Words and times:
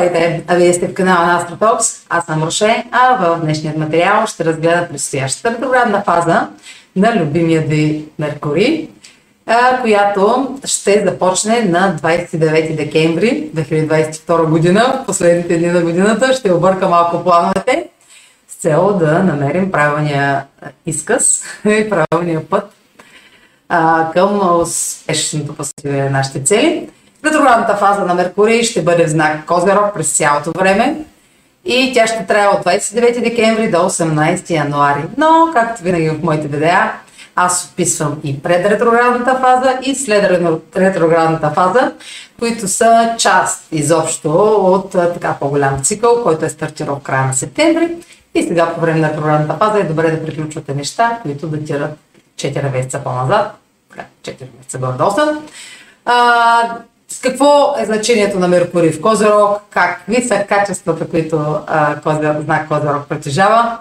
Здравейте! 0.00 0.44
А 0.48 0.54
вие 0.54 0.72
сте 0.72 0.88
в 0.88 0.94
канала 0.94 1.26
на 1.26 1.36
Астротокс. 1.36 2.06
Аз 2.08 2.24
съм 2.24 2.42
Роше, 2.42 2.84
а 2.92 3.16
в 3.16 3.40
днешният 3.40 3.76
материал 3.76 4.26
ще 4.26 4.44
разгледа 4.44 4.88
предстоящата 4.88 5.50
ретроградна 5.50 6.02
фаза 6.02 6.48
на 6.96 7.16
любимия 7.16 7.60
ви 7.60 8.04
Меркурий, 8.18 8.88
която 9.80 10.54
ще 10.64 11.04
започне 11.06 11.62
на 11.62 11.96
29 12.02 12.76
декември 12.76 13.50
2022 13.56 14.44
година. 14.44 15.00
В 15.02 15.06
последните 15.06 15.58
дни 15.58 15.66
на 15.66 15.80
годината 15.80 16.32
ще 16.32 16.52
обърка 16.52 16.88
малко 16.88 17.24
плановете 17.24 17.88
с 18.48 18.54
цел 18.54 18.98
да 18.98 19.22
намерим 19.22 19.72
правилния 19.72 20.44
изказ 20.86 21.42
и 21.64 21.90
правилния 21.90 22.48
път 22.48 22.72
към 24.12 24.60
успешното 24.60 25.54
постигане 25.54 26.04
на 26.04 26.10
нашите 26.10 26.44
цели. 26.44 26.88
Ретроградната 27.24 27.76
фаза 27.76 28.04
на 28.04 28.14
Меркурий 28.14 28.62
ще 28.62 28.82
бъде 28.82 29.06
в 29.06 29.10
знак 29.10 29.46
Козерог 29.46 29.94
през 29.94 30.16
цялото 30.16 30.52
време 30.58 30.96
и 31.64 31.92
тя 31.94 32.06
ще 32.06 32.26
трае 32.26 32.46
от 32.46 32.64
29 32.64 33.22
декември 33.22 33.70
до 33.70 33.78
18 33.78 34.50
януари. 34.50 35.02
Но, 35.16 35.50
както 35.54 35.82
винаги 35.82 36.10
в 36.10 36.22
моите 36.22 36.48
видеа, 36.48 36.92
аз 37.36 37.70
описвам 37.72 38.18
и 38.24 38.42
пред 38.42 38.66
ретроградната 38.66 39.38
фаза 39.38 39.78
и 39.82 39.94
след 39.94 40.42
ретроградната 40.76 41.50
фаза, 41.50 41.92
които 42.38 42.68
са 42.68 43.14
част 43.18 43.68
изобщо 43.72 44.30
от 44.54 44.90
така 44.92 45.36
по-голям 45.40 45.82
цикъл, 45.82 46.22
който 46.22 46.44
е 46.44 46.48
стартирал 46.48 46.96
в 46.96 47.02
края 47.02 47.26
на 47.26 47.32
септември. 47.32 47.96
И 48.34 48.42
сега 48.42 48.74
по 48.74 48.80
време 48.80 49.00
на 49.00 49.08
ретроградната 49.08 49.66
фаза 49.66 49.78
е 49.78 49.84
добре 49.84 50.10
да 50.10 50.26
приключвате 50.26 50.74
неща, 50.74 51.18
които 51.22 51.46
датират 51.46 51.98
4 52.36 52.72
месеца 52.72 53.00
по-назад. 53.04 53.54
4 54.24 54.34
месеца 54.58 54.78
горе-долу 54.78 55.10
с 57.12 57.20
какво 57.20 57.74
е 57.78 57.84
значението 57.84 58.38
на 58.38 58.48
Меркурий? 58.48 58.92
В 58.92 59.00
Козерог, 59.00 59.58
какви 59.70 60.22
са 60.22 60.44
качествата, 60.48 61.08
които 61.08 61.58
а, 61.66 62.00
Козер, 62.00 62.40
знак 62.44 62.68
Козерог 62.68 63.08
притежава? 63.08 63.78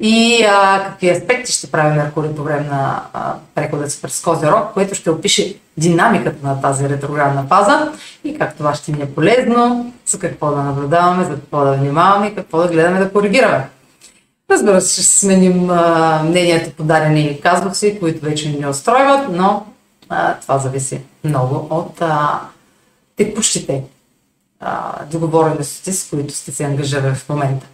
И 0.00 0.46
а, 0.50 0.84
какви 0.84 1.10
аспекти 1.10 1.52
ще 1.52 1.70
прави 1.70 1.96
Меркурий 1.96 2.34
по 2.34 2.42
време 2.42 2.68
на 2.70 3.02
а, 3.12 3.34
прехода 3.54 3.90
си 3.90 4.02
през 4.02 4.20
Козерог, 4.20 4.72
което 4.74 4.94
ще 4.94 5.10
опише 5.10 5.54
динамиката 5.76 6.46
на 6.46 6.60
тази 6.60 6.88
ретроградна 6.88 7.44
фаза? 7.48 7.92
И 8.24 8.38
как 8.38 8.56
това 8.56 8.74
ще 8.74 8.92
ни 8.92 9.02
е 9.02 9.10
полезно, 9.14 9.92
за 10.06 10.18
какво 10.18 10.50
да 10.50 10.62
наблюдаваме, 10.62 11.24
за 11.24 11.30
какво 11.30 11.64
да 11.64 11.72
внимаваме? 11.72 12.26
И 12.26 12.34
какво 12.34 12.58
да 12.58 12.68
гледаме 12.68 12.98
да 12.98 13.12
коригираме. 13.12 13.68
Разбира 14.50 14.80
се, 14.80 15.02
ще 15.02 15.02
сменим 15.02 15.70
а, 15.70 16.22
мнението 16.24 16.70
по 16.76 16.82
дадени 16.82 17.40
казуси, 17.42 17.98
които 18.00 18.24
вече 18.24 18.48
ни 18.48 18.66
устройват, 18.66 19.28
но 19.30 19.66
а, 20.08 20.34
това 20.34 20.58
зависи 20.58 21.00
много 21.24 21.66
от 21.70 22.02
а, 22.02 22.40
текущите 23.24 23.82
договорености, 25.10 25.92
с 25.92 26.10
които 26.10 26.34
сте 26.34 26.52
се 26.52 26.64
ангажирали 26.64 27.14
в 27.14 27.28
момента. 27.28 27.66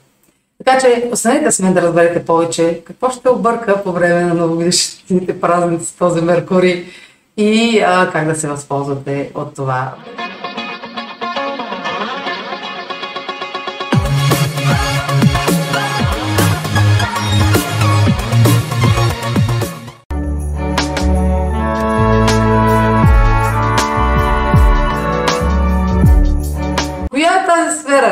Така 0.64 0.80
че 0.80 1.08
останете 1.12 1.52
с 1.52 1.60
мен 1.60 1.74
да 1.74 1.82
разберете 1.82 2.24
повече 2.24 2.82
какво 2.84 3.10
ще 3.10 3.28
обърка 3.28 3.82
по 3.82 3.92
време 3.92 4.24
на 4.24 4.34
новогодишните 4.34 5.40
празници 5.40 5.86
с 5.86 5.92
този 5.92 6.20
Меркурий 6.20 6.84
и 7.36 7.80
а, 7.86 8.10
как 8.12 8.26
да 8.26 8.34
се 8.34 8.48
възползвате 8.48 9.30
от 9.34 9.54
това. 9.54 9.94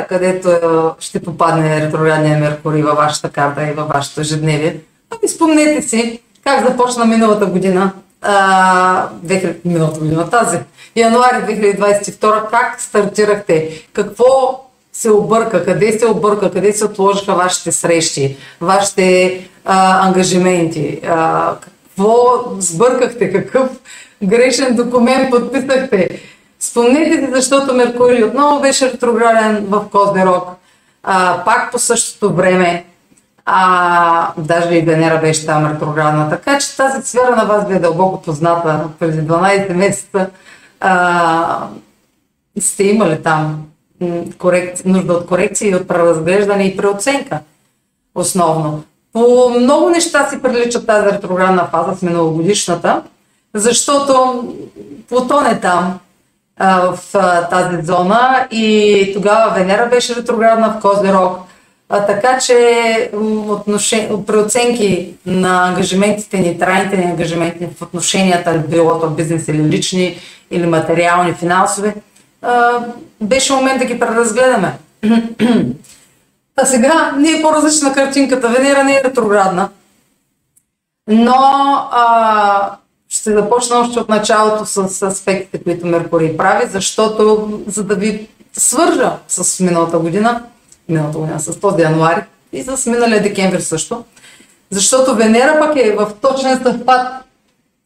Където 0.04 0.50
ще 0.98 1.22
попадне 1.22 1.80
ретроградния 1.80 2.38
Меркурий 2.38 2.82
във 2.82 2.96
вашата 2.96 3.28
карта 3.28 3.62
и 3.62 3.72
във 3.72 3.88
вашето 3.88 4.20
ежедневие. 4.20 4.76
Ами 5.10 5.28
спомнете 5.28 5.82
си 5.82 6.20
как 6.44 6.68
започна 6.68 7.04
миналата 7.04 7.46
година, 7.46 7.92
а, 8.22 9.08
2000, 9.24 9.54
миналата 9.64 10.00
година, 10.00 10.30
тази, 10.30 10.58
януари 10.96 11.36
2022, 11.36 12.50
как 12.50 12.80
стартирахте, 12.80 13.82
какво 13.92 14.60
се 14.92 15.10
обърка, 15.10 15.64
къде 15.64 15.98
се 15.98 16.06
обърка, 16.06 16.50
къде 16.50 16.72
се 16.72 16.84
отложиха 16.84 17.34
вашите 17.34 17.72
срещи, 17.72 18.36
вашите 18.60 19.40
а, 19.64 20.06
ангажименти, 20.06 21.00
а, 21.08 21.52
какво 21.60 22.44
сбъркахте, 22.58 23.32
какъв 23.32 23.68
грешен 24.22 24.76
документ 24.76 25.30
подписахте, 25.30 26.08
Спомнете 26.60 27.16
си, 27.16 27.30
защото 27.32 27.74
Меркурий 27.74 28.24
отново 28.24 28.60
беше 28.60 28.92
ретрограден 28.92 29.66
в 29.68 29.84
Козерог, 29.90 30.48
а, 31.02 31.44
пак 31.44 31.72
по 31.72 31.78
същото 31.78 32.34
време, 32.34 32.84
а, 33.44 34.32
даже 34.38 34.74
и 34.74 34.82
Венера 34.82 35.20
беше 35.20 35.46
там 35.46 35.72
ретроградна. 35.72 36.30
Така 36.30 36.58
че 36.58 36.76
тази 36.76 37.08
сфера 37.08 37.36
на 37.36 37.44
вас 37.44 37.68
ви 37.68 37.74
е 37.74 37.78
дълбоко 37.78 38.22
позната. 38.22 38.88
Преди 38.98 39.18
12 39.18 39.72
месеца 39.72 40.30
а, 40.80 41.68
сте 42.60 42.84
имали 42.84 43.22
там 43.22 43.66
корекци, 44.38 44.88
нужда 44.88 45.12
от 45.12 45.26
корекции, 45.26 45.74
от 45.74 45.88
преразглеждане 45.88 46.64
и 46.64 46.76
преоценка 46.76 47.40
основно. 48.14 48.82
По 49.12 49.50
много 49.60 49.90
неща 49.90 50.28
си 50.28 50.42
прилича 50.42 50.86
тази 50.86 51.06
ретроградна 51.06 51.68
фаза 51.70 51.96
с 51.96 52.02
миналогодишната, 52.02 53.02
защото 53.54 54.44
Плутон 55.08 55.46
е 55.46 55.60
там, 55.60 55.98
в 56.60 56.98
тази 57.50 57.86
зона 57.86 58.46
и 58.50 59.10
тогава 59.14 59.54
Венера 59.54 59.88
беше 59.88 60.16
ретроградна 60.16 60.68
в 60.68 60.80
Козерог. 60.80 61.38
А, 61.88 62.06
така 62.06 62.38
че 62.38 63.10
отношен... 63.48 64.24
преоценки 64.26 65.14
на 65.26 65.68
ангажиментите 65.68 66.38
ни, 66.38 66.58
трайните 66.58 66.96
ни 66.96 67.04
ангажименти 67.04 67.68
в 67.76 67.82
отношенията, 67.82 68.64
било 68.68 69.00
то 69.00 69.10
бизнес 69.10 69.48
или 69.48 69.62
лични, 69.62 70.18
или 70.50 70.66
материални, 70.66 71.34
финансови, 71.34 71.92
а, 72.42 72.72
беше 73.20 73.52
момент 73.52 73.78
да 73.78 73.84
ги 73.84 73.98
преразгледаме. 73.98 74.78
а 76.56 76.64
сега 76.64 77.12
не 77.16 77.30
е 77.30 77.42
по-различна 77.42 77.92
картинката. 77.92 78.48
Венера 78.48 78.84
не 78.84 78.94
е 78.94 79.02
ретроградна. 79.04 79.68
Но 81.08 81.34
а, 81.92 82.76
ще 83.26 83.32
започна 83.32 83.78
още 83.78 84.00
от 84.00 84.08
началото 84.08 84.66
с 84.66 85.02
аспектите, 85.02 85.64
които 85.64 85.86
Меркурий 85.86 86.36
прави, 86.36 86.66
защото 86.66 87.50
за 87.66 87.84
да 87.84 87.94
ви 87.94 88.28
свържа 88.52 89.12
с 89.28 89.60
миналата 89.60 89.98
година, 89.98 90.42
миналата 90.88 91.18
година, 91.18 91.40
с 91.40 91.60
този 91.60 91.82
януари 91.82 92.22
и 92.52 92.62
с 92.62 92.86
миналия 92.86 93.22
декември 93.22 93.62
също, 93.62 94.04
защото 94.70 95.14
Венера 95.14 95.60
пък 95.60 95.76
е 95.76 95.96
в 95.96 96.10
точен 96.20 96.60
съвпад 96.62 97.06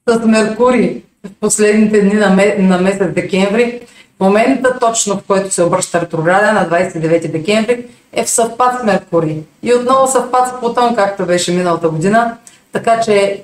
с 0.08 0.26
Меркурий 0.26 1.02
в 1.26 1.30
последните 1.40 2.00
дни 2.00 2.14
на, 2.14 2.54
на 2.58 2.78
месец 2.78 3.14
декември. 3.14 3.80
В 4.16 4.20
момента 4.20 4.78
точно 4.80 5.14
в 5.14 5.22
който 5.28 5.54
се 5.54 5.62
обръща 5.62 6.00
ретрограден 6.00 6.54
на 6.54 6.68
29 6.68 7.30
декември 7.30 7.86
е 8.12 8.24
в 8.24 8.30
съвпад 8.30 8.80
с 8.80 8.84
Меркурий. 8.84 9.42
И 9.62 9.74
отново 9.74 10.12
съвпад 10.12 10.48
с 10.48 10.60
Плутон, 10.60 10.96
както 10.96 11.26
беше 11.26 11.52
миналата 11.52 11.88
година. 11.88 12.36
Така 12.72 13.00
че 13.00 13.42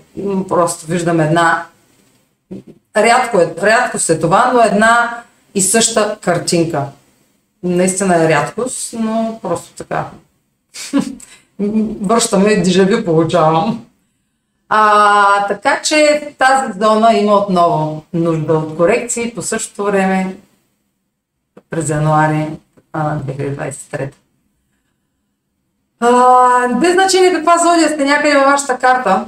просто 0.48 0.86
виждам 0.86 1.20
една 1.20 1.66
рядко, 2.96 3.40
е, 3.40 3.54
рядко 3.62 3.98
се 3.98 4.18
това, 4.18 4.50
но 4.54 4.60
една 4.60 5.22
и 5.54 5.62
съща 5.62 6.18
картинка. 6.20 6.84
Наистина 7.62 8.24
е 8.24 8.28
рядкост, 8.28 8.94
но 8.98 9.38
просто 9.42 9.72
така. 9.72 10.06
Връщаме, 12.00 12.56
дежави 12.56 13.04
получавам. 13.04 13.86
А, 14.68 15.46
така 15.46 15.80
че 15.82 16.28
тази 16.38 16.78
зона 16.78 17.12
има 17.14 17.32
отново 17.34 18.04
нужда 18.12 18.52
от 18.52 18.76
корекции 18.76 19.34
по 19.34 19.42
същото 19.42 19.84
време 19.84 20.36
през 21.70 21.88
януари 21.88 22.46
2023. 22.94 24.12
А, 26.00 26.68
без 26.68 26.92
значение 26.92 27.32
каква 27.32 27.58
зодия 27.58 27.88
сте 27.88 28.04
някъде 28.04 28.34
във 28.34 28.44
вашата 28.44 28.78
карта, 28.78 29.24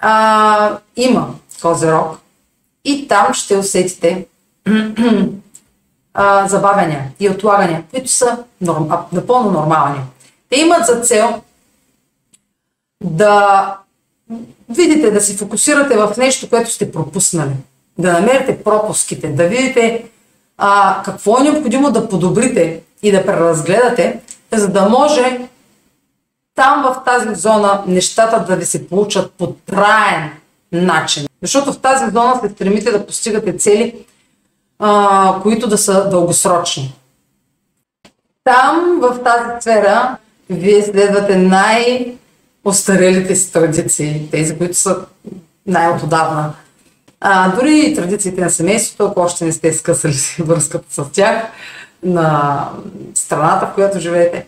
а, 0.00 0.78
има 0.96 1.34
Козерог, 1.62 2.18
и 2.84 3.08
там 3.08 3.34
ще 3.34 3.56
усетите 3.56 4.26
а, 6.14 6.48
забавяния 6.48 7.12
и 7.20 7.28
отлагания, 7.28 7.84
които 7.90 8.08
са 8.08 8.38
норм, 8.60 8.86
а, 8.90 9.04
напълно 9.12 9.50
нормални. 9.50 10.00
Те 10.50 10.60
имат 10.60 10.86
за 10.86 11.00
цел 11.00 11.42
да 13.04 13.76
видите, 14.68 15.10
да 15.10 15.20
се 15.20 15.36
фокусирате 15.36 15.96
в 15.96 16.14
нещо, 16.18 16.50
което 16.50 16.70
сте 16.70 16.92
пропуснали. 16.92 17.52
Да 17.98 18.12
намерите 18.12 18.64
пропуските, 18.64 19.28
да 19.28 19.48
видите 19.48 20.04
а, 20.58 21.02
какво 21.04 21.40
е 21.40 21.42
необходимо 21.42 21.90
да 21.90 22.08
подобрите 22.08 22.80
и 23.02 23.12
да 23.12 23.26
преразгледате, 23.26 24.20
за 24.52 24.68
да 24.68 24.88
може 24.88 25.48
там 26.54 26.82
в 26.82 27.04
тази 27.04 27.34
зона 27.34 27.82
нещата 27.86 28.44
да 28.44 28.56
ви 28.56 28.66
се 28.66 28.88
получат 28.88 29.32
по 29.32 29.52
траен 29.52 30.30
начин. 30.72 31.26
Защото 31.44 31.72
в 31.72 31.78
тази 31.78 32.04
зона 32.04 32.40
се 32.42 32.48
стремите 32.48 32.90
да 32.90 33.06
постигате 33.06 33.56
цели, 33.56 33.94
а, 34.78 35.40
които 35.42 35.68
да 35.68 35.78
са 35.78 36.08
дългосрочни. 36.08 36.94
Там, 38.44 38.98
в 39.00 39.22
тази 39.24 39.60
сфера, 39.60 40.16
вие 40.50 40.82
следвате 40.82 41.36
най-остарелите 41.36 43.36
си 43.36 43.52
традиции, 43.52 44.28
тези, 44.30 44.58
които 44.58 44.74
са 44.74 44.96
най-отдавна. 45.66 46.52
А, 47.20 47.56
дори 47.56 47.78
и 47.78 47.94
традициите 47.94 48.40
на 48.40 48.50
семейството, 48.50 49.04
ако 49.04 49.20
още 49.20 49.44
не 49.44 49.52
сте 49.52 49.72
скъсали 49.72 50.14
връзката 50.38 50.84
с 50.90 51.04
тях, 51.12 51.44
на 52.02 52.68
страната, 53.14 53.66
в 53.66 53.74
която 53.74 54.00
живеете. 54.00 54.46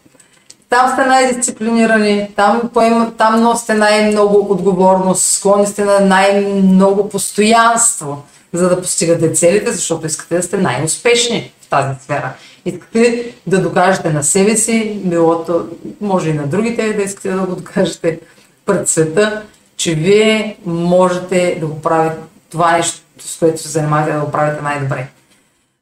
Там 0.77 0.93
сте 0.93 1.05
най-дисциплинирани, 1.05 2.31
там, 2.37 2.71
поем, 2.75 3.13
там 3.19 3.43
носите 3.43 3.75
най-много 3.75 4.53
отговорност, 4.53 5.33
склонни 5.33 5.67
сте 5.67 5.85
на 5.85 6.01
най-много 6.01 7.09
постоянство, 7.09 8.23
за 8.53 8.69
да 8.69 8.83
постигате 8.83 9.33
целите, 9.33 9.73
защото 9.73 10.07
искате 10.07 10.37
да 10.37 10.43
сте 10.43 10.57
най-успешни 10.57 11.53
в 11.61 11.69
тази 11.69 12.05
сфера. 12.05 12.33
Искате 12.65 13.35
да 13.47 13.63
докажете 13.63 14.13
на 14.13 14.25
себе 14.25 14.57
си, 14.57 15.01
билото, 15.05 15.69
може 16.01 16.31
и 16.31 16.33
на 16.33 16.47
другите 16.47 16.93
да 16.93 17.03
искате 17.03 17.31
да 17.31 17.41
го 17.41 17.57
докажете 17.57 18.21
пред 18.67 18.89
света, 18.89 19.43
че 19.77 19.95
вие 19.95 20.57
можете 20.67 21.57
да 21.61 21.67
го 21.67 21.83
правите 21.83 22.17
това 22.51 22.73
нещо, 22.73 23.01
с 23.19 23.39
което 23.39 23.63
се 23.63 23.69
занимавате, 23.69 24.13
да 24.13 24.21
го 24.21 24.31
правите 24.31 24.63
най-добре. 24.63 25.09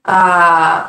А, 0.04 0.84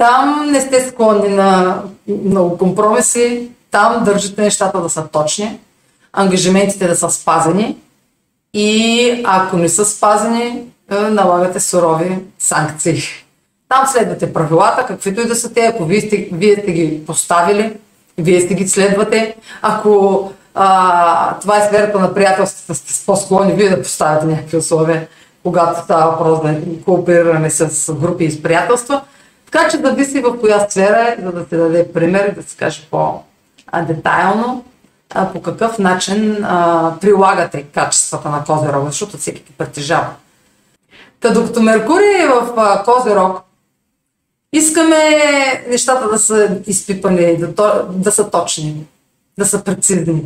там 0.00 0.50
не 0.50 0.60
сте 0.60 0.88
склонни 0.88 1.28
на 1.28 1.82
много 2.24 2.58
компромиси, 2.58 3.48
там 3.70 4.04
държите 4.04 4.42
нещата 4.42 4.80
да 4.80 4.88
са 4.88 5.08
точни, 5.08 5.60
ангажиментите 6.12 6.88
да 6.88 6.96
са 6.96 7.10
спазени 7.10 7.76
и 8.54 9.22
ако 9.26 9.56
не 9.56 9.68
са 9.68 9.84
спазени, 9.84 10.62
е, 10.90 10.94
налагате 10.94 11.60
сурови 11.60 12.18
санкции. 12.38 13.02
Там 13.68 13.86
следвате 13.86 14.32
правилата, 14.32 14.86
каквито 14.86 15.20
и 15.20 15.26
да 15.26 15.34
са 15.34 15.52
те, 15.52 15.60
ако 15.60 15.84
вие 15.84 16.00
сте, 16.00 16.28
вие 16.32 16.56
сте 16.56 16.72
ги 16.72 17.02
поставили, 17.06 17.72
вие 18.18 18.40
сте 18.40 18.54
ги 18.54 18.68
следвате. 18.68 19.36
Ако 19.62 20.32
а, 20.54 21.38
това 21.38 21.58
е 21.58 21.66
сферата 21.66 21.98
на 21.98 22.14
приятелствата, 22.14 22.74
сте 22.74 23.06
по-склонни 23.06 23.52
вие 23.52 23.68
да 23.68 23.82
поставяте 23.82 24.26
някакви 24.26 24.56
условия, 24.56 25.08
когато 25.42 25.82
става 25.84 26.10
въпрос 26.10 26.40
за 26.42 26.56
коопериране 26.84 27.50
с 27.50 27.92
групи 27.94 28.24
и 28.24 28.30
с 28.30 28.42
приятелства. 28.42 29.00
Така 29.50 29.68
че 29.68 29.76
зависи 29.76 30.20
в 30.20 30.40
коя 30.40 30.68
сфера 30.68 31.16
е, 31.18 31.22
за 31.22 31.32
да 31.32 31.46
се 31.48 31.56
даде 31.56 31.92
пример 31.92 32.28
и 32.28 32.34
да 32.34 32.42
се 32.42 32.56
каже 32.56 32.88
по-детайлно 32.90 34.64
по 35.32 35.42
какъв 35.42 35.78
начин 35.78 36.44
а, 36.44 36.94
прилагате 37.00 37.62
качествата 37.62 38.28
на 38.28 38.44
Козерог, 38.44 38.86
защото 38.86 39.16
всеки 39.16 39.42
ги 39.42 39.52
притежава. 39.58 40.10
Та 41.20 41.30
докато 41.30 41.62
Меркурий 41.62 42.22
е 42.22 42.28
в 42.28 42.52
а, 42.56 42.84
Козерог, 42.84 43.42
искаме 44.52 44.96
нещата 45.68 46.08
да 46.08 46.18
са 46.18 46.60
изпипани, 46.66 47.36
да, 47.36 47.86
да 47.90 48.12
са 48.12 48.30
точни, 48.30 48.86
да 49.38 49.46
са 49.46 49.64
прецизни, 49.64 50.22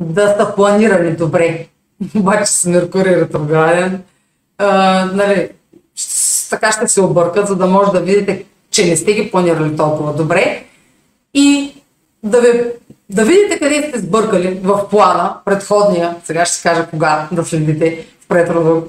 да 0.00 0.36
са 0.38 0.52
планирани 0.56 1.16
добре. 1.16 1.66
Обаче 2.16 2.52
с 2.52 2.64
Меркурий 2.64 3.16
ретрограден, 3.16 4.02
нали, 5.12 5.50
така 6.50 6.72
ще 6.72 6.88
се 6.88 7.00
объркат, 7.00 7.48
за 7.48 7.56
да 7.56 7.66
може 7.66 7.90
да 7.90 8.00
видите, 8.00 8.44
че 8.70 8.86
не 8.86 8.96
сте 8.96 9.12
ги 9.12 9.30
планирали 9.30 9.76
толкова 9.76 10.12
добре. 10.12 10.64
И 11.34 11.74
да, 12.22 12.40
ви, 12.40 12.64
да 13.10 13.24
видите 13.24 13.58
къде 13.58 13.88
сте 13.88 13.98
сбъркали 13.98 14.60
в 14.64 14.88
плана, 14.88 15.36
предходния, 15.44 16.16
сега 16.24 16.44
ще 16.44 16.62
кажа 16.62 16.86
кога 16.86 17.28
да 17.32 17.44
следите 17.44 18.06
в 18.30 18.34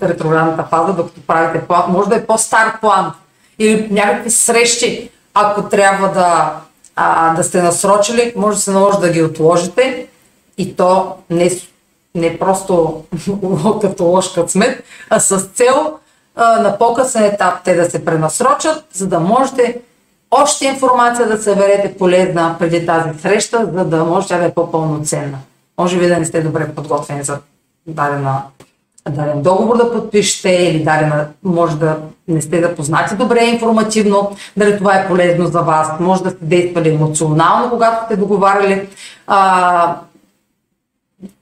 ретроградната 0.02 0.64
фаза, 0.70 0.94
докато 0.94 1.22
правите 1.22 1.68
план, 1.68 1.84
може 1.88 2.10
да 2.10 2.16
е 2.16 2.26
по-стар 2.26 2.80
план 2.82 3.14
или 3.60 3.88
някакви 3.92 4.30
срещи, 4.30 5.10
ако 5.34 5.70
трябва 5.70 6.08
да, 6.08 6.56
а, 6.96 7.34
да 7.34 7.44
сте 7.44 7.62
насрочили, 7.62 8.34
може 8.36 8.58
да 8.58 8.62
се 8.62 8.72
наложи 8.72 9.00
да 9.00 9.10
ги 9.10 9.24
отложите 9.24 10.08
и 10.58 10.76
то 10.76 11.16
не, 11.30 11.52
не 12.16 12.40
просто 12.40 13.04
като 13.82 14.04
лош 14.04 14.34
късмет, 14.34 14.84
а 15.10 15.20
с 15.20 15.40
цел 15.40 15.94
на 16.38 16.76
по-късен 16.80 17.24
етап 17.24 17.54
те 17.64 17.76
да 17.76 17.90
се 17.90 18.06
пренасрочат, 18.06 18.86
за 18.94 19.08
да 19.08 19.20
можете 19.20 19.82
още 20.32 20.66
информация 20.66 21.28
да 21.28 21.44
съберете 21.44 21.98
полезна 21.98 22.56
преди 22.60 22.86
тази 22.86 23.20
среща, 23.20 23.70
за 23.74 23.86
да 23.86 24.04
може 24.04 24.28
тя 24.28 24.38
да 24.38 24.46
е 24.46 24.54
по-пълноценна. 24.54 25.38
Може 25.78 26.00
би 26.00 26.08
да 26.08 26.20
не 26.20 26.26
сте 26.26 26.42
добре 26.42 26.76
подготвени 26.76 27.24
за 27.24 27.40
дадена, 27.88 28.42
даден 29.10 29.42
договор 29.42 29.78
да 29.78 29.92
подпишете 29.92 30.50
или 30.50 30.84
дадена, 30.84 31.28
може 31.44 31.76
да 31.76 31.98
не 32.28 32.42
сте 32.42 32.62
да 32.62 32.76
познати 32.76 33.16
добре 33.16 33.44
информативно, 33.44 34.36
дали 34.58 34.78
това 34.78 34.96
е 34.96 35.08
полезно 35.08 35.48
за 35.48 35.62
вас, 35.62 35.88
може 36.00 36.24
да 36.24 36.30
сте 36.30 36.46
действали 36.46 36.90
емоционално, 36.90 37.70
когато 37.70 38.06
сте 38.06 38.16
договаряли 38.16 38.90
а, 39.28 39.96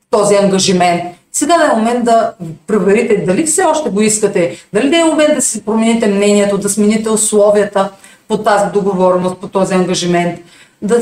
този 0.10 0.36
ангажимент. 0.36 1.19
Сега 1.40 1.58
да 1.58 1.66
е 1.66 1.76
момент 1.76 2.06
да 2.06 2.34
проверите 2.68 3.18
дали 3.18 3.46
все 3.46 3.64
още 3.64 3.90
го 3.90 4.02
искате, 4.02 4.58
дали 4.74 4.90
да 4.90 4.98
е 4.98 5.04
момент 5.04 5.36
да 5.36 5.42
си 5.42 5.66
промените 5.66 6.08
мнението, 6.08 6.58
да 6.58 6.70
смените 6.70 7.10
условията 7.10 7.90
по 8.28 8.38
тази 8.38 8.66
договорност, 8.74 9.38
по 9.38 9.48
този 9.48 9.74
ангажимент. 9.74 10.40
Да, 10.82 11.02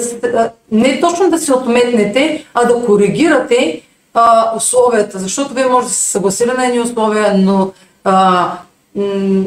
не 0.72 1.00
точно 1.00 1.30
да 1.30 1.40
се 1.40 1.54
отметнете, 1.54 2.46
а 2.54 2.66
да 2.66 2.86
коригирате 2.86 3.82
а, 4.14 4.56
условията, 4.56 5.20
защото 5.20 5.54
вие 5.54 5.66
може 5.66 5.88
да 5.88 5.94
се 5.94 6.12
съгласили 6.12 6.52
на 6.58 6.66
едни 6.66 6.80
условия, 6.80 7.34
но 7.38 7.72
а, 8.04 8.52
м- 8.96 9.44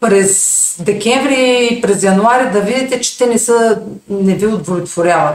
през 0.00 0.76
декември 0.80 1.68
и 1.72 1.80
през 1.80 2.02
януари 2.02 2.50
да 2.52 2.60
видите, 2.60 3.00
че 3.00 3.18
те 3.18 3.26
не, 3.26 3.38
са, 3.38 3.78
не 4.10 4.34
ви 4.34 4.46
удовлетворяват. 4.46 5.34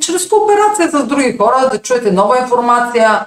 Чрез 0.00 0.28
кооперация 0.28 0.90
с 0.90 1.06
други 1.06 1.36
хора, 1.38 1.68
да 1.72 1.78
чуете 1.78 2.12
нова 2.12 2.38
информация, 2.38 3.26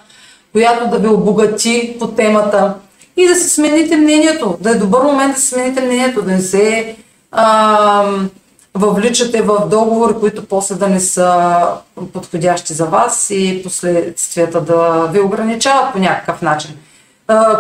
която 0.51 0.87
да 0.87 0.99
ви 0.99 1.07
обогати 1.07 1.95
по 1.99 2.07
темата 2.07 2.73
и 3.17 3.27
да 3.27 3.35
се 3.35 3.49
смените 3.49 3.97
мнението, 3.97 4.57
да 4.59 4.71
е 4.71 4.75
добър 4.75 5.03
момент 5.03 5.33
да 5.33 5.41
се 5.41 5.47
смените 5.47 5.81
мнението, 5.81 6.21
да 6.21 6.31
не 6.31 6.41
се 6.41 6.95
а, 7.31 8.05
въвличате 8.73 9.41
в 9.41 9.67
договори, 9.69 10.13
които 10.19 10.45
после 10.45 10.75
да 10.75 10.87
не 10.87 10.99
са 10.99 11.61
подходящи 12.13 12.73
за 12.73 12.85
вас 12.85 13.29
и 13.29 13.61
последствията 13.63 14.61
да 14.61 15.09
ви 15.13 15.19
ограничават 15.19 15.93
по 15.93 15.99
някакъв 15.99 16.41
начин. 16.41 16.77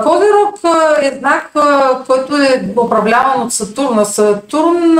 Козирог 0.03 0.59
е 1.01 1.17
знак, 1.19 1.51
който 2.07 2.35
е 2.35 2.73
управляван 2.85 3.41
от 3.41 3.53
Сатурна. 3.53 4.05
Сатурн 4.05 4.99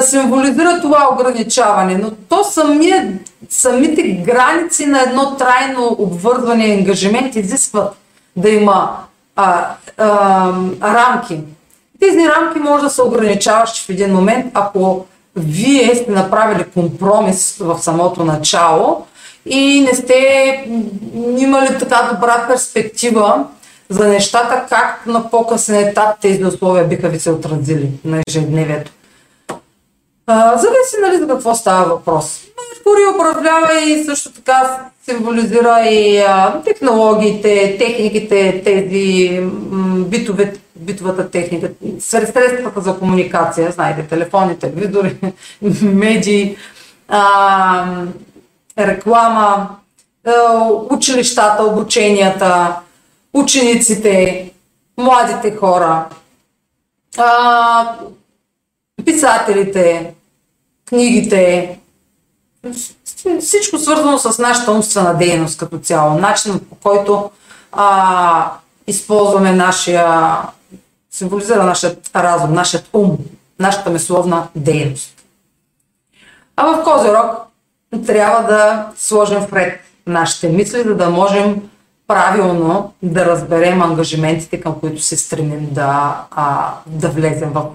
символизира 0.00 0.80
това 0.80 1.08
ограничаване, 1.12 1.96
но 1.96 2.10
то 2.28 2.44
самия, 2.44 3.18
самите 3.50 4.02
граници 4.02 4.86
на 4.86 5.02
едно 5.02 5.36
трайно 5.36 5.96
обвързване 5.98 6.66
и 6.66 6.72
ангажимент 6.72 7.36
изискват 7.36 7.94
да 8.36 8.50
има 8.50 8.96
а, 9.36 9.66
а, 9.98 10.52
рамки. 10.82 11.40
Тези 12.00 12.28
рамки 12.28 12.58
може 12.58 12.84
да 12.84 12.90
са 12.90 13.04
ограничаващи 13.04 13.80
в 13.80 13.88
един 13.88 14.14
момент, 14.14 14.46
ако 14.54 15.06
вие 15.36 15.94
сте 15.94 16.10
направили 16.10 16.64
компромис 16.74 17.56
в 17.60 17.78
самото 17.78 18.24
начало 18.24 19.06
и 19.46 19.80
не 19.80 19.94
сте 19.94 20.16
имали 21.38 21.78
така 21.78 22.08
добра 22.12 22.44
перспектива 22.48 23.44
за 23.88 24.08
нещата, 24.08 24.66
как 24.68 25.06
на 25.06 25.30
по-късен 25.30 25.88
етап 25.88 26.20
тези 26.20 26.44
условия 26.44 26.84
биха 26.84 27.08
ви 27.08 27.20
се 27.20 27.30
отразили 27.30 27.90
на 28.04 28.22
ежедневието. 28.28 28.92
Зависи 30.56 30.96
нали 31.02 31.18
за 31.18 31.28
какво 31.28 31.54
става 31.54 31.88
въпрос. 31.88 32.40
Меркурий 32.74 33.06
управлява 33.14 33.80
и 33.80 34.04
също 34.04 34.32
така 34.32 34.90
символизира 35.04 35.80
и 35.90 36.18
а, 36.18 36.62
технологиите, 36.64 37.76
техниките, 37.78 38.62
тези 38.64 39.40
битове, 39.96 40.54
битовата 40.76 41.30
техника, 41.30 41.70
средствата 41.98 42.80
за 42.80 42.98
комуникация, 42.98 43.70
знаете, 43.72 44.06
телефони, 44.06 44.58
телевизори, 44.58 45.16
медии, 45.82 46.56
а, 47.08 48.04
реклама, 48.78 49.68
училищата, 50.90 51.62
обученията, 51.64 52.76
учениците, 53.34 54.50
младите 54.98 55.56
хора, 55.56 56.06
а, 57.18 57.96
писателите, 59.04 60.14
книгите, 60.88 61.78
всичко 63.40 63.78
свързано 63.78 64.18
с 64.18 64.38
нашата 64.38 64.72
умствена 64.72 65.18
дейност 65.18 65.58
като 65.58 65.78
цяло, 65.78 66.18
начинът 66.18 66.68
по 66.68 66.74
който 66.74 67.30
а, 67.72 68.52
използваме 68.86 69.52
нашия, 69.52 70.36
символизира 71.10 71.64
нашият 71.64 72.10
разум, 72.16 72.52
нашият 72.52 72.88
ум, 72.92 73.18
нашата 73.58 73.90
мисловна 73.90 74.48
дейност. 74.56 75.14
А 76.56 76.66
в 76.66 76.84
Козирог 76.84 77.26
трябва 78.06 78.42
да 78.42 78.86
сложим 78.96 79.38
вред 79.38 79.80
нашите 80.06 80.48
мисли, 80.48 80.82
за 80.82 80.94
да 80.94 81.10
можем 81.10 81.68
правилно 82.06 82.92
да 83.02 83.26
разберем 83.26 83.82
ангажиментите, 83.82 84.60
към 84.60 84.80
които 84.80 85.02
се 85.02 85.16
стремим 85.16 85.68
да, 85.70 86.20
а, 86.30 86.74
да 86.86 87.08
влезем, 87.08 87.50
в, 87.50 87.70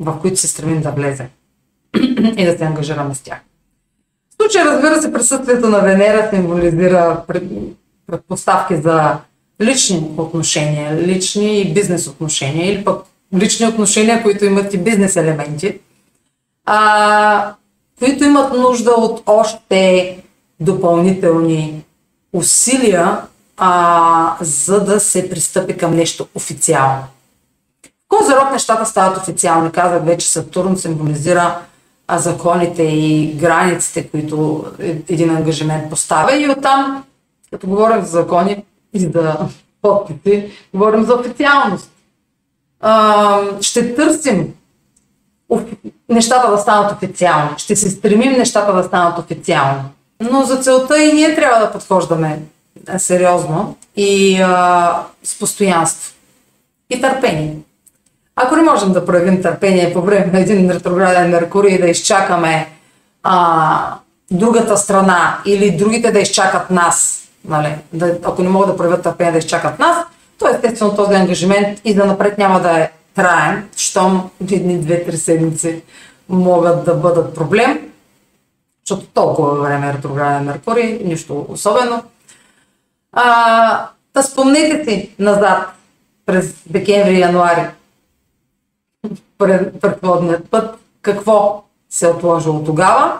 в 0.00 0.20
които 0.20 0.36
се 0.36 0.48
стремим 0.48 0.80
да 0.80 0.90
влезем. 0.90 1.26
и 2.36 2.44
да 2.44 2.58
се 2.58 2.64
ангажираме 2.64 3.14
с 3.14 3.20
тях. 3.20 3.38
В 4.30 4.42
случай, 4.42 4.64
разбира 4.64 5.02
се, 5.02 5.12
присъствието 5.12 5.68
на 5.68 5.78
Венера 5.78 6.30
символизира 6.30 7.22
предпоставки 8.06 8.76
за 8.76 9.16
лични 9.62 10.10
отношения, 10.16 10.96
лични 10.96 11.60
и 11.60 11.74
бизнес 11.74 12.06
отношения, 12.06 12.72
или 12.72 12.84
пък 12.84 13.04
лични 13.34 13.66
отношения, 13.66 14.22
които 14.22 14.44
имат 14.44 14.74
и 14.74 14.78
бизнес 14.78 15.16
елементи, 15.16 15.78
а, 16.66 17.54
които 17.98 18.24
имат 18.24 18.52
нужда 18.52 18.90
от 18.90 19.22
още 19.26 20.16
допълнителни 20.60 21.84
усилия, 22.32 23.20
а, 23.56 24.36
за 24.40 24.84
да 24.84 25.00
се 25.00 25.30
пристъпи 25.30 25.76
към 25.76 25.96
нещо 25.96 26.26
официално. 26.34 27.04
В 27.84 28.08
Козирог 28.08 28.52
нещата 28.52 28.86
стават 28.86 29.16
официални. 29.16 29.72
Казах 29.72 30.04
вече 30.04 30.28
Сатурн 30.28 30.76
символизира 30.76 31.58
а, 32.06 32.18
законите 32.18 32.82
и 32.82 33.34
границите, 33.34 34.08
които 34.08 34.64
един 35.08 35.30
ангажимент 35.30 35.90
поставя. 35.90 36.36
И 36.36 36.48
оттам, 36.48 37.04
като 37.50 37.66
говорим 37.66 38.04
за 38.04 38.10
закони 38.10 38.64
и 38.92 39.00
за 39.00 39.36
подписи, 39.82 40.50
говорим 40.74 41.04
за 41.04 41.14
официалност. 41.14 41.90
А, 42.80 43.40
ще 43.60 43.94
търсим 43.94 44.54
нещата 46.08 46.50
да 46.50 46.58
станат 46.58 46.92
официални. 46.92 47.50
Ще 47.56 47.76
се 47.76 47.90
стремим 47.90 48.32
нещата 48.32 48.72
да 48.72 48.82
станат 48.82 49.18
официални. 49.18 49.82
Но 50.20 50.42
за 50.42 50.56
целта 50.56 51.04
и 51.04 51.12
ние 51.12 51.34
трябва 51.34 51.66
да 51.66 51.72
подхождаме 51.72 52.42
сериозно 52.98 53.76
и 53.96 54.40
а, 54.40 55.06
с 55.22 55.38
постоянство. 55.38 56.14
И 56.90 57.00
търпение. 57.00 57.56
Ако 58.36 58.56
не 58.56 58.62
можем 58.62 58.92
да 58.92 59.06
проявим 59.06 59.42
търпение 59.42 59.92
по 59.92 60.02
време 60.02 60.26
на 60.32 60.40
един 60.40 60.70
ретрограден 60.70 61.30
Меркурий 61.30 61.78
да 61.78 61.86
изчакаме 61.86 62.68
а, 63.22 63.94
другата 64.30 64.76
страна 64.76 65.38
или 65.46 65.76
другите 65.76 66.12
да 66.12 66.20
изчакат 66.20 66.70
нас, 66.70 67.28
нали, 67.44 67.76
да, 67.92 68.18
ако 68.24 68.42
не 68.42 68.48
могат 68.48 68.68
да 68.68 68.76
проявят 68.76 69.02
търпение 69.02 69.32
да 69.32 69.38
изчакат 69.38 69.78
нас, 69.78 69.96
то 70.38 70.48
естествено 70.48 70.96
този 70.96 71.14
ангажимент 71.14 71.80
и 71.84 71.94
да 71.94 72.04
напред 72.04 72.38
няма 72.38 72.60
да 72.60 72.78
е 72.78 72.90
траен, 73.14 73.68
щом 73.76 74.30
едни 74.52 74.78
две-три 74.78 75.16
седмици 75.16 75.82
могат 76.28 76.84
да 76.84 76.94
бъдат 76.94 77.34
проблем, 77.34 77.80
защото 78.86 79.06
толкова 79.06 79.54
време 79.54 79.88
е 79.88 79.92
ретрограден 79.92 80.44
Меркурий, 80.44 81.00
нищо 81.04 81.46
особено. 81.48 82.02
А, 83.12 83.88
да 84.14 84.22
спомнете 84.22 84.84
си 84.84 85.10
назад 85.18 85.72
през 86.26 86.54
декември 86.66 87.14
и 87.14 87.20
януари 87.20 87.66
предходният 89.80 90.50
път, 90.50 90.74
какво 91.02 91.62
се 91.90 92.06
е 92.06 92.10
отложило 92.10 92.64
тогава. 92.64 93.18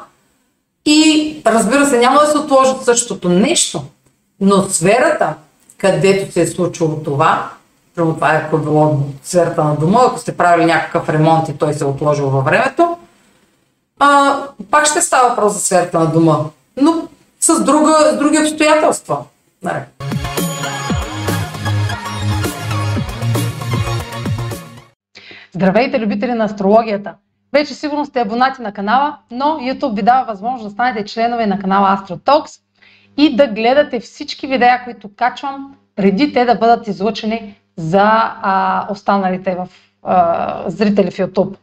И 0.87 1.43
разбира 1.47 1.87
се, 1.87 1.99
няма 1.99 2.21
да 2.21 2.27
се 2.27 2.39
отложи 2.39 2.73
същото 2.83 3.29
нещо, 3.29 3.85
но 4.41 4.63
сферата, 4.63 5.35
където 5.79 6.33
се 6.33 6.41
е 6.41 6.47
случило 6.47 6.97
това, 6.97 7.51
Примерно 7.95 8.15
това 8.15 8.35
е 8.35 8.37
ако 8.37 8.59
било 8.59 8.99
сферата 9.23 9.65
на 9.65 9.75
дома, 9.77 10.01
ако 10.07 10.19
сте 10.19 10.37
правили 10.37 10.67
някакъв 10.67 11.09
ремонт 11.09 11.49
и 11.49 11.59
той 11.59 11.75
се 11.75 11.85
е 11.85 11.87
отложил 11.87 12.31
във 12.31 12.45
времето, 12.45 12.97
а, 13.99 14.39
пак 14.71 14.87
ще 14.87 15.01
става 15.01 15.29
въпрос 15.29 15.53
за 15.53 15.61
сферата 15.61 15.99
на 15.99 16.07
дома, 16.07 16.39
но 16.77 17.09
с, 17.41 17.65
друга, 17.65 18.13
с 18.15 18.19
други 18.19 18.39
обстоятелства. 18.39 19.19
Нали? 19.63 19.81
Здравейте, 25.55 26.01
любители 26.01 26.33
на 26.33 26.45
астрологията! 26.45 27.15
Вече 27.53 27.75
сигурно 27.75 28.05
сте 28.07 28.21
абонати 28.21 28.63
на 28.63 28.73
канала, 28.73 29.17
но 29.31 29.45
YouTube 29.45 29.97
ви 29.97 30.03
дава 30.03 30.25
възможност 30.25 30.65
да 30.65 30.71
станете 30.71 31.05
членове 31.05 31.47
на 31.47 31.59
канала 31.59 31.99
AstroTalks 31.99 32.61
и 33.17 33.37
да 33.37 33.47
гледате 33.47 34.01
всички 34.01 34.47
видеа, 34.47 34.85
които 34.85 35.11
качвам, 35.17 35.75
преди 35.97 36.33
те 36.33 36.45
да 36.45 36.55
бъдат 36.55 36.89
излъчени 36.89 37.55
за 37.77 38.03
а, 38.03 38.87
останалите 38.91 39.55
в, 39.55 39.69
а, 40.03 40.71
зрители 40.71 41.11
в 41.11 41.17
YouTube. 41.17 41.57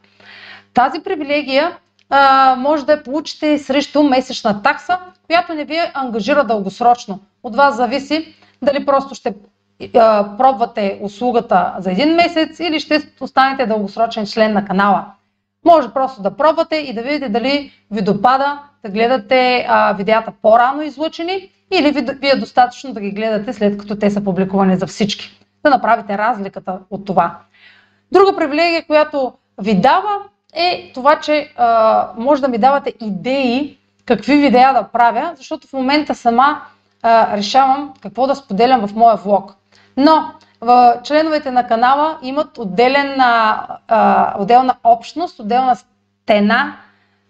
Тази 0.74 1.03
привилегия 1.03 1.77
а, 2.10 2.55
може 2.60 2.86
да 2.86 2.91
я 2.91 3.03
получите 3.03 3.60
срещу 3.60 4.03
месечна 4.03 4.62
такса, 4.62 4.98
която 5.27 5.53
не 5.53 5.65
ви 5.65 5.77
ангажира 5.93 6.43
дългосрочно. 6.43 7.19
От 7.43 7.55
вас 7.55 7.75
зависи 7.75 8.36
дали 8.62 8.86
просто 8.86 9.15
ще 9.15 9.33
пробвате 10.38 11.00
услугата 11.01 11.73
за 11.79 11.91
един 11.91 12.15
месец 12.15 12.59
или 12.59 12.79
ще 12.79 13.01
останете 13.21 13.65
дългосрочен 13.65 14.25
член 14.25 14.53
на 14.53 14.65
канала. 14.65 15.05
Може 15.65 15.93
просто 15.93 16.21
да 16.21 16.38
пробвате 16.38 16.75
и 16.75 16.93
да 16.93 17.01
видите 17.01 17.29
дали 17.29 17.71
ви 17.91 18.01
допада 18.01 18.59
да 18.83 18.89
гледате 18.89 19.65
а, 19.69 19.93
видеята 19.93 20.31
по-рано 20.41 20.81
излучени 20.81 21.51
или 21.71 21.91
ви, 21.91 22.01
ви 22.01 22.29
е 22.29 22.35
достатъчно 22.35 22.93
да 22.93 23.01
ги 23.01 23.11
гледате 23.11 23.53
след 23.53 23.77
като 23.77 23.95
те 23.95 24.11
са 24.11 24.23
публикувани 24.23 24.77
за 24.77 24.88
всички 24.88 25.39
да 25.63 25.69
направите 25.69 26.17
разликата 26.17 26.79
от 26.89 27.05
това. 27.05 27.38
Друга 28.11 28.35
привилегия, 28.35 28.88
която 28.88 29.33
ви 29.61 29.75
дава 29.75 30.17
е 30.53 30.91
това, 30.93 31.19
че 31.19 31.53
а, 31.57 32.09
може 32.17 32.41
да 32.41 32.47
ми 32.47 32.57
давате 32.57 32.93
идеи 33.01 33.77
какви 34.05 34.38
видеа 34.38 34.73
да 34.73 34.83
правя, 34.83 35.33
защото 35.38 35.67
в 35.67 35.73
момента 35.73 36.15
сама 36.15 36.61
а, 37.03 37.38
решавам 37.38 37.93
какво 38.01 38.27
да 38.27 38.35
споделям 38.35 38.88
в 38.88 38.95
моя 38.95 39.15
влог. 39.15 39.55
Но 39.98 40.31
в 40.62 40.95
членовете 41.03 41.51
на 41.51 41.67
канала 41.67 42.17
имат 42.21 42.57
отделен, 42.57 43.15
а, 43.21 44.36
отделна 44.39 44.75
общност, 44.83 45.39
отделна 45.39 45.75
стена, 45.75 46.77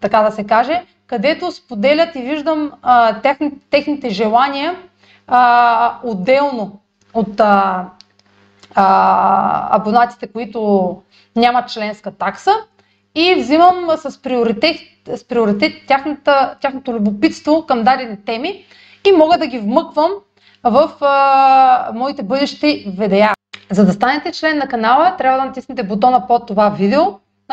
така 0.02 0.22
да 0.22 0.32
се 0.32 0.44
каже, 0.44 0.84
където 1.08 1.52
споделят 1.52 2.16
и 2.16 2.22
виждам 2.22 2.72
а, 2.82 3.22
техни, 3.22 3.52
техните 3.70 4.10
желания 4.10 4.76
а, 5.28 5.98
отделно 6.04 6.80
от 7.14 7.40
а, 7.40 7.86
а, 8.76 9.76
абонатите, 9.78 10.28
които 10.28 11.02
нямат 11.36 11.70
членска 11.70 12.12
такса. 12.12 12.52
И 13.16 13.36
взимам 13.36 13.88
с 13.98 14.22
приоритет, 14.22 14.78
с 15.16 15.28
приоритет 15.28 15.74
тяхната, 15.88 16.56
тяхното 16.62 16.94
любопитство 16.94 17.66
към 17.68 17.84
дадени 17.84 18.18
теми 18.26 18.66
и 19.08 19.12
мога 19.12 19.38
да 19.38 19.48
ги 19.48 19.60
вмъквам 19.60 20.12
в 20.64 20.92
а, 21.02 21.92
моите 21.94 22.24
бъдещи 22.24 22.94
видеа. 22.98 23.34
За 23.72 23.86
да 23.86 23.94
станете 23.94 24.32
член 24.32 24.58
на 24.58 24.68
канала, 24.68 25.16
трябва 25.18 25.40
да 25.40 25.46
натиснете 25.46 25.84
бутона 25.84 26.28
под 26.28 26.48
това 26.48 26.70
видео, 26.70 27.02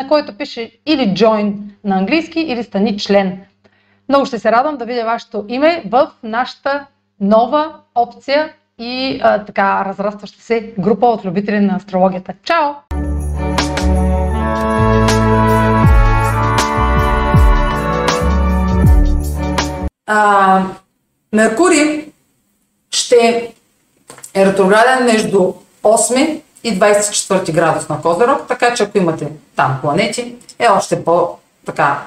на 0.00 0.08
който 0.08 0.36
пише 0.36 0.70
или 0.86 1.00
Join 1.00 1.54
на 1.84 1.98
английски, 1.98 2.40
или 2.40 2.62
Стани 2.62 2.98
член. 2.98 3.40
Много 4.08 4.26
ще 4.26 4.38
се 4.38 4.52
радвам 4.52 4.76
да 4.76 4.84
видя 4.84 5.04
вашето 5.04 5.44
име 5.48 5.82
в 5.86 6.10
нашата 6.22 6.86
нова 7.20 7.74
опция 7.94 8.52
и 8.78 9.20
а, 9.22 9.44
така 9.44 9.84
разрастваща 9.84 10.42
се 10.42 10.74
група 10.78 11.06
от 11.06 11.24
любители 11.24 11.60
на 11.60 11.76
астрологията. 11.76 12.34
Чао! 12.44 12.72
А, 20.06 20.62
Меркурий 21.32 22.12
ще 23.08 23.52
е 24.34 24.44
ретрограден 24.46 25.04
между 25.04 25.52
8 25.82 26.40
и 26.64 26.80
24 26.80 27.52
градус 27.52 27.88
на 27.88 28.00
Козерог, 28.00 28.48
така 28.48 28.74
че 28.74 28.82
ако 28.82 28.98
имате 28.98 29.28
там 29.56 29.78
планети, 29.82 30.34
е 30.58 30.68
още 30.68 31.04
по 31.04 31.28
така 31.66 32.02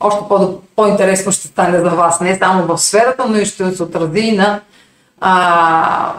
още 0.00 0.20
по, 0.28 0.60
по-интересно 0.76 1.32
ще 1.32 1.48
стане 1.48 1.78
за 1.78 1.90
вас, 1.90 2.20
не 2.20 2.38
само 2.38 2.66
в 2.66 2.78
сферата, 2.78 3.26
но 3.28 3.36
и 3.36 3.46
ще 3.46 3.70
се 3.70 3.82
отрази 3.82 4.20
и 4.20 4.36
на 4.36 4.60
а, 5.20 6.12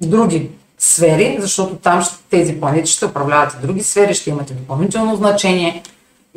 други 0.00 0.50
сфери, 0.78 1.36
защото 1.40 1.76
там 1.76 2.04
тези 2.30 2.60
планети 2.60 2.90
ще 2.90 3.06
управляват 3.06 3.54
и 3.54 3.66
други 3.66 3.82
сфери, 3.82 4.14
ще 4.14 4.30
имате 4.30 4.54
допълнително 4.54 5.16
значение 5.16 5.82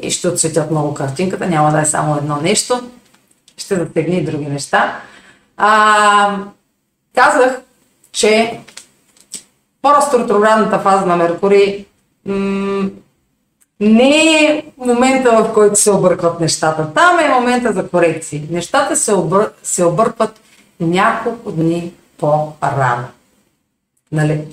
и 0.02 0.12
ще 0.12 0.28
отсветят 0.28 0.72
много 0.72 0.94
картинката, 0.94 1.48
няма 1.48 1.72
да 1.72 1.82
е 1.82 1.86
само 1.86 2.18
едно 2.18 2.38
нещо, 2.42 2.90
ще 3.58 3.76
затегне 3.76 4.16
и 4.16 4.26
други 4.26 4.46
неща. 4.46 5.00
А, 5.58 6.38
казах, 7.16 7.62
че 8.12 8.60
по-растро 9.82 10.20
ретроградната 10.20 10.80
фаза 10.80 11.06
на 11.06 11.16
Меркурий 11.16 11.86
м- 12.26 12.90
не 13.80 14.44
е 14.44 14.64
момента, 14.78 15.32
в 15.32 15.54
който 15.54 15.76
се 15.76 15.92
объркват 15.92 16.40
нещата. 16.40 16.94
Там 16.94 17.20
е 17.20 17.30
момента 17.30 17.74
за 17.74 17.88
корекции. 17.88 18.48
Нещата 18.50 18.96
се, 18.96 19.14
обър... 19.14 19.52
се 19.64 19.86
объркват 19.86 20.40
няколко 20.80 21.52
дни 21.52 21.94
по-рано. 22.18 23.08
Нали? 24.12 24.48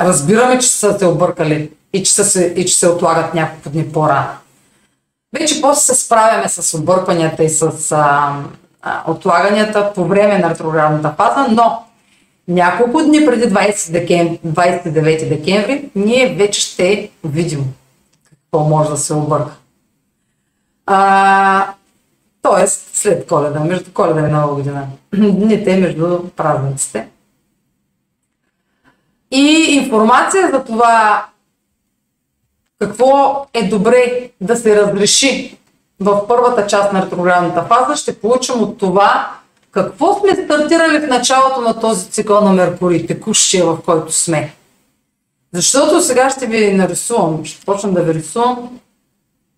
Разбираме, 0.00 0.58
че 0.58 0.68
са 0.68 0.98
се 0.98 1.06
объркали 1.06 1.70
и 1.92 2.02
че, 2.04 2.12
са 2.12 2.24
се, 2.24 2.54
и 2.56 2.66
че 2.66 2.76
се 2.76 2.88
отлагат 2.88 3.34
няколко 3.34 3.70
дни 3.70 3.92
по-рано. 3.92 4.28
Вече 5.40 5.60
после 5.60 5.94
се 5.94 6.04
справяме 6.04 6.48
с 6.48 6.78
объркванията 6.78 7.44
и 7.44 7.48
с 7.48 7.92
а, 7.92 8.34
а, 8.82 9.10
отлаганията 9.10 9.92
по 9.94 10.04
време 10.04 10.38
на 10.38 10.50
ретроградната 10.50 11.14
фаза, 11.16 11.46
но 11.50 11.84
няколко 12.48 13.02
дни 13.02 13.26
преди 13.26 13.44
20 13.44 13.92
декември, 13.92 14.40
29 14.46 15.28
декември 15.28 15.90
ние 15.94 16.34
вече 16.34 16.60
ще 16.60 17.10
видим 17.24 17.64
какво 18.30 18.64
може 18.64 18.90
да 18.90 18.96
се 18.96 19.14
обърка. 19.14 19.56
А, 20.86 21.74
тоест, 22.42 22.90
след 22.92 23.26
коледа, 23.26 23.60
между 23.60 23.92
коледа 23.92 24.28
и 24.28 24.32
нова 24.32 24.54
година. 24.54 24.86
Дните 25.14 25.76
между 25.76 26.28
празниците. 26.36 27.08
И 29.30 29.80
информация 29.84 30.50
за 30.50 30.64
това 30.64 31.26
какво 32.78 33.46
е 33.54 33.68
добре 33.68 34.30
да 34.40 34.56
се 34.56 34.82
разреши 34.82 35.58
в 36.00 36.26
първата 36.28 36.66
част 36.66 36.92
на 36.92 37.02
ретроградната 37.02 37.62
фаза, 37.62 37.96
ще 37.96 38.20
получим 38.20 38.62
от 38.62 38.78
това 38.78 39.38
какво 39.84 40.20
сме 40.20 40.44
стартирали 40.44 40.98
в 40.98 41.08
началото 41.08 41.60
на 41.60 41.80
този 41.80 42.10
цикъл 42.10 42.40
на 42.40 42.52
Меркурий, 42.52 43.06
текущия 43.06 43.66
в 43.66 43.78
който 43.84 44.12
сме. 44.12 44.54
Защото 45.52 46.02
сега 46.02 46.30
ще 46.30 46.46
ви 46.46 46.72
нарисувам, 46.72 47.44
ще 47.44 47.66
почна 47.66 47.92
да 47.92 48.02
ви 48.02 48.14
рисувам. 48.14 48.78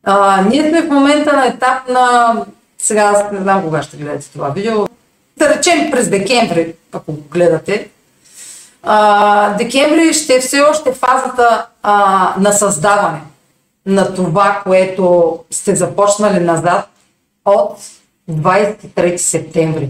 А, 0.05 0.43
ние 0.43 0.69
сме 0.69 0.83
в 0.83 0.91
момента 0.91 1.33
на 1.33 1.47
етап 1.47 1.89
на... 1.89 2.37
Сега 2.79 3.03
аз 3.03 3.33
не 3.33 3.41
знам 3.41 3.63
кога 3.63 3.83
ще 3.83 3.97
гледате 3.97 4.33
това 4.33 4.49
видео. 4.49 4.87
Да 5.37 5.49
речем 5.49 5.91
през 5.91 6.09
декември, 6.09 6.75
ако 6.93 7.13
го 7.13 7.23
гледате. 7.31 7.91
А, 8.83 9.55
декември 9.55 10.13
ще 10.13 10.35
е 10.35 10.41
все 10.41 10.61
още 10.61 10.93
фазата 10.93 11.67
а, 11.83 12.35
на 12.39 12.53
създаване 12.53 13.21
на 13.87 14.15
това, 14.15 14.61
което 14.65 15.39
сте 15.51 15.77
започнали 15.77 16.41
назад 16.45 16.89
от 17.45 17.79
23 18.31 19.17
септември 19.17 19.89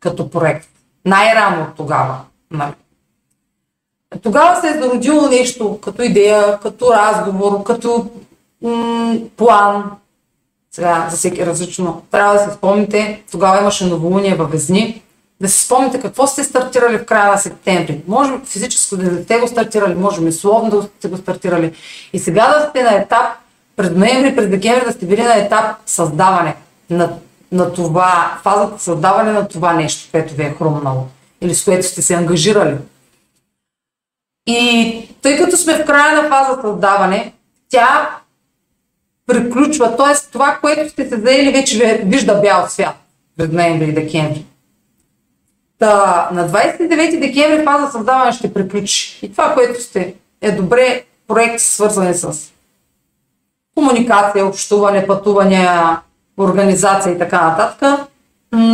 като 0.00 0.30
проект. 0.30 0.68
Най-рано 1.04 1.62
от 1.62 1.76
тогава. 1.76 2.20
Нали? 2.50 2.72
Тогава 4.22 4.60
се 4.60 4.68
е 4.68 4.80
зародило 4.80 5.28
нещо 5.28 5.78
като 5.82 6.02
идея, 6.02 6.58
като 6.60 6.92
разговор, 6.92 7.62
като 7.62 8.10
м- 8.62 9.16
план. 9.36 9.90
Сега 10.70 11.06
за 11.10 11.16
всеки 11.16 11.46
различно. 11.46 12.02
Трябва 12.10 12.34
да 12.34 12.40
се 12.40 12.56
спомните, 12.56 13.22
тогава 13.30 13.60
имаше 13.60 13.86
новолуние 13.86 14.34
във 14.34 14.50
Везни, 14.50 15.02
да 15.40 15.48
си 15.48 15.64
спомните 15.64 16.00
какво 16.00 16.26
сте 16.26 16.44
стартирали 16.44 16.98
в 16.98 17.04
края 17.04 17.32
на 17.32 17.38
септември. 17.38 18.00
Може 18.08 18.32
физическо 18.44 18.96
да 18.96 19.22
сте 19.22 19.38
го 19.38 19.48
стартирали, 19.48 19.94
може 19.94 20.20
мисловно 20.20 20.70
да 20.70 20.82
сте 20.82 21.08
го 21.08 21.16
стартирали. 21.16 21.72
И 22.12 22.18
сега 22.18 22.48
да 22.48 22.68
сте 22.68 22.82
на 22.82 22.94
етап, 22.94 23.26
през 23.76 23.90
ноември, 23.90 24.36
през 24.36 24.48
декември 24.48 24.84
да 24.84 24.92
сте 24.92 25.06
били 25.06 25.22
на 25.22 25.34
етап 25.34 25.76
създаване 25.86 26.56
на, 26.90 27.10
на 27.52 27.72
това, 27.72 28.38
фазата 28.42 28.82
създаване 28.82 29.32
на 29.32 29.48
това 29.48 29.72
нещо, 29.72 30.08
което 30.12 30.34
ви 30.34 30.42
е 30.42 30.54
хрумнало 30.58 31.06
или 31.40 31.54
с 31.54 31.64
което 31.64 31.86
сте 31.86 32.02
се 32.02 32.14
ангажирали. 32.14 32.76
И 34.46 35.08
тъй 35.22 35.36
като 35.38 35.56
сме 35.56 35.82
в 35.82 35.86
края 35.86 36.22
на 36.22 36.28
фаза 36.28 36.60
създаване, 36.62 37.32
тя 37.70 38.10
приключва, 39.26 39.96
т.е. 39.96 40.30
това, 40.32 40.58
което 40.60 40.90
сте 40.90 41.08
се 41.08 41.20
заели, 41.20 41.52
вече 41.52 42.02
вижда 42.04 42.40
бял 42.40 42.66
свят 42.68 42.94
през 43.36 43.52
ноември 43.52 43.88
и 43.88 43.92
декември. 43.92 44.44
Та, 45.78 46.28
на 46.32 46.48
29 46.48 47.20
декември 47.20 47.64
фаза 47.64 47.92
създаване 47.92 48.32
ще 48.32 48.54
приключи. 48.54 49.18
И 49.22 49.32
това, 49.32 49.54
което 49.54 49.82
сте, 49.82 50.14
е 50.40 50.52
добре 50.52 51.04
проекти 51.28 51.64
свързани 51.64 52.14
с 52.14 52.52
комуникация, 53.74 54.46
общуване, 54.46 55.06
пътувания, 55.06 56.00
организация 56.38 57.14
и 57.14 57.18
така 57.18 57.42
нататък, 57.42 58.08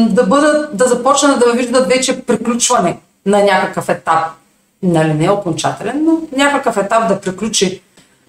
да, 0.08 0.26
бъдат, 0.26 0.76
да 0.76 0.84
започнат 0.84 1.38
да 1.38 1.52
виждат 1.52 1.88
вече 1.88 2.22
приключване 2.22 2.98
на 3.26 3.42
някакъв 3.42 3.88
етап. 3.88 4.24
Нали, 4.82 5.14
не 5.14 5.24
е 5.24 5.30
окончателен, 5.30 6.04
но 6.04 6.18
някакъв 6.36 6.76
етап 6.76 7.08
да 7.08 7.20
приключи, 7.20 7.82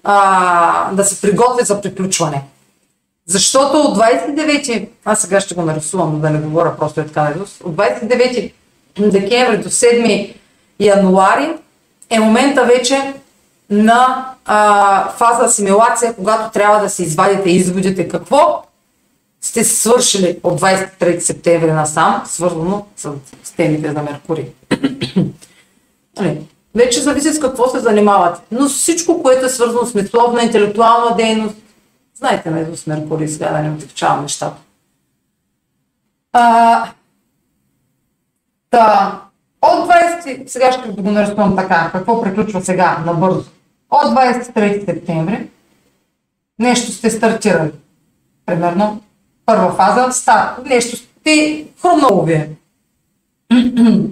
а, 0.04 0.92
да 0.92 1.04
се 1.04 1.20
приготви 1.20 1.64
за 1.64 1.80
приключване. 1.80 2.42
Защото 3.26 3.78
от 3.78 3.98
29, 3.98 4.88
аз 5.04 5.20
сега 5.20 5.40
ще 5.40 5.54
го 5.54 5.62
нарисувам, 5.62 6.20
да 6.20 6.30
не 6.30 6.38
говоря 6.38 6.76
просто 6.76 7.00
е 7.00 7.06
така, 7.06 7.34
от 7.64 7.76
29 7.76 8.52
декември 8.98 9.58
до 9.58 9.68
7 9.68 10.34
януари 10.80 11.52
е 12.10 12.20
момента 12.20 12.64
вече 12.64 13.14
на 13.70 14.30
а, 14.44 15.08
фаза 15.08 15.44
асимилация, 15.44 16.14
когато 16.14 16.50
трябва 16.50 16.80
да 16.80 16.90
се 16.90 17.02
извадите 17.02 17.50
изводите 17.50 18.08
какво 18.08 18.65
сте 19.46 19.64
свършили 19.64 20.40
от 20.42 20.60
23 20.60 21.18
септември 21.18 21.72
насам, 21.72 22.22
свързано 22.26 22.86
с, 22.96 23.12
с 23.42 23.52
темите 23.52 23.92
за 23.92 24.02
Меркурий. 24.02 24.46
Нали, 26.18 26.40
вече 26.74 27.00
зависи 27.00 27.32
с 27.32 27.40
какво 27.40 27.68
се 27.68 27.78
занимавате. 27.78 28.40
Но 28.50 28.68
всичко, 28.68 29.22
което 29.22 29.46
е 29.46 29.48
свързано 29.48 29.86
с 29.86 29.94
мисловна, 29.94 30.42
интелектуална 30.42 31.16
дейност, 31.16 31.56
знаете 32.14 32.50
на 32.50 32.76
с 32.76 32.86
Меркурий, 32.86 33.28
сега 33.28 33.52
да 33.52 33.58
не 33.58 33.70
отекчавам 33.70 34.22
нещата. 34.22 34.56
А, 36.32 36.92
Та, 38.70 39.20
от 39.62 39.88
20, 39.88 40.46
сега 40.46 40.72
ще 40.72 40.88
го 40.88 41.10
нарисувам 41.10 41.56
така, 41.56 41.90
какво 41.92 42.22
приключва 42.22 42.62
сега, 42.62 43.02
набързо. 43.06 43.44
От 43.90 44.02
23 44.02 44.84
септември 44.84 45.48
нещо 46.58 46.92
сте 46.92 47.10
стартирали. 47.10 47.72
Примерно, 48.46 49.02
първа 49.46 49.72
фаза, 49.72 50.12
старт, 50.12 50.64
нещо 50.64 50.96
сте 50.96 51.66
хрумнало 51.82 52.22
ви 52.22 52.32
е. 52.32 52.50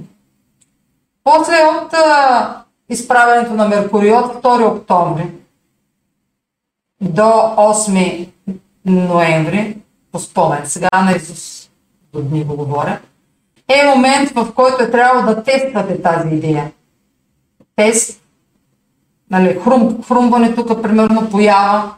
После 1.24 1.54
от 1.54 1.94
а, 1.94 2.64
изправянето 2.88 3.54
на 3.54 3.68
Меркурий 3.68 4.12
от 4.12 4.42
2 4.42 4.76
октомври 4.76 5.30
до 7.00 7.22
8 7.22 8.28
ноември, 8.86 9.76
по 10.12 10.18
спомен, 10.18 10.62
сега 10.64 10.88
на 11.04 11.12
Исус 11.12 11.70
до 12.12 12.22
дни 12.22 12.44
го 12.44 12.56
говоря, 12.56 13.00
е 13.68 13.86
момент, 13.86 14.30
в 14.30 14.52
който 14.54 14.82
е 14.82 14.90
трябвало 14.90 15.26
да 15.26 15.42
тествате 15.42 16.02
тази 16.02 16.28
идея. 16.28 16.72
Тест, 17.76 18.22
нали, 19.30 19.60
хрум, 19.64 20.02
хрумване 20.02 20.54
тук, 20.54 20.82
примерно, 20.82 21.30
поява, 21.30 21.94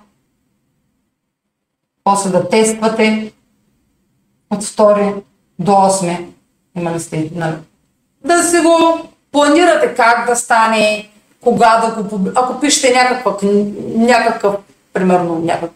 после 2.07 2.31
да 2.31 2.49
тествате 2.49 3.33
от 4.51 4.65
2 4.65 5.15
до 5.59 5.73
8, 5.73 6.27
имали 6.77 7.01
сте, 7.01 7.31
нали, 7.35 7.55
да 8.25 8.43
си 8.43 8.59
го 8.59 9.01
планирате 9.33 9.95
как 9.95 10.27
да 10.27 10.37
стане, 10.37 11.09
кога 11.41 11.77
да 11.81 12.03
го 12.03 12.31
Ако 12.35 12.61
пишете 12.61 12.95
някаква, 12.95 13.37
някакъв, 13.97 14.55
примерно, 14.93 15.39
някакъв, 15.39 15.71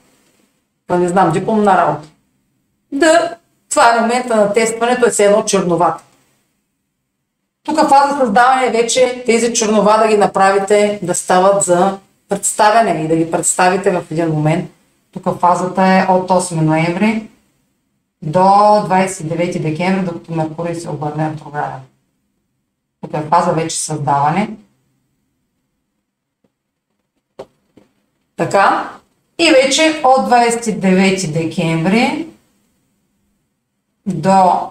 не 0.90 1.09
знам, 1.09 1.33
дипломна 1.33 1.77
работа, 1.77 2.09
да 2.93 3.37
това 3.71 3.97
е 3.97 4.01
момента 4.01 4.37
на 4.37 4.53
тестването, 4.53 5.07
е 5.07 5.11
все 5.11 5.25
едно 5.25 5.45
черновата. 5.45 6.03
Тук 7.64 7.81
фаза 7.81 8.19
създаване 8.19 8.66
е 8.66 8.83
вече 8.83 9.23
тези 9.27 9.55
чернова 9.55 9.97
да 9.97 10.09
ги 10.09 10.16
направите 10.16 10.99
да 11.03 11.14
стават 11.14 11.62
за 11.62 11.99
представяне 12.29 13.05
и 13.05 13.09
да 13.09 13.16
ги 13.16 13.31
представите 13.31 13.90
в 13.90 14.03
един 14.11 14.29
момент. 14.29 14.71
Тук 15.12 15.38
фазата 15.38 15.83
е 15.83 16.07
от 16.12 16.31
8 16.31 16.61
ноември 16.61 17.29
до 18.23 18.38
29 18.38 19.61
декември, 19.61 20.05
докато 20.05 20.35
Меркурий 20.35 20.75
се 20.75 20.90
обърне 20.90 21.31
ретрограден. 21.31 21.81
Тук 23.01 23.14
е 23.14 23.23
фаза 23.23 23.53
вече 23.53 23.77
създаване. 23.77 24.51
Така. 28.37 28.90
И 29.38 29.51
вече 29.51 30.03
от 30.05 30.31
29 30.31 31.33
декември 31.33 32.29
до 34.07 34.70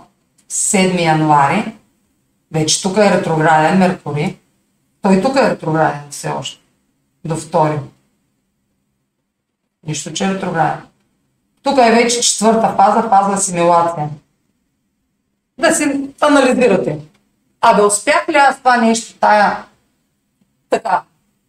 7 0.49 1.01
януари, 1.01 1.75
вече 2.51 2.81
тук 2.81 2.97
е 2.97 3.17
ретрограден 3.17 3.77
Меркурий, 3.77 4.37
той 5.01 5.21
тук 5.21 5.35
е 5.35 5.49
ретрограден 5.49 6.01
все 6.09 6.29
още, 6.29 6.61
до 7.25 7.35
2. 7.35 7.79
Нищо, 9.87 10.13
че 10.13 10.25
е 10.25 10.33
ретрограден. 10.33 10.81
Тук 11.63 11.77
е 11.77 11.91
вече 11.91 12.21
четвърта 12.21 12.75
фаза, 12.77 13.09
фаза 13.09 13.33
асимилация. 13.33 14.09
Да 15.57 15.75
си 15.75 16.09
анализирате. 16.21 16.99
Абе, 17.61 17.81
успях 17.81 18.29
ли 18.29 18.35
аз 18.35 18.57
това 18.57 18.77
нещо, 18.77 19.19
тая 19.19 19.65
така, 20.69 21.01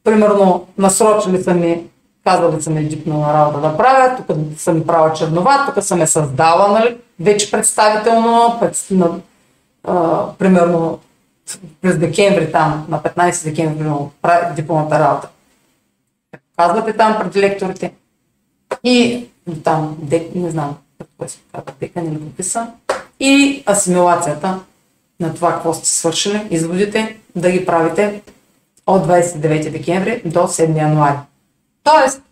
примерно, 0.04 0.66
насрочили 0.78 1.42
са 1.42 1.54
ми 1.54 1.86
казали 2.24 2.62
са 2.62 2.70
ми 2.70 2.84
дипнала 2.84 3.34
работа 3.34 3.60
да 3.60 3.76
правя, 3.76 4.16
тук 4.16 4.36
съм 4.56 4.86
правила 4.86 5.12
чернова, 5.12 5.66
тук 5.66 5.84
съм 5.84 6.02
е 6.02 6.06
създала, 6.06 6.68
нали, 6.68 6.98
вече 7.20 7.50
представително, 7.50 8.56
пред, 8.60 8.86
на, 8.90 9.10
а, 9.84 10.26
примерно 10.38 10.98
през 11.80 11.98
декември 11.98 12.52
там, 12.52 12.86
на 12.88 13.02
15 13.02 13.44
декември, 13.44 13.90
правя 14.22 14.54
дипломата 14.54 14.98
работа. 14.98 15.28
Казвате 16.56 16.96
там 16.96 17.18
пред 17.18 17.36
лекторите 17.36 17.92
и 18.84 19.26
там, 19.64 19.96
дек, 19.98 20.34
не 20.34 20.50
знам, 20.50 20.76
какво 20.98 21.28
се 21.28 21.38
казва, 21.52 21.72
декан 21.80 22.06
или 22.06 22.20
пописа, 22.20 22.66
и 23.20 23.64
асимилацията 23.70 24.58
на 25.20 25.34
това, 25.34 25.52
какво 25.52 25.74
сте 25.74 25.88
свършили, 25.88 26.48
изводите, 26.50 27.16
да 27.36 27.50
ги 27.50 27.66
правите 27.66 28.22
от 28.86 29.06
29 29.06 29.70
декември 29.70 30.22
до 30.24 30.40
7 30.40 30.78
януари. 30.78 31.18
Тоест, 31.84 32.22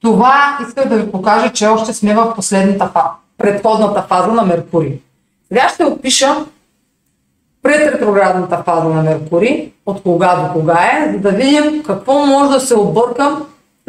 Това 0.00 0.58
исках 0.68 0.88
да 0.88 0.96
ви 0.96 1.12
покажа, 1.12 1.52
че 1.52 1.66
още 1.66 1.94
сме 1.94 2.14
в 2.14 2.34
последната 2.34 2.88
фаза, 2.88 3.08
предходната 3.38 4.02
фаза 4.02 4.32
на 4.32 4.42
Меркурий. 4.42 5.00
Сега 5.48 5.68
ще 5.68 5.84
опиша 5.84 6.46
пред 7.62 7.94
ретроградната 7.94 8.62
фаза 8.62 8.88
на 8.88 9.02
Меркурий, 9.02 9.72
от 9.86 10.02
кога 10.02 10.34
до 10.36 10.52
кога 10.52 10.78
е, 10.82 11.12
за 11.12 11.18
да 11.18 11.30
видим 11.30 11.82
какво 11.82 12.26
може 12.26 12.52
да 12.52 12.60
се 12.60 12.76
обърка 12.76 13.36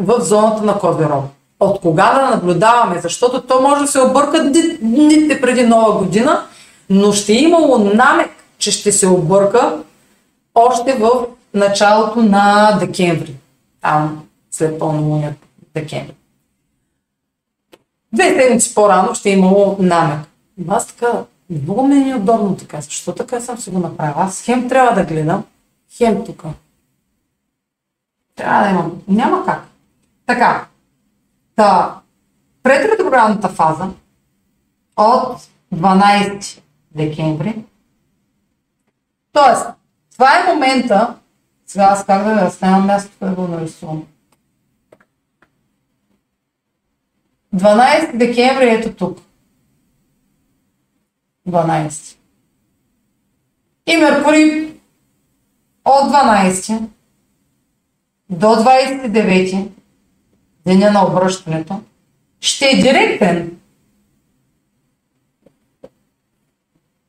в 0.02 0.22
зоната 0.22 0.64
на 0.64 0.80
Козерог. 0.80 1.26
От 1.60 1.82
кога 1.82 2.14
да 2.14 2.36
наблюдаваме, 2.36 3.02
защото 3.02 3.42
то 3.42 3.62
може 3.62 3.82
да 3.82 3.88
се 3.88 4.02
обърка 4.02 4.52
дните 4.82 5.42
преди 5.42 5.64
нова 5.64 5.98
година, 5.98 6.44
но 6.90 7.14
ще 7.14 7.34
е 7.34 7.42
имало 7.42 7.78
намек, 7.78 8.32
че 8.58 8.72
ще 8.72 8.92
се 8.92 9.08
обърка 9.08 9.78
още 10.56 10.94
в 10.94 11.12
началото 11.54 12.20
на 12.20 12.72
декември. 12.80 13.36
Там, 13.82 14.24
след 14.52 14.80
пълнолунието 14.80 15.48
декември. 15.74 16.16
Две 18.14 18.24
седмици 18.24 18.76
по-рано 18.76 19.16
ще 19.16 19.30
е 19.30 19.34
имало 19.34 19.78
намек. 19.80 20.20
Аз 20.68 20.88
така 20.88 21.24
много 21.50 21.88
ми 21.88 22.10
е 22.10 22.16
удобно 22.16 22.56
така. 22.56 22.82
Защо 22.82 23.14
така 23.14 23.40
съм 23.40 23.58
си 23.58 23.70
го 23.70 23.80
направила? 23.80 24.24
Аз 24.24 24.42
хем 24.42 24.70
трябва 24.70 24.96
да 24.96 25.04
гледам, 25.04 25.44
хем 25.98 26.26
тук. 26.26 26.44
Трябва 28.36 28.64
да 28.64 28.70
имам. 28.70 28.92
Няма 29.08 29.46
как. 29.46 29.71
Така. 30.26 30.68
Та, 31.56 32.02
пред 32.64 32.92
ретроградната 32.92 33.50
фаза 33.50 33.90
от 34.98 35.50
12 35.74 36.62
декември. 36.92 37.64
Тоест, 39.32 39.66
това 40.14 40.40
е 40.40 40.54
момента, 40.54 41.16
сега 41.66 41.84
аз 41.84 42.06
как 42.06 42.24
да 42.24 42.46
ви 42.46 42.52
снимам 42.52 42.86
място, 42.86 43.12
което 43.20 43.36
го 43.36 43.48
нарисувам. 43.48 44.08
12 47.56 48.18
декември 48.18 48.70
ето 48.70 48.94
тук. 48.94 49.20
12. 51.48 52.18
И 53.88 53.98
Меркурий 53.98 54.80
от 55.86 56.12
12 56.12 56.88
до 58.30 58.48
29 58.48 59.81
деня 60.66 60.92
на 60.92 61.08
обръщането 61.08 61.82
ще 62.40 62.66
е 62.66 62.82
директен. 62.82 63.58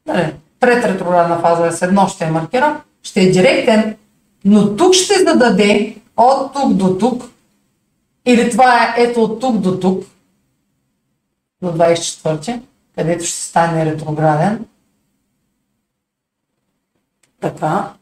Нали, 0.06 0.34
пред 0.60 0.84
ретроградна 0.84 1.38
фаза 1.38 1.76
с 1.76 1.82
едно 1.82 2.08
ще 2.08 2.24
е 2.24 2.30
маркира, 2.30 2.82
ще 3.02 3.20
е 3.20 3.30
директен, 3.30 3.96
но 4.44 4.76
тук 4.76 4.94
ще 4.94 5.24
зададе 5.24 5.96
от 6.16 6.52
тук 6.52 6.74
до 6.74 6.98
тук, 6.98 7.24
или 8.26 8.50
това 8.50 8.84
е 8.84 9.02
ето 9.02 9.22
от 9.22 9.40
тук 9.40 9.58
до 9.58 9.80
тук, 9.80 10.04
до 11.62 11.68
24 11.68 12.62
където 12.94 13.24
ще 13.24 13.36
стане 13.36 13.86
ретрограден. 13.86 14.66
Така. 17.40 17.92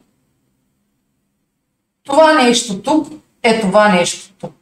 Това 2.02 2.34
нещо 2.34 2.82
тук 2.82 3.12
е 3.42 3.60
това 3.60 3.88
нещо 3.88 4.32
тук. 4.38 4.59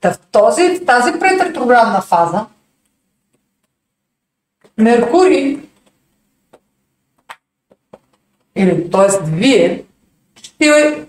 Та 0.00 0.12
в, 0.12 0.18
този, 0.32 0.84
тази 0.86 1.12
предретроградна 1.12 2.00
фаза 2.00 2.46
Меркурий 4.78 5.58
или 8.56 8.90
т.е. 8.90 9.24
вие 9.24 9.84
ще 10.42 11.06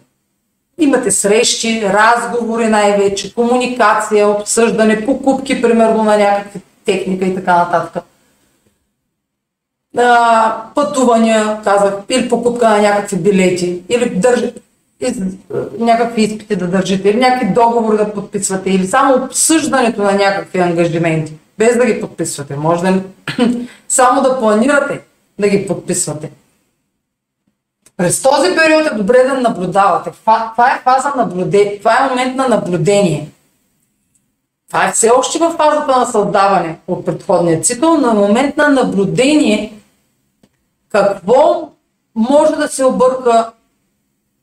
имате 0.78 1.12
срещи, 1.12 1.84
разговори 1.84 2.68
най-вече, 2.68 3.34
комуникация, 3.34 4.28
обсъждане, 4.28 5.06
покупки, 5.06 5.62
примерно 5.62 6.04
на 6.04 6.18
някакви 6.18 6.62
техника 6.86 7.26
и 7.26 7.36
така 7.36 7.58
нататък. 7.58 8.04
Пътувания, 10.76 11.62
казах, 11.64 11.94
или 12.10 12.30
покупка 12.30 12.70
на 12.70 12.82
някакви 12.82 13.18
билети, 13.18 13.82
или 13.90 14.10
държ... 14.10 14.42
някакви 15.80 16.22
изпити 16.22 16.56
да 16.56 16.68
държите, 16.68 17.10
или 17.10 17.18
някакви 17.18 17.54
договори 17.54 17.98
да 17.98 18.14
подписвате, 18.14 18.70
или 18.70 18.88
само 18.88 19.24
обсъждането 19.24 20.02
на 20.02 20.12
някакви 20.12 20.60
ангажименти, 20.60 21.34
без 21.58 21.78
да 21.78 21.86
ги 21.86 22.02
подписвате. 22.02 22.56
Може 22.56 22.84
да 22.84 23.02
само 23.88 24.22
да 24.22 24.40
планирате 24.40 25.02
да 25.40 25.50
ги 25.50 25.68
подписвате. 25.68 26.32
През 27.98 28.22
този 28.22 28.56
период 28.56 28.92
е 28.92 28.96
добре 28.96 29.24
да 29.24 29.42
наблюдавате. 29.42 30.12
Това 30.12 30.54
е 30.76 30.82
фаза 30.84 31.14
наблюдение, 31.18 31.80
това 31.80 32.06
е 32.06 32.10
момент 32.10 32.36
на 32.36 32.48
наблюдение. 32.48 33.30
Това 34.68 34.88
е 34.88 34.92
все 34.92 35.10
още 35.10 35.40
в 35.40 35.52
фазата 35.58 36.00
на 36.00 36.06
създаване 36.06 36.78
от 36.88 37.06
предходния 37.06 37.62
цикъл, 37.62 37.98
на 37.98 38.14
момент 38.14 38.58
на 38.58 38.68
наблюдение 38.68 39.74
какво 40.90 41.70
може 42.16 42.56
да 42.56 42.68
се 42.68 42.86
обърка 42.86 43.52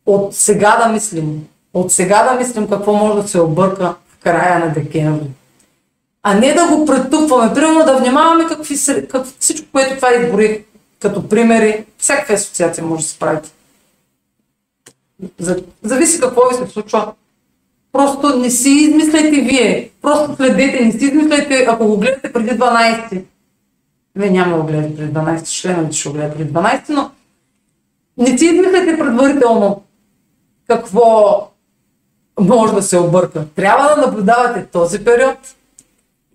от 0.08 0.34
сега 0.34 0.76
да 0.76 0.92
мислим. 0.92 1.46
От 1.74 1.92
сега 1.92 2.22
да 2.22 2.38
мислим 2.38 2.68
какво 2.68 2.92
може 2.92 3.22
да 3.22 3.28
се 3.28 3.40
обърка 3.40 3.94
в 4.08 4.18
края 4.22 4.58
на 4.58 4.72
декември. 4.72 5.26
А 6.22 6.34
не 6.34 6.54
да 6.54 6.66
го 6.66 6.84
претупваме. 6.84 7.54
Примерно 7.54 7.84
да 7.84 7.96
внимаваме 7.96 8.46
какви, 8.48 8.76
как, 9.08 9.26
всичко, 9.38 9.66
което 9.72 9.96
това 9.96 10.14
изборих 10.14 10.64
като 11.00 11.28
примери. 11.28 11.84
Всякакви 11.98 12.34
асоциации 12.34 12.84
може 12.84 13.02
да 13.02 13.08
се 13.08 13.18
правите. 13.18 13.48
Зависи 15.82 16.20
какво 16.20 16.48
ви 16.48 16.54
се 16.54 16.72
случва 16.72 17.12
Просто 17.92 18.38
не 18.38 18.50
си 18.50 18.70
измисляйте 18.70 19.40
вие. 19.40 19.90
Просто 20.02 20.36
следете, 20.36 20.84
не 20.84 20.92
си 20.92 21.04
измисляйте, 21.04 21.66
ако 21.68 21.86
го 21.86 21.96
гледате 21.96 22.32
преди 22.32 22.50
12. 22.50 23.22
Не, 24.16 24.30
няма 24.30 24.56
да 24.56 24.62
го 24.62 24.66
гледате 24.66 24.96
преди 24.96 25.12
12, 25.12 25.60
членовете 25.60 25.96
ще 25.96 26.08
го 26.08 26.14
гледат 26.14 26.36
преди 26.36 26.52
12, 26.52 26.82
но 26.88 27.10
не 28.18 28.38
си 28.38 28.44
измисляйте 28.44 28.98
предварително 28.98 29.82
какво 30.68 31.48
може 32.40 32.74
да 32.74 32.82
се 32.82 32.98
обърка. 32.98 33.44
Трябва 33.56 33.94
да 33.94 34.06
наблюдавате 34.06 34.66
този 34.66 35.04
период, 35.04 35.38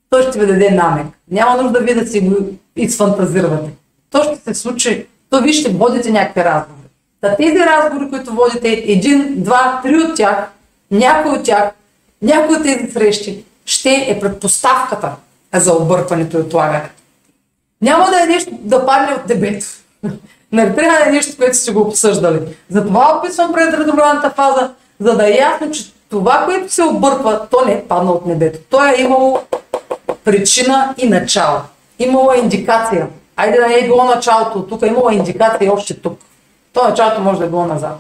той 0.09 0.23
ще 0.23 0.39
ви 0.39 0.47
даде 0.47 0.71
намек. 0.71 1.07
Няма 1.31 1.63
нужда 1.63 1.79
вие 1.79 1.95
да 1.95 2.07
си 2.07 2.19
го 2.19 2.35
изфантазирате. 2.75 3.71
То 4.09 4.23
ще 4.23 4.35
се 4.35 4.53
случи, 4.53 5.07
то 5.29 5.41
вие 5.41 5.53
ще 5.53 5.71
водите 5.71 6.11
някакви 6.11 6.43
разговори. 6.43 6.87
Та 7.21 7.35
тези 7.35 7.59
разговори, 7.59 8.09
които 8.09 8.33
водите, 8.33 8.69
един, 8.69 9.43
два, 9.43 9.79
три 9.83 9.97
от 9.97 10.15
тях, 10.15 10.49
някой 10.91 11.31
от 11.31 11.43
тях, 11.43 11.71
някой 12.21 12.55
от 12.55 12.63
тези 12.63 12.91
срещи 12.91 13.43
ще 13.65 14.05
е 14.09 14.19
предпоставката 14.19 15.11
за 15.53 15.73
объркването 15.73 16.37
и 16.37 16.41
отлагането. 16.41 16.95
Няма 17.81 18.09
да 18.09 18.23
е 18.23 18.27
нещо 18.27 18.51
да 18.61 18.85
падне 18.85 19.15
от 19.15 19.27
дебето. 19.27 19.65
Не 20.53 20.75
трябва 20.75 20.97
да 20.99 21.09
е 21.09 21.11
нещо, 21.11 21.37
което 21.37 21.57
сте 21.57 21.71
го 21.71 21.81
обсъждали. 21.81 22.39
Затова 22.69 23.17
описвам 23.17 23.53
пред 23.53 23.73
ретроградната 23.73 24.29
фаза, 24.29 24.71
за 24.99 25.17
да 25.17 25.27
е 25.27 25.37
ясно, 25.37 25.71
че 25.71 25.93
това, 26.09 26.45
което 26.45 26.73
се 26.73 26.83
обърква, 26.83 27.47
то 27.51 27.65
не 27.65 27.73
е 27.73 27.83
падна 27.83 28.11
от 28.11 28.25
небето. 28.25 28.59
То 28.69 28.85
е 28.85 29.01
имало 29.01 29.39
причина 30.23 30.93
и 30.97 31.09
начало. 31.09 31.59
Имало 31.99 32.31
е 32.31 32.37
индикация. 32.37 33.07
Айде 33.35 33.57
да 33.57 33.67
не 33.67 33.73
е 33.73 33.85
било 33.85 34.03
началото 34.03 34.63
тук, 34.63 34.81
имало 34.81 35.09
е 35.09 35.15
индикация 35.15 35.73
още 35.73 36.01
тук. 36.01 36.19
То 36.73 36.83
началото 36.83 37.21
може 37.21 37.39
да 37.39 37.45
е 37.45 37.49
било 37.49 37.65
назад. 37.65 37.99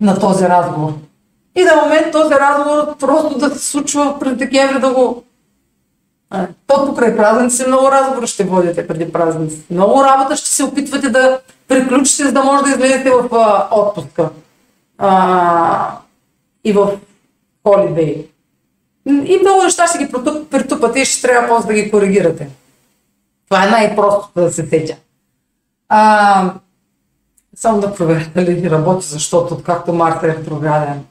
На 0.00 0.18
този 0.18 0.44
разговор. 0.44 0.92
И 1.56 1.64
на 1.64 1.76
момент 1.76 2.12
този 2.12 2.34
разговор 2.34 2.96
просто 2.96 3.38
да 3.38 3.50
се 3.50 3.70
случва 3.70 4.18
през 4.20 4.36
декември 4.36 4.80
да 4.80 4.90
го... 4.90 5.24
То 6.66 6.86
покрай 6.86 7.16
празници 7.16 7.66
много 7.66 7.90
разговор 7.90 8.26
ще 8.26 8.44
водите 8.44 8.86
преди 8.86 9.12
празници. 9.12 9.62
Много 9.70 10.04
работа 10.04 10.36
ще 10.36 10.48
се 10.48 10.64
опитвате 10.64 11.08
да 11.08 11.40
приключите, 11.68 12.24
за 12.24 12.32
да 12.32 12.44
може 12.44 12.64
да 12.64 12.70
излезете 12.70 13.10
в 13.10 13.28
а, 13.32 13.68
отпуска. 13.70 14.30
А, 14.98 15.98
и 16.64 16.72
в 16.72 16.98
холидей. 17.66 18.28
И 19.06 19.38
много 19.42 19.62
неща 19.62 19.86
ще 19.86 19.98
ги 19.98 20.12
притупате 20.50 21.00
и 21.00 21.04
ще 21.04 21.28
трябва 21.28 21.48
после 21.48 21.66
да 21.66 21.82
ги 21.82 21.90
коригирате. 21.90 22.48
Това 23.48 23.64
е 23.64 23.70
най-простото 23.70 24.40
да 24.40 24.50
се 24.50 24.66
сетя. 24.66 24.96
А, 25.88 26.52
само 27.56 27.80
да 27.80 27.94
проверя 27.94 28.26
дали 28.34 28.70
работи, 28.70 29.06
защото 29.06 29.54
откакто 29.54 29.92
Марта 29.92 30.26
е 30.26 30.30
ретрограден, 30.30 31.04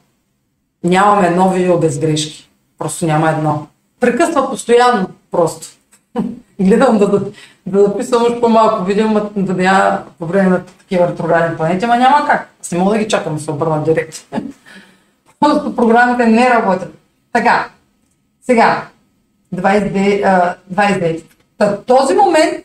нямаме 0.84 1.50
видео 1.54 1.78
без 1.78 1.98
грешки. 1.98 2.50
Просто 2.78 3.06
няма 3.06 3.30
едно. 3.30 3.66
Прекъсва 4.00 4.50
постоянно 4.50 5.06
просто. 5.30 5.66
Гледам 6.60 6.98
да, 6.98 7.08
да, 7.08 7.20
да 7.66 7.84
записвам 7.84 8.22
още 8.22 8.40
по-малко 8.40 8.84
видео, 8.84 9.08
да 9.36 9.54
няма 9.54 10.02
по 10.18 10.26
време 10.26 10.48
на 10.48 10.64
такива 10.64 11.08
ретроградни 11.08 11.56
планети, 11.56 11.84
ама 11.84 11.96
няма 11.96 12.26
как. 12.26 12.48
Аз 12.60 12.72
не 12.72 12.78
мога 12.78 12.92
да 12.92 12.98
ги 12.98 13.08
чакам 13.08 13.34
да 13.34 13.40
се 13.40 13.50
обърна 13.50 13.84
директ. 13.84 14.16
Просто 15.40 15.76
програмите 15.76 16.26
не 16.26 16.50
работят. 16.50 16.94
Така, 17.32 17.68
сега, 18.42 18.82
29. 19.54 20.54
29. 20.74 21.84
този 21.86 22.14
момент 22.14 22.64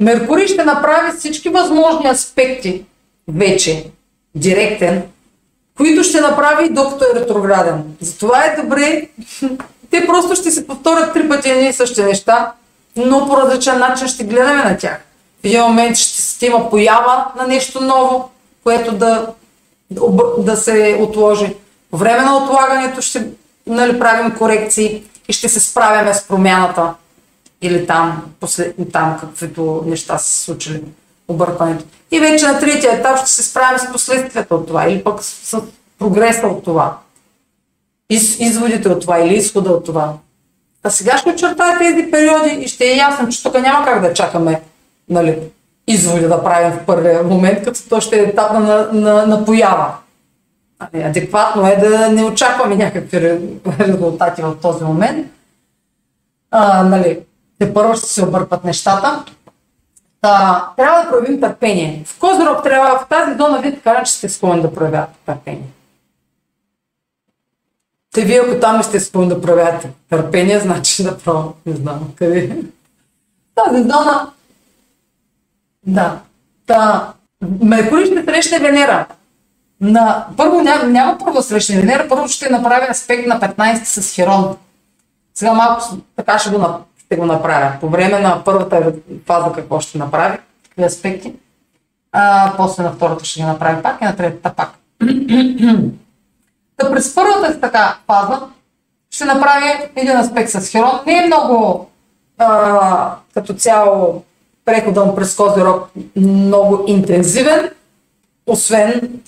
Меркурий 0.00 0.46
ще 0.46 0.64
направи 0.64 1.12
всички 1.18 1.48
възможни 1.48 2.08
аспекти 2.08 2.84
вече 3.28 3.90
директен 4.34 5.02
които 5.80 6.04
ще 6.04 6.20
направи 6.20 6.68
докато 6.68 7.04
е 7.04 7.20
ретрограден. 7.20 7.96
Затова 8.00 8.44
е 8.44 8.62
добре, 8.62 9.08
те 9.90 10.06
просто 10.06 10.34
ще 10.34 10.50
се 10.50 10.66
повторят 10.66 11.12
три 11.12 11.28
пъти 11.28 11.50
едни 11.50 11.68
и 11.68 11.72
същи 11.72 12.02
неща, 12.02 12.52
но 12.96 13.26
по 13.26 13.36
различен 13.36 13.78
начин 13.78 14.08
ще 14.08 14.24
гледаме 14.24 14.64
на 14.64 14.76
тях. 14.76 15.00
В 15.42 15.44
един 15.44 15.62
момент 15.62 15.96
ще 15.96 16.46
има 16.46 16.70
поява 16.70 17.26
на 17.36 17.46
нещо 17.46 17.80
ново, 17.80 18.30
което 18.64 18.92
да, 18.92 19.26
да 20.38 20.56
се 20.56 20.98
отложи. 21.00 21.56
По 21.90 21.96
време 21.96 22.20
на 22.20 22.36
отлагането 22.36 23.00
ще 23.00 23.26
нали, 23.66 23.98
правим 23.98 24.36
корекции 24.38 25.02
и 25.28 25.32
ще 25.32 25.48
се 25.48 25.60
справяме 25.60 26.14
с 26.14 26.28
промяната 26.28 26.94
или 27.62 27.86
там, 27.86 28.22
после, 28.40 28.72
там 28.92 29.18
каквито 29.20 29.82
неща 29.86 30.18
са 30.18 30.30
се 30.30 30.44
случили, 30.44 30.82
объркването. 31.28 31.84
И 32.10 32.20
вече 32.20 32.46
на 32.46 32.60
третия 32.60 32.92
етап 32.92 33.18
ще 33.18 33.30
се 33.30 33.42
справим 33.42 33.78
с 33.78 33.92
последствията 33.92 34.54
от 34.54 34.66
това 34.66 34.88
или 34.88 35.04
пък 35.04 35.22
с, 35.22 35.26
с 35.26 35.62
прогреса 35.98 36.46
от 36.46 36.64
това. 36.64 36.98
Из, 38.10 38.40
изводите 38.40 38.88
от 38.88 39.00
това 39.00 39.18
или 39.18 39.34
изхода 39.34 39.70
от 39.70 39.84
това. 39.84 40.12
А 40.82 40.90
сега 40.90 41.18
ще 41.18 41.30
очертая 41.30 41.78
тези 41.78 42.10
периоди 42.10 42.50
и 42.64 42.68
ще 42.68 42.84
е 42.84 42.96
ясно, 42.96 43.28
че 43.28 43.42
тук 43.42 43.60
няма 43.60 43.84
как 43.84 44.02
да 44.02 44.14
чакаме 44.14 44.60
нали, 45.08 45.38
изводи 45.86 46.26
да 46.26 46.44
правим 46.44 46.72
в 46.72 46.86
първия 46.86 47.22
момент, 47.22 47.64
като 47.64 47.80
то 47.88 48.00
ще 48.00 48.16
е 48.16 48.22
етап 48.22 48.52
на, 48.52 48.88
на, 48.92 49.26
на 49.26 49.44
поява. 49.44 49.94
Ами, 50.78 51.02
адекватно 51.02 51.66
е 51.66 51.76
да 51.76 52.08
не 52.08 52.24
очакваме 52.24 52.76
някакви 52.76 53.40
резултати 53.80 54.42
в 54.42 54.56
този 54.62 54.84
момент. 54.84 55.26
А, 56.50 56.82
нали, 56.82 57.18
те 57.58 57.74
първо 57.74 57.94
ще 57.94 58.08
се 58.08 58.24
объркват 58.24 58.64
нещата. 58.64 59.24
Та, 60.20 60.66
трябва 60.76 61.02
да 61.02 61.10
проявим 61.10 61.40
търпение. 61.40 62.02
В 62.06 62.18
Козирог 62.18 62.62
трябва, 62.62 62.98
в 62.98 63.08
тази 63.08 63.38
зона 63.38 63.60
ви 63.60 63.74
така 63.74 64.02
че 64.02 64.12
сте 64.12 64.28
склонни 64.28 64.62
да 64.62 64.74
проявявате 64.74 65.18
търпение. 65.26 65.68
Те 68.14 68.24
вие, 68.24 68.40
ако 68.40 68.60
там 68.60 68.82
сте 68.82 69.00
склонни 69.00 69.28
да 69.28 69.40
проявявате 69.40 69.90
търпение, 70.10 70.60
значи 70.60 71.04
направо 71.04 71.54
не 71.66 71.76
знам 71.76 72.12
къде. 72.16 72.56
Тази 73.54 73.82
зона 73.82 74.30
да. 75.86 76.18
Та, 76.66 77.12
Меркурий 77.60 78.06
ще 78.06 78.24
срещне 78.24 78.58
Венера. 78.58 79.06
На, 79.80 80.26
първо 80.36 80.60
няма, 80.60 80.84
няма 80.84 81.18
първо 81.18 81.42
срещне 81.42 81.80
Венера, 81.80 82.08
първо 82.08 82.28
ще 82.28 82.50
направя 82.50 82.86
аспект 82.90 83.26
на 83.26 83.40
15 83.40 83.84
с 83.84 84.14
Херон. 84.14 84.56
Сега 85.34 85.52
малко 85.52 85.84
така 86.16 86.38
ще 86.38 86.50
го, 86.50 86.66
ще 87.06 87.16
го 87.16 87.26
направя. 87.26 87.72
По 87.80 87.88
време 87.88 88.18
на 88.18 88.44
първата 88.44 88.92
фаза 89.26 89.52
какво 89.52 89.80
ще 89.80 89.98
направи, 89.98 90.38
какви 90.64 90.84
аспекти. 90.84 91.34
А, 92.12 92.52
после 92.56 92.82
на 92.82 92.92
втората 92.92 93.24
ще 93.24 93.40
ги 93.40 93.46
направи 93.46 93.82
пак 93.82 94.00
и 94.00 94.04
на 94.04 94.16
третата 94.16 94.54
пак. 94.54 94.70
Та 96.80 96.90
през 96.90 97.14
първата 97.14 97.60
така 97.60 97.98
фаза 98.06 98.40
ще 99.10 99.24
направи 99.24 99.90
един 99.96 100.16
аспект 100.16 100.50
с 100.50 100.68
Херон. 100.70 101.00
Не 101.06 101.18
е 101.18 101.26
много 101.26 101.90
а, 102.38 103.14
като 103.34 103.54
цяло 103.54 104.24
преходът 104.64 105.16
през 105.16 105.36
Козирог 105.36 105.88
много 106.16 106.84
интензивен, 106.86 107.70
освен 108.46 109.20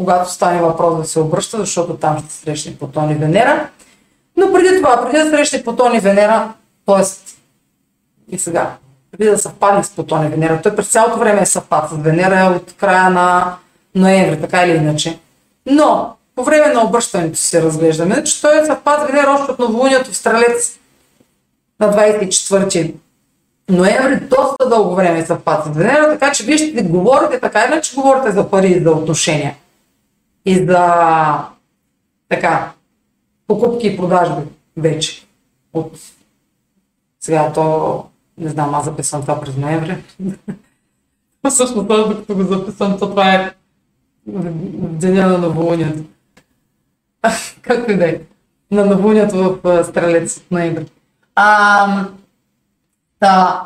когато 0.00 0.32
стане 0.32 0.62
въпрос 0.62 0.96
да 0.96 1.04
се 1.04 1.20
обръща, 1.20 1.58
защото 1.58 1.94
там 1.94 2.18
ще 2.18 2.32
срещне 2.32 2.76
Плутон 2.76 3.10
и 3.10 3.14
Венера. 3.14 3.68
Но 4.36 4.52
преди 4.52 4.76
това, 4.76 5.04
преди 5.04 5.24
да 5.24 5.30
срещне 5.30 5.64
Плутон 5.64 5.94
и 5.94 6.00
Венера, 6.00 6.52
т.е. 6.86 7.02
и 8.34 8.38
сега, 8.38 8.76
преди 9.10 9.30
да 9.30 9.38
съвпадне 9.38 9.84
с 9.84 9.90
Плутон 9.90 10.26
и 10.26 10.28
Венера, 10.28 10.62
той 10.62 10.76
през 10.76 10.88
цялото 10.88 11.18
време 11.18 11.40
е 11.40 11.46
съвпад 11.46 11.90
с 11.90 11.96
Венера 11.96 12.56
от 12.56 12.72
края 12.76 13.10
на 13.10 13.56
ноември, 13.94 14.40
така 14.40 14.62
или 14.62 14.76
иначе. 14.76 15.18
Но 15.66 16.17
по 16.38 16.44
време 16.44 16.74
на 16.74 16.84
обръщането 16.84 17.38
си 17.38 17.62
разглеждаме, 17.62 18.24
че 18.24 18.40
той 18.40 18.62
е 18.62 18.66
съвпад 18.66 19.00
с 19.00 19.06
Венера 19.06 19.30
още 19.30 19.52
от 19.52 19.58
новолунието 19.58 20.10
в 20.10 20.16
Стрелец 20.16 20.78
на 21.80 21.92
24 21.92 22.94
ноември 23.70 24.20
доста 24.20 24.68
дълго 24.68 24.94
време 24.94 25.26
съвпад 25.26 25.64
с 25.64 25.68
Венера, 25.68 26.08
така 26.08 26.32
че 26.32 26.44
вие 26.44 26.58
ще 26.58 26.82
говорите 26.82 27.40
така 27.40 27.64
иначе 27.64 27.94
говорите 27.94 28.30
за 28.30 28.50
пари 28.50 28.68
и 28.68 28.82
за 28.82 28.90
отношения. 28.90 29.56
И 30.44 30.66
за 30.66 30.84
така, 32.28 32.72
покупки 33.46 33.86
и 33.86 33.96
продажби 33.96 34.42
вече. 34.76 35.26
От 35.72 35.92
сега 37.20 37.52
то, 37.52 38.04
не 38.38 38.48
знам, 38.48 38.74
аз 38.74 38.84
записвам 38.84 39.22
това 39.22 39.40
през 39.40 39.56
ноември. 39.56 39.96
Всъщност, 41.50 41.88
докато 41.88 42.34
го 42.34 42.42
записвам, 42.42 42.98
то 42.98 43.10
това 43.10 43.34
е 43.34 43.50
деня 44.26 45.28
на 45.28 45.38
новолунието. 45.38 46.02
Както 47.62 47.92
и 47.92 47.96
да 47.96 48.08
е. 48.08 48.20
На 48.70 48.86
новолунието 48.86 49.60
в 49.64 49.84
Стрелец, 49.84 50.40
ноември. 50.50 50.86
А, 51.34 52.08
Та, 53.20 53.62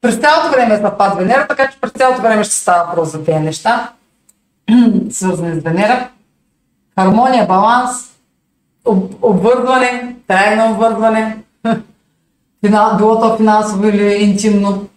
през 0.00 0.16
цялото 0.16 0.50
време 0.50 0.74
е 0.74 0.78
съвпад 0.78 1.18
Венера, 1.18 1.46
така 1.48 1.70
че 1.70 1.80
през 1.80 1.90
цялото 1.90 2.22
време 2.22 2.44
ще 2.44 2.54
става 2.54 2.84
въпрос 2.84 3.12
за 3.12 3.24
тези 3.24 3.38
неща, 3.38 3.92
свързани 5.10 5.60
с 5.60 5.64
Венера. 5.64 6.08
Хармония, 6.98 7.46
баланс, 7.46 7.90
об, 8.84 9.14
обвързване, 9.22 10.16
трайно 10.26 10.72
обвързване, 10.72 11.44
било 12.98 13.20
то 13.20 13.36
финансово 13.36 13.88
или 13.88 14.14
интимно. 14.14 14.88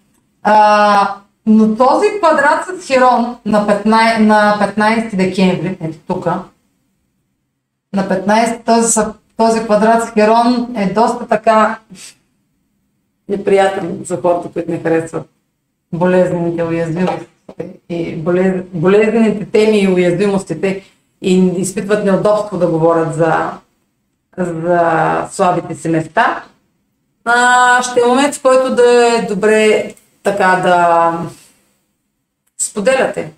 А, 0.43 1.15
но 1.45 1.75
този 1.75 2.07
квадрат 2.17 2.65
с 2.65 2.87
Херон 2.87 3.35
на 3.45 3.67
15, 3.67 4.19
на 4.19 4.73
15 4.77 5.15
декември, 5.15 5.77
ето 5.81 5.97
тук, 6.07 6.25
на 7.93 8.09
15 8.09 8.65
този, 8.65 8.99
този 9.37 9.63
квадрат 9.63 10.03
с 10.03 10.11
Херон 10.11 10.75
е 10.75 10.93
доста 10.93 11.27
така 11.27 11.79
неприятен 13.29 13.99
за 14.05 14.21
хората, 14.21 14.49
които 14.53 14.71
не 14.71 14.79
харесват 14.79 15.29
болезнените 15.93 16.63
уязвимости 16.63 17.27
и 17.89 18.15
болезнените 18.73 19.45
теми 19.45 19.79
и 19.79 19.87
уязвимостите 19.87 20.83
и 21.21 21.47
изпитват 21.57 22.05
неудобство 22.05 22.57
да 22.57 22.67
говорят 22.67 23.15
за, 23.15 23.51
за 24.37 25.27
слабите 25.31 25.75
си 25.75 25.89
места. 25.89 26.43
А, 27.25 27.83
ще 27.83 27.99
е 27.99 28.07
момент, 28.07 28.35
в 28.35 28.41
който 28.41 28.75
да 28.75 29.17
е 29.17 29.25
добре 29.25 29.93
така 30.23 30.61
да 30.63 31.19
споделяте 32.61 33.31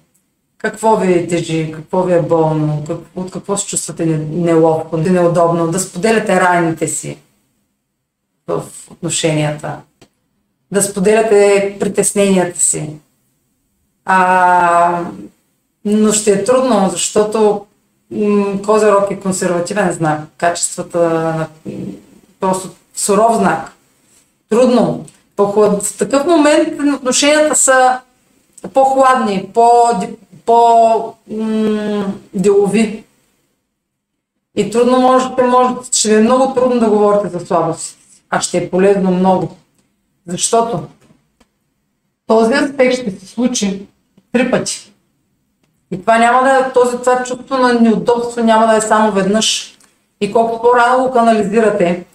какво 0.58 0.98
ви 0.98 1.28
тежи, 1.28 1.71
какво 1.76 2.04
ви 2.04 2.13
е 2.13 2.21
болно, 2.21 2.84
как, 2.88 2.98
от 3.15 3.32
какво 3.32 3.58
се 3.58 3.67
чувствате 3.67 4.06
неловко, 4.06 4.98
неудобно, 4.98 5.71
да 5.71 5.80
споделяте 5.80 6.41
раните 6.41 6.88
си 6.88 7.17
в 8.48 8.63
отношенията, 8.91 9.78
да 10.71 10.82
споделяте 10.82 11.78
притесненията 11.80 12.60
си. 12.60 12.89
А, 14.06 15.06
но 15.86 16.13
ще 16.13 16.32
е 16.32 16.43
трудно, 16.43 16.89
защото 16.89 17.65
Козерог 18.65 19.12
е 19.12 19.19
консервативен 19.19 19.91
знак. 19.91 20.21
Качествата 20.38 21.00
на 21.10 21.48
просто 22.39 22.69
суров 22.95 23.38
знак. 23.38 23.71
Трудно. 24.50 25.06
В 25.38 25.98
такъв 25.98 26.26
момент 26.26 26.82
отношенията 26.95 27.56
са 27.56 28.00
по-хладни, 28.74 29.50
по-делови. 30.45 33.04
И 34.56 34.71
трудно 34.71 35.02
можете, 35.02 35.43
можете, 35.43 35.98
ще 35.98 36.15
е 36.15 36.21
много 36.21 36.54
трудно 36.54 36.80
да 36.80 36.89
говорите 36.89 37.30
за 37.30 37.45
слабости, 37.45 37.95
а 38.30 38.41
ще 38.41 38.58
е 38.58 38.69
полезно 38.69 39.12
много. 39.12 39.58
Защото 40.28 40.84
този 42.28 42.54
аспект 42.54 42.95
ще 42.95 43.12
се 43.12 43.28
случи 43.28 43.86
три 44.32 44.52
пъти. 44.52 44.91
И 45.91 46.02
това 46.02 46.17
няма 46.17 46.43
да 46.43 46.58
е, 46.58 46.74
този, 46.74 46.98
това 46.98 47.24
чувство 47.24 47.58
на 47.58 47.74
неудобство 47.74 48.43
няма 48.43 48.67
да 48.67 48.76
е 48.76 48.82
само 48.82 49.12
веднъж. 49.12 49.78
И 50.21 50.32
колкото 50.32 50.62
по-рано 50.62 51.04
го 51.04 51.12
канализирате 51.12 52.06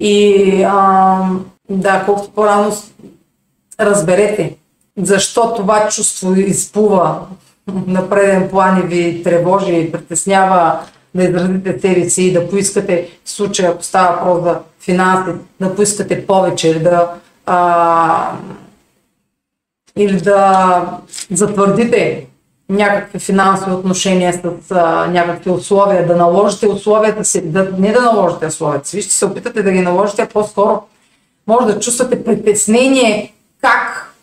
и 0.00 0.62
а, 0.62 1.28
да, 1.70 2.04
колкото 2.06 2.30
по-рано 2.30 2.72
разберете 3.80 4.56
защо 4.96 5.54
това 5.54 5.88
чувство 5.88 6.34
изплува 6.34 7.20
на 7.86 8.10
преден 8.10 8.48
план 8.50 8.80
и 8.80 8.82
ви 8.82 9.22
тревожи 9.22 9.74
и 9.74 9.92
притеснява 9.92 10.80
да 11.14 11.24
изразите 11.24 11.80
себе 11.80 12.10
си 12.10 12.22
и 12.22 12.32
да 12.32 12.48
поискате, 12.48 13.10
в 13.24 13.30
случая 13.30 13.70
ако 13.70 13.82
става 13.82 14.16
въпрос 14.16 14.44
за 14.44 14.60
финанси, 14.80 15.30
да 15.60 15.74
поискате 15.74 16.26
повече 16.26 16.82
да, 16.82 17.10
а, 17.46 18.32
или 19.96 20.20
да 20.20 20.98
затвърдите 21.30 22.26
някакви 22.68 23.18
финансови 23.18 23.72
отношения 23.72 24.32
с 24.32 24.70
а, 24.70 25.06
някакви 25.06 25.50
условия, 25.50 26.06
да 26.06 26.16
наложите 26.16 26.66
условията 26.66 27.24
си, 27.24 27.50
да, 27.50 27.72
не 27.78 27.92
да 27.92 28.00
наложите 28.00 28.46
условията 28.46 28.88
си, 28.88 28.96
вие 28.96 29.02
ще 29.02 29.12
се 29.12 29.26
опитате 29.26 29.62
да 29.62 29.72
ги 29.72 29.80
наложите, 29.80 30.22
а 30.22 30.28
по-скоро 30.28 30.82
може 31.46 31.74
да 31.74 31.80
чувствате 31.80 32.24
притеснение 32.24 33.34
как 33.60 34.14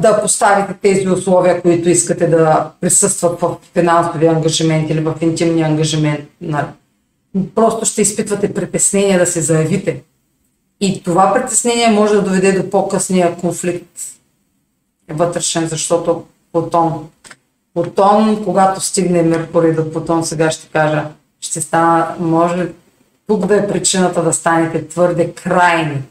да 0.00 0.22
поставите 0.22 0.74
тези 0.82 1.08
условия, 1.08 1.62
които 1.62 1.88
искате 1.88 2.26
да 2.26 2.70
присъстват 2.80 3.40
в 3.40 3.56
финансовия 3.74 4.32
ангажимент 4.32 4.90
или 4.90 5.00
в 5.00 5.14
интимния 5.20 5.66
ангажимент. 5.66 6.28
Просто 7.54 7.86
ще 7.86 8.02
изпитвате 8.02 8.54
притеснение 8.54 9.18
да 9.18 9.26
се 9.26 9.40
заявите. 9.40 10.02
И 10.80 11.02
това 11.02 11.34
притеснение 11.34 11.90
може 11.90 12.14
да 12.14 12.22
доведе 12.22 12.52
до 12.52 12.70
по-късния 12.70 13.36
конфликт 13.36 13.90
вътрешен, 15.10 15.68
защото 15.68 16.24
Плутон. 16.52 17.08
Плутон, 17.74 18.44
когато 18.44 18.80
стигне 18.80 19.22
Меркурий 19.22 19.72
до 19.72 19.92
Плутон, 19.92 20.24
сега 20.24 20.50
ще 20.50 20.68
кажа, 20.68 21.04
ще 21.40 21.60
стана, 21.60 22.14
може 22.18 22.68
тук 23.26 23.46
да 23.46 23.56
е 23.56 23.68
причината 23.68 24.22
да 24.22 24.32
станете 24.32 24.88
твърде 24.88 25.32
крайни, 25.32 26.02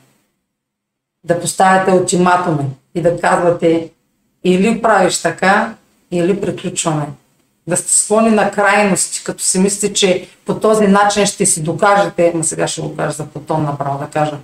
да 1.23 1.39
поставяте 1.39 1.91
ултиматуми 1.91 2.65
и 2.95 3.01
да 3.01 3.19
казвате 3.19 3.89
или 4.43 4.81
правиш 4.81 5.21
така, 5.21 5.75
или 6.11 6.41
приключваме. 6.41 7.05
Да 7.67 7.77
сте 7.77 7.93
склони 7.93 8.29
на 8.29 8.51
крайности, 8.51 9.23
като 9.23 9.43
си 9.43 9.59
мислите, 9.59 9.93
че 9.93 10.27
по 10.45 10.59
този 10.59 10.87
начин 10.87 11.25
ще 11.25 11.45
си 11.45 11.63
докажете, 11.63 12.31
но 12.35 12.43
сега 12.43 12.67
ще 12.67 12.81
го 12.81 12.95
кажа 12.95 13.11
за 13.11 13.25
Плутон 13.25 13.63
направо 13.63 13.99
да 13.99 14.07
кажа, 14.07 14.37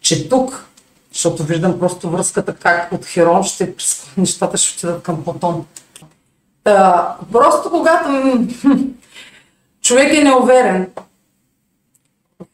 че 0.00 0.28
тук, 0.28 0.66
защото 1.12 1.44
виждам 1.44 1.78
просто 1.78 2.10
връзката 2.10 2.54
как 2.54 2.92
от 2.92 3.06
Херон 3.06 3.44
ще 3.44 3.74
нещата 4.16 4.56
ще 4.56 4.76
отидат 4.76 5.02
към 5.02 5.24
Плутон. 5.24 5.66
Та, 6.64 7.16
просто 7.32 7.70
когато 7.70 8.08
човек 9.82 10.14
е 10.14 10.24
неуверен, 10.24 10.88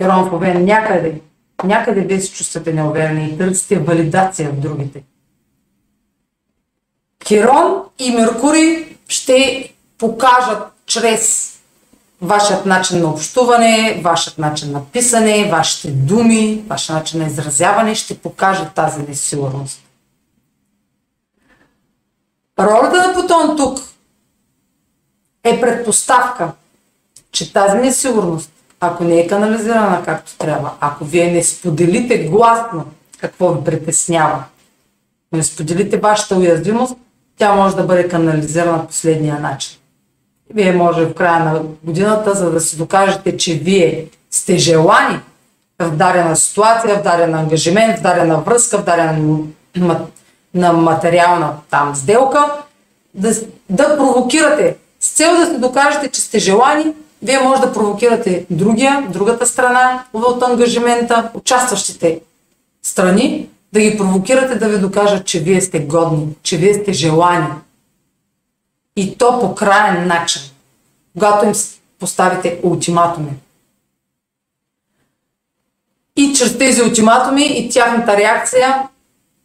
Херон 0.02 0.30
в 0.30 0.54
някъде, 0.54 1.20
някъде 1.64 2.00
вие 2.00 2.20
се 2.20 2.32
чувствате 2.32 2.72
неуверени 2.72 3.28
и 3.28 3.38
търсите 3.38 3.78
валидация 3.78 4.50
в 4.50 4.60
другите. 4.60 5.02
Херон 7.28 7.82
и 7.98 8.10
Меркурий 8.10 8.96
ще 9.08 9.72
покажат 9.98 10.62
чрез 10.86 11.54
вашият 12.22 12.66
начин 12.66 13.00
на 13.00 13.10
общуване, 13.10 14.00
вашият 14.04 14.38
начин 14.38 14.72
на 14.72 14.84
писане, 14.84 15.50
вашите 15.50 15.90
думи, 15.90 16.64
вашият 16.66 16.98
начин 16.98 17.20
на 17.20 17.26
изразяване 17.26 17.94
ще 17.94 18.18
покажат 18.18 18.74
тази 18.74 19.02
несигурност. 19.02 19.80
Ролята 22.58 23.08
на 23.08 23.14
Плутон 23.14 23.56
тук 23.56 23.78
е 25.44 25.60
предпоставка, 25.60 26.52
че 27.32 27.52
тази 27.52 27.76
несигурност, 27.76 28.50
ако 28.80 29.04
не 29.04 29.20
е 29.20 29.26
канализирана 29.26 30.02
както 30.04 30.36
трябва, 30.38 30.72
ако 30.80 31.04
вие 31.04 31.32
не 31.32 31.44
споделите 31.44 32.18
гласно 32.18 32.84
какво 33.20 33.52
ви 33.52 33.64
притеснява, 33.64 34.44
не 35.32 35.42
споделите 35.42 35.96
вашата 35.96 36.36
уязвимост, 36.36 36.96
тя 37.38 37.54
може 37.54 37.76
да 37.76 37.82
бъде 37.82 38.08
канализирана 38.08 38.86
последния 38.86 39.40
начин. 39.40 39.78
Вие 40.54 40.72
може 40.72 41.06
в 41.06 41.14
края 41.14 41.44
на 41.44 41.62
годината, 41.84 42.34
за 42.34 42.50
да 42.50 42.60
си 42.60 42.76
докажете, 42.76 43.36
че 43.36 43.54
вие 43.54 44.06
сте 44.30 44.56
желани 44.56 45.20
в 45.78 45.90
дадена 45.90 46.36
ситуация, 46.36 46.98
в 46.98 47.02
даден 47.02 47.34
ангажимент, 47.34 47.98
в 47.98 48.02
дадена 48.02 48.38
връзка, 48.40 48.78
в 48.78 48.84
дадена 48.84 49.38
на 50.54 50.72
материална 50.72 51.52
там 51.70 51.94
сделка, 51.94 52.52
да, 53.14 53.30
да 53.70 53.96
провокирате 53.96 54.76
с 55.00 55.12
цел 55.12 55.36
да 55.36 55.46
се 55.46 55.58
докажете, 55.58 56.08
че 56.08 56.20
сте 56.20 56.38
желани, 56.38 56.92
вие 57.22 57.40
може 57.40 57.60
да 57.60 57.72
провокирате 57.72 58.46
другия, 58.50 59.06
другата 59.10 59.46
страна 59.46 60.04
от 60.12 60.42
ангажимента, 60.42 61.30
участващите 61.34 62.20
страни, 62.82 63.48
да 63.72 63.80
ги 63.80 63.98
провокирате 63.98 64.54
да 64.54 64.68
ви 64.68 64.78
докажат, 64.78 65.26
че 65.26 65.40
вие 65.40 65.60
сте 65.60 65.80
годни, 65.80 66.28
че 66.42 66.56
вие 66.56 66.74
сте 66.74 66.92
желани. 66.92 67.46
И 68.96 69.18
то 69.18 69.40
по 69.40 69.54
крайен 69.54 70.06
начин, 70.06 70.42
когато 71.18 71.46
им 71.46 71.52
поставите 72.00 72.60
ултиматуми. 72.62 73.30
И 76.16 76.34
чрез 76.34 76.58
тези 76.58 76.82
ултиматуми 76.82 77.44
и 77.44 77.68
тяхната 77.68 78.16
реакция, 78.16 78.88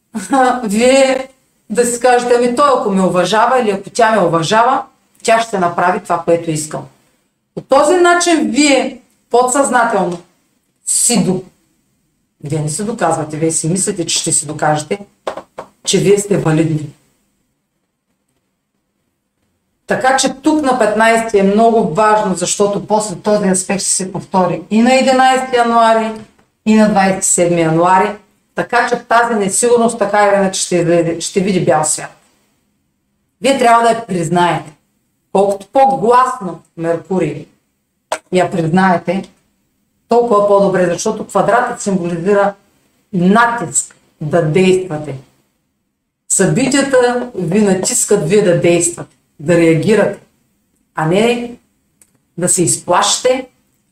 вие 0.63 1.27
да 1.69 1.85
си 1.85 1.99
кажете, 1.99 2.33
ами 2.37 2.55
той 2.55 2.69
ако 2.79 2.89
ме 2.89 3.01
уважава 3.01 3.61
или 3.61 3.71
ако 3.71 3.89
тя 3.89 4.11
ме 4.11 4.21
уважава, 4.21 4.83
тя 5.23 5.41
ще 5.41 5.59
направи 5.59 5.99
това, 5.99 6.21
което 6.25 6.51
искам. 6.51 6.81
По 7.55 7.61
този 7.61 7.95
начин 7.95 8.51
вие 8.51 9.01
подсъзнателно 9.29 10.17
си 10.85 11.23
до... 11.23 11.43
Вие 12.43 12.59
не 12.59 12.69
се 12.69 12.83
доказвате, 12.83 13.37
вие 13.37 13.51
си 13.51 13.69
мислите, 13.69 14.05
че 14.05 14.19
ще 14.19 14.31
си 14.31 14.45
докажете, 14.45 14.99
че 15.83 15.97
вие 15.97 16.17
сте 16.17 16.37
валидни. 16.37 16.89
Така 19.87 20.17
че 20.17 20.33
тук 20.33 20.61
на 20.61 20.79
15 20.79 21.39
е 21.39 21.43
много 21.43 21.93
важно, 21.93 22.35
защото 22.35 22.87
после 22.87 23.15
този 23.15 23.49
аспект 23.49 23.81
ще 23.81 23.89
се 23.89 24.11
повтори 24.11 24.61
и 24.71 24.81
на 24.81 24.89
11 24.89 25.57
януари, 25.57 26.11
и 26.65 26.75
на 26.75 26.89
27 26.89 27.59
януари. 27.59 28.15
Така 28.55 28.87
че 28.89 28.95
тази 28.95 29.35
несигурност 29.35 29.99
така 29.99 30.25
или 30.25 30.35
иначе 30.35 30.61
ще, 30.61 31.21
ще 31.21 31.39
види 31.39 31.65
бял 31.65 31.83
свят. 31.83 32.17
Вие 33.41 33.57
трябва 33.57 33.83
да 33.83 33.89
я 33.89 34.05
признаете. 34.05 34.71
Колкото 35.33 35.67
по-гласно 35.73 36.61
Меркурий 36.77 37.45
я 38.31 38.51
признаете, 38.51 39.29
толкова 40.07 40.47
по-добре, 40.47 40.85
защото 40.85 41.27
квадратът 41.27 41.81
символизира 41.81 42.53
натиск 43.13 43.95
да 44.21 44.41
действате. 44.41 45.15
Събитията 46.29 47.29
ви 47.35 47.61
натискат 47.61 48.29
вие 48.29 48.41
да 48.41 48.61
действате, 48.61 49.15
да 49.39 49.57
реагирате, 49.57 50.19
а 50.95 51.05
не 51.05 51.55
да 52.37 52.49
се 52.49 52.63
изплашите 52.63 53.47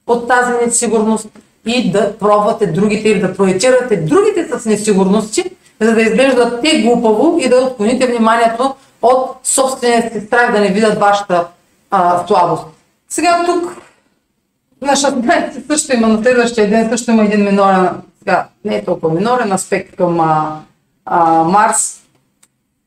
от 0.07 0.27
тази 0.27 0.65
несигурност 0.65 1.27
и 1.65 1.91
да 1.91 2.17
пробвате 2.17 2.67
другите 2.67 3.09
или 3.09 3.19
да 3.19 3.35
проектирате 3.35 3.97
другите 3.97 4.59
с 4.59 4.65
несигурности, 4.65 5.43
за 5.81 5.93
да 5.93 6.01
изглеждат 6.01 6.61
те 6.61 6.81
глупаво 6.81 7.39
и 7.41 7.49
да 7.49 7.55
отклоните 7.55 8.07
вниманието 8.07 8.75
от 9.01 9.39
собствения 9.43 10.11
си 10.11 10.25
страх 10.27 10.51
да 10.51 10.59
не 10.59 10.67
видят 10.67 10.99
вашата 10.99 11.47
а, 11.91 12.27
слабост. 12.27 12.65
Сега 13.09 13.43
тук 13.45 13.77
на 14.81 14.91
16 14.91 15.67
също 15.67 15.95
има, 15.95 16.07
на 16.07 16.23
следващия 16.23 16.69
ден 16.69 16.89
също 16.89 17.11
има 17.11 17.23
един 17.23 17.45
минорен, 17.45 17.89
сега 18.19 18.47
не 18.65 18.75
е 18.75 18.85
толкова 18.85 19.13
минорен 19.13 19.51
аспект 19.51 19.95
към 19.95 20.19
а, 20.19 20.59
а, 21.05 21.43
Марс, 21.43 22.01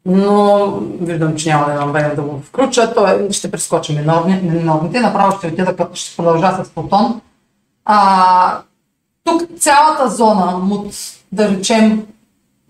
но 0.06 0.66
виждам, 1.00 1.36
че 1.36 1.48
няма 1.48 1.66
да 1.66 1.72
имам 1.72 1.92
време 1.92 2.14
да 2.14 2.22
го 2.22 2.40
включа. 2.40 2.94
Той 2.94 3.28
ще 3.30 3.50
прескоча 3.50 3.92
минорни, 3.92 4.40
минорните. 4.42 5.00
Направо 5.00 5.38
ще 5.38 5.46
отида, 5.46 5.76
като 5.76 5.94
ще 5.94 6.16
продължа 6.16 6.64
с 6.64 6.68
Плутон. 6.68 7.20
А, 7.84 8.58
тук 9.24 9.42
цялата 9.58 10.08
зона, 10.08 10.60
от, 10.70 10.86
да 11.32 11.48
речем, 11.48 12.06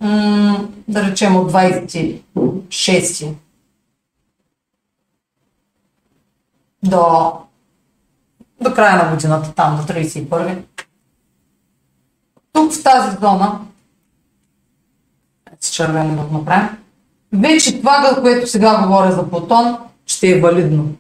м- 0.01 0.54
да 0.89 1.11
речем 1.11 1.37
от 1.37 1.53
26 1.53 3.35
до, 6.83 7.33
до 8.61 8.75
края 8.75 9.05
на 9.05 9.11
годината, 9.11 9.53
там 9.55 9.77
до 9.77 9.93
31. 9.93 10.63
Тук 12.53 12.73
в 12.73 12.83
тази 12.83 13.17
зона, 13.21 13.61
с 15.61 15.71
червено 15.71 16.17
да 16.17 16.23
го 16.23 16.39
направим, 16.39 16.69
вече 17.33 17.79
това, 17.79 18.19
което 18.23 18.47
сега 18.47 18.83
говоря 18.83 19.13
за 19.13 19.31
Плутон, 19.31 19.79
ще 20.07 20.31
е 20.31 20.41
валидно. 20.41 20.95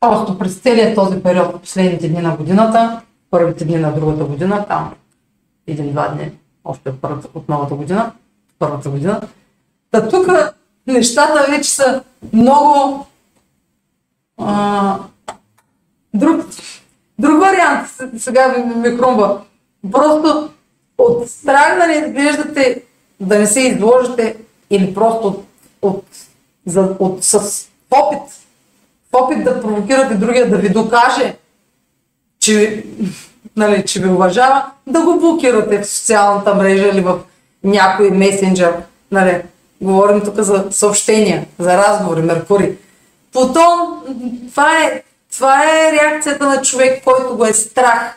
Просто 0.00 0.38
през 0.38 0.58
целият 0.58 0.94
този 0.94 1.22
период, 1.22 1.60
последните 1.60 2.08
дни 2.08 2.20
на 2.20 2.36
годината, 2.36 3.00
първите 3.30 3.64
дни 3.64 3.76
на 3.76 3.94
другата 3.94 4.24
година, 4.24 4.66
там 4.68 4.94
един-два 5.66 6.08
дни, 6.08 6.30
още 6.64 6.92
първата, 7.00 7.28
от 7.34 7.48
новата 7.48 7.74
година, 7.74 8.12
първата 8.58 8.90
година. 8.90 9.20
Та 9.90 10.08
тук 10.08 10.26
нещата 10.86 11.46
вече 11.50 11.70
са 11.70 12.02
много 12.32 13.06
а, 14.38 14.98
друг, 16.14 16.46
друг 17.18 17.40
вариант 17.40 17.88
сега 18.18 18.48
ми, 18.48 18.74
ми 18.74 18.96
хрумва. 18.96 19.42
Просто 19.92 20.50
от 20.98 21.28
страх 21.28 21.78
да 21.78 21.86
не 21.86 21.94
изглеждате, 21.94 22.82
да 23.20 23.38
не 23.38 23.46
се 23.46 23.60
изложите 23.60 24.36
или 24.70 24.94
просто 24.94 25.26
от, 25.28 25.44
от, 25.82 26.04
за, 26.66 26.96
от, 26.98 27.24
с 27.24 27.68
опит, 27.90 28.22
опит 29.12 29.44
да 29.44 29.60
провокирате 29.60 30.14
другия 30.14 30.50
да 30.50 30.56
ви 30.56 30.68
докаже, 30.68 31.36
че, 32.38 32.84
нали, 33.56 33.84
че 33.86 34.00
ви 34.00 34.08
уважава, 34.08 34.64
да 34.86 35.00
го 35.00 35.18
блокирате 35.18 35.78
в 35.78 35.86
социалната 35.86 36.54
мрежа 36.54 36.88
или 36.88 37.00
в 37.00 37.18
някой 37.64 38.10
месенджер. 38.10 38.74
Нали, 39.10 39.42
говорим 39.80 40.20
тук 40.20 40.40
за 40.40 40.64
съобщения, 40.70 41.46
за 41.58 41.76
разговори, 41.76 42.22
Меркурий. 42.22 42.76
Плутон, 43.32 44.02
това 44.50 44.78
е, 44.78 45.02
това 45.36 45.64
е 45.64 45.92
реакцията 45.92 46.46
на 46.46 46.62
човек, 46.62 47.04
който 47.04 47.36
го 47.36 47.44
е 47.44 47.52
страх 47.52 48.16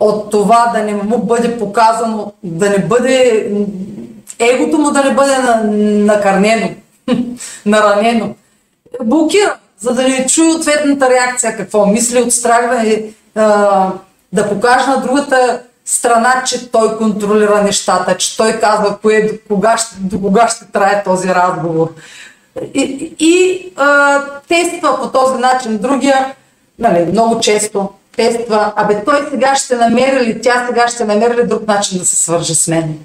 от 0.00 0.30
това 0.30 0.72
да 0.74 0.82
не 0.82 0.94
му 0.94 1.18
бъде 1.18 1.58
показано, 1.58 2.32
да 2.42 2.70
не 2.70 2.78
бъде 2.78 3.50
егото 4.38 4.78
му 4.78 4.90
да 4.90 5.04
не 5.04 5.14
бъде 5.14 5.36
накърнено, 6.04 6.68
наранено. 7.66 8.34
Блокира, 9.02 9.56
за 9.78 9.94
да 9.94 10.02
не 10.02 10.26
чуе 10.26 10.54
ответната 10.54 11.10
реакция, 11.10 11.56
какво 11.56 11.86
мисли 11.86 12.22
от 12.22 12.32
страх 12.32 12.70
да, 12.70 12.96
а, 13.42 13.90
да 14.34 14.48
покаже 14.48 14.86
на 14.86 15.00
другата 15.00 15.60
страна, 15.84 16.42
че 16.46 16.70
той 16.70 16.98
контролира 16.98 17.62
нещата, 17.62 18.16
че 18.16 18.36
той 18.36 18.52
казва 18.52 18.98
кое, 19.02 19.22
до, 19.22 19.32
кога 19.48 19.76
ще, 19.76 19.96
до 20.00 20.20
кога 20.20 20.48
ще 20.48 20.72
трае 20.72 21.02
този 21.04 21.28
разговор. 21.28 21.88
И, 22.74 23.14
и 23.18 23.64
а, 23.76 24.20
тества 24.48 24.98
по 25.00 25.08
този 25.08 25.38
начин 25.38 25.78
другия, 25.78 26.34
нали, 26.78 27.06
много 27.06 27.40
често 27.40 27.88
тества, 28.16 28.72
абе 28.76 29.04
той 29.04 29.26
сега 29.30 29.56
ще 29.56 29.76
намери 29.76 30.26
ли, 30.26 30.42
тя 30.42 30.66
сега 30.66 30.88
ще 30.88 31.04
намери 31.04 31.36
ли 31.36 31.46
друг 31.46 31.66
начин 31.66 31.98
да 31.98 32.04
се 32.04 32.16
свърже 32.16 32.54
с 32.54 32.68
мен. 32.68 32.98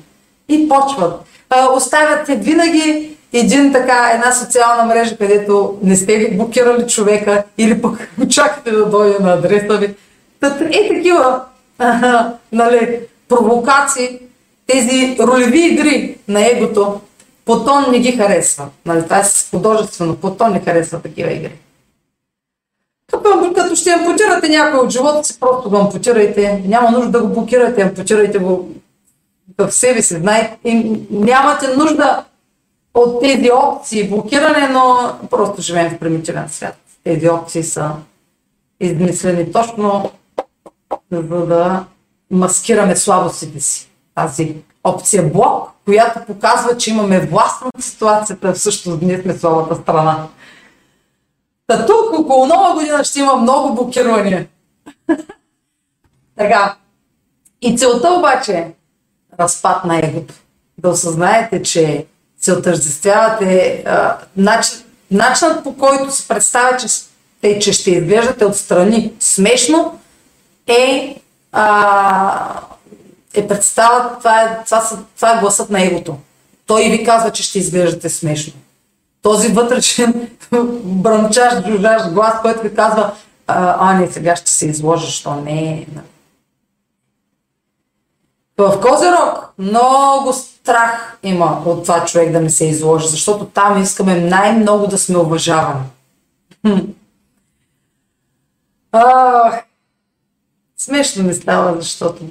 И 0.50 0.70
почват. 0.70 1.22
А, 1.50 1.68
оставят 1.74 2.28
винаги 2.28 3.18
един 3.34 3.74
така, 3.74 4.12
една 4.14 4.32
социална 4.32 4.84
мрежа, 4.84 5.18
където 5.18 5.78
не 5.84 5.96
сте 5.96 6.32
блокирали 6.38 6.88
човека 6.88 7.44
или 7.58 7.82
пък 7.82 8.10
очаквате 8.24 8.72
да 8.72 8.86
дойде 8.86 9.24
на 9.24 9.34
адреса 9.34 9.78
ви. 9.78 9.96
Е 10.42 10.88
такива 10.88 11.42
нали, 12.52 13.00
провокации, 13.28 14.20
тези 14.68 15.18
ролеви 15.20 15.68
игри 15.68 16.18
на 16.28 16.48
егото, 16.48 17.02
Потон 17.50 17.92
не 17.92 18.00
ги 18.00 18.12
харесва. 18.12 18.70
Нали, 18.86 19.04
това 19.04 19.20
е 19.20 19.24
художествено. 19.52 20.16
Потон 20.16 20.52
не 20.52 20.60
харесва 20.60 21.02
такива 21.02 21.32
игри. 21.32 21.52
Като, 23.12 23.54
като 23.56 23.76
ще 23.76 23.90
ампутирате 23.90 24.50
някой 24.50 24.80
от 24.80 24.90
живота 24.90 25.24
си, 25.24 25.40
просто 25.40 25.70
го 25.70 25.78
ампутирайте. 25.78 26.64
Няма 26.66 26.92
нужда 26.92 27.12
да 27.12 27.22
го 27.22 27.28
блокирате, 27.28 27.82
ампутирайте 27.82 28.38
го 28.38 28.70
в 29.58 29.72
себе 29.72 30.02
си. 30.02 30.14
Знаете, 30.14 30.58
и 30.66 31.02
нямате 31.12 31.68
нужда 31.68 32.24
от 32.94 33.22
тези 33.22 33.52
опции 33.52 34.10
блокиране, 34.10 34.68
но 34.68 35.14
просто 35.30 35.62
живеем 35.62 35.90
в 35.90 36.00
примитивен 36.00 36.50
свят. 36.50 36.76
Тези 37.04 37.30
опции 37.30 37.64
са 37.64 37.92
измислени 38.80 39.52
точно 39.52 40.12
за 41.12 41.22
да 41.46 41.86
маскираме 42.32 42.96
слабостите 42.96 43.60
си. 43.60 43.90
Тази 44.16 44.56
опция 44.84 45.24
блок, 45.24 45.70
която 45.86 46.20
показва, 46.28 46.78
че 46.78 46.90
имаме 46.90 47.20
власт 47.20 47.62
над 47.62 47.84
ситуацията, 47.84 48.54
всъщност 48.54 49.02
ние 49.02 49.22
сме 49.22 49.38
слабата 49.38 49.76
страна. 49.76 50.28
Та 51.68 51.86
тук 51.86 52.20
около 52.20 52.46
нова 52.46 52.74
година 52.74 53.04
ще 53.04 53.20
има 53.20 53.36
много 53.36 53.76
блокирания. 53.76 54.48
така. 56.38 56.76
И 57.62 57.78
целта 57.78 58.12
обаче 58.12 58.54
е 58.54 58.72
разпад 59.40 59.86
на 59.86 60.00
егото. 60.00 60.34
Да 60.78 60.90
осъзнаете, 60.90 61.64
че 61.64 62.06
се 62.40 62.54
отъждествявате 62.54 63.84
начин, 64.38 64.80
начинът 65.12 65.64
по 65.64 65.78
който 65.78 66.12
се 66.12 66.28
представя, 66.28 66.78
че, 66.78 66.88
те, 67.42 67.60
че 67.60 67.74
ще 67.74 67.92
изглеждате 67.92 68.46
отстрани 68.46 69.14
смешно, 69.20 70.00
е, 70.70 71.16
а, 71.52 72.62
е 73.34 73.48
представа, 73.48 74.18
това 74.18 74.42
е, 74.42 74.64
това, 74.66 74.82
са, 74.82 75.00
това 75.16 75.38
е 75.38 75.40
гласът 75.40 75.70
на 75.70 75.84
егото. 75.84 76.18
Той 76.66 76.90
ви 76.90 77.04
казва, 77.04 77.32
че 77.32 77.44
ще 77.44 77.60
изглеждате 77.60 78.10
смешно. 78.10 78.54
Този 79.22 79.48
вътрешен 79.48 80.30
бръмчащ, 80.84 81.68
жужжащ 81.68 82.14
глас, 82.14 82.42
който 82.42 82.62
ви 82.62 82.76
казва, 82.76 83.12
а, 83.48 83.76
а 83.80 83.94
не, 83.94 84.12
сега 84.12 84.36
ще 84.36 84.52
се 84.52 84.66
изложиш, 84.66 85.24
то 85.24 85.36
не 85.36 85.72
е. 85.72 85.86
В 88.58 88.82
Козерог 88.82 89.54
много 89.58 90.34
страх 90.34 91.18
има 91.24 91.62
от 91.66 91.84
това 91.84 92.06
човек 92.06 92.32
да 92.32 92.42
не 92.42 92.50
се 92.50 92.66
изложи, 92.66 93.08
защото 93.08 93.46
там 93.46 93.82
искаме 93.82 94.16
най-много 94.22 94.88
да 94.88 94.98
сме 94.98 95.18
уважавани. 95.18 95.84
А, 98.92 99.62
смешно 100.82 101.24
ми 101.24 101.34
става, 101.34 101.76
защото 101.76 102.24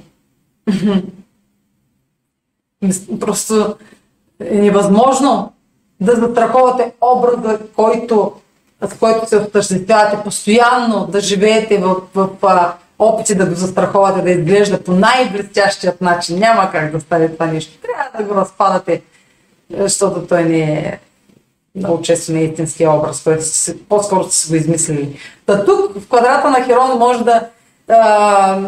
просто 3.19 3.75
е 4.39 4.55
невъзможно 4.55 5.53
да 6.01 6.15
застраховате 6.15 6.93
образа, 7.01 7.59
който, 7.75 8.33
с 8.87 8.93
който 8.99 9.29
се 9.29 9.37
отъждествявате 9.37 10.23
постоянно, 10.23 11.07
да 11.07 11.19
живеете 11.19 11.77
в, 11.77 11.95
в, 12.15 12.29
в 12.41 12.73
опити 12.99 13.35
да 13.35 13.45
го 13.45 13.55
застраховате, 13.55 14.21
да 14.21 14.31
изглежда 14.31 14.83
по 14.83 14.91
най-блестящият 14.91 16.01
начин. 16.01 16.39
Няма 16.39 16.71
как 16.71 16.91
да 16.91 17.01
стане 17.01 17.29
това 17.29 17.45
нещо. 17.45 17.77
Трябва 17.81 18.23
да 18.23 18.33
го 18.33 18.39
разпадате, 18.39 19.01
защото 19.77 20.27
той 20.27 20.43
не 20.43 20.61
е 20.61 20.99
много 21.75 22.01
често 22.01 22.31
не 22.31 22.39
е 22.39 22.43
истинския 22.43 22.91
образ, 22.91 23.23
който 23.23 23.43
по-скоро 23.89 24.23
сте 24.23 24.35
си 24.35 24.49
го 24.49 24.55
измислили. 24.55 25.19
Та 25.45 25.65
тук 25.65 25.99
в 25.99 26.07
квадрата 26.07 26.49
на 26.49 26.65
Херон 26.65 26.99
може 26.99 27.23
да, 27.23 27.47
а, 27.89 28.59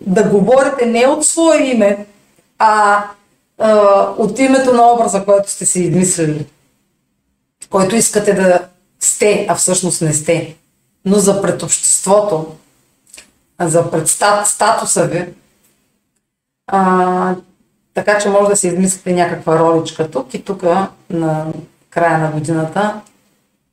да 0.00 0.24
говорите 0.24 0.86
не 0.86 1.06
от 1.06 1.26
свое 1.26 1.56
име, 1.56 2.06
а, 2.58 3.04
а 3.58 3.74
от 4.18 4.38
името 4.38 4.72
на 4.72 4.92
образа, 4.92 5.24
който 5.24 5.50
сте 5.50 5.66
си 5.66 5.80
измислили, 5.80 6.46
който 7.70 7.96
искате 7.96 8.34
да 8.34 8.60
сте, 9.00 9.46
а 9.48 9.54
всъщност 9.54 10.02
не 10.02 10.12
сте. 10.12 10.56
Но 11.04 11.16
за 11.16 11.42
пред 11.42 11.62
обществото, 11.62 12.56
за 13.60 13.90
пред 13.90 14.08
статуса 14.44 15.06
ви, 15.06 15.28
а, 16.66 17.34
така 17.94 18.18
че 18.18 18.28
може 18.28 18.50
да 18.50 18.56
си 18.56 18.66
измислите 18.66 19.12
някаква 19.12 19.58
роличка 19.58 20.10
тук 20.10 20.34
и 20.34 20.44
тук 20.44 20.62
на 21.10 21.46
края 21.90 22.18
на 22.18 22.30
годината 22.30 23.00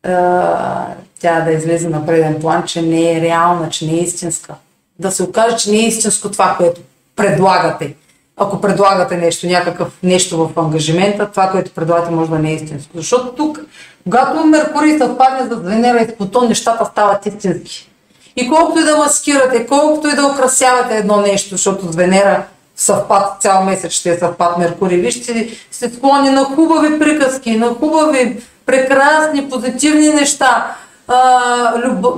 а, 0.04 0.88
тя 1.20 1.42
да 1.42 1.52
излезе 1.52 1.90
на 1.90 2.06
преден 2.06 2.40
план, 2.42 2.64
че 2.64 2.82
не 2.82 3.18
е 3.18 3.22
реална, 3.22 3.70
че 3.70 3.86
не 3.86 3.94
е 3.94 4.02
истинска. 4.02 4.56
Да 5.00 5.12
се 5.12 5.24
окаже, 5.24 5.58
че 5.58 5.72
не 5.72 5.78
е 5.78 5.88
истинско 5.88 6.32
това, 6.32 6.56
което 6.58 6.82
предлагате. 7.16 7.96
Ако 8.38 8.62
предлагате 8.62 9.18
нещо, 9.18 9.48
някакъв 9.48 9.88
нещо 10.04 10.38
в 10.38 10.60
ангажимента, 10.60 11.32
това, 11.32 11.50
което 11.50 11.72
предлагате, 11.72 12.12
може 12.12 12.30
да 12.30 12.40
не 12.40 12.52
е 12.52 12.56
истинско. 12.56 12.92
Защото 12.96 13.28
тук, 13.28 13.60
когато 14.04 14.46
Меркурий 14.46 14.98
съвпадне 14.98 15.56
с 15.56 15.60
Венера 15.60 16.02
и 16.02 16.16
Плутон, 16.16 16.48
нещата 16.48 16.86
стават 16.86 17.26
истински. 17.26 17.90
И 18.36 18.50
колкото 18.50 18.80
и 18.80 18.84
да 18.84 18.98
маскирате, 18.98 19.68
колкото 19.68 20.08
и 20.08 20.16
да 20.16 20.28
украсявате 20.28 20.98
едно 20.98 21.22
нещо, 21.22 21.50
защото 21.50 21.92
с 21.92 21.96
Венера 21.96 22.44
съвпад 22.76 23.42
цял 23.42 23.64
месец 23.64 23.92
ще 23.92 24.10
е 24.10 24.18
съвпад 24.18 24.58
Меркурий. 24.58 24.98
Вижте, 24.98 25.50
сте 25.72 25.90
склонни 25.90 26.30
на 26.30 26.44
хубави 26.44 27.00
приказки, 27.00 27.58
на 27.58 27.68
хубави, 27.68 28.44
прекрасни, 28.66 29.50
позитивни 29.50 30.10
неща, 30.10 30.76
а, 31.08 31.82
любов, 31.86 32.18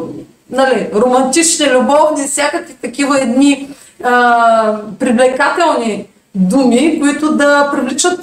нали, 0.50 0.89
романтични, 0.93 1.72
любовни, 1.72 2.28
всякакви 2.28 2.74
такива 2.74 3.22
едни 3.22 3.70
а, 4.04 4.78
привлекателни 5.00 6.08
думи, 6.36 7.00
които 7.00 7.36
да 7.36 7.72
привличат 7.72 8.20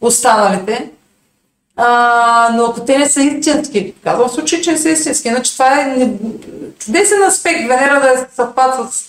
останалите. 0.00 0.90
А, 1.76 2.50
но 2.56 2.64
ако 2.64 2.80
те 2.80 2.98
не 2.98 3.08
са 3.08 3.22
истински, 3.22 3.94
казвам 4.04 4.28
в 4.28 4.32
случай, 4.32 4.60
че 4.60 4.72
не 4.72 4.78
са 4.78 4.90
истински, 4.90 5.28
иначе 5.28 5.52
това 5.52 5.80
е 5.80 6.10
чудесен 6.78 7.22
аспект, 7.22 7.68
Венера 7.68 8.00
да 8.00 8.10
е 8.10 8.26
съвпад 8.34 8.92
с 8.92 9.04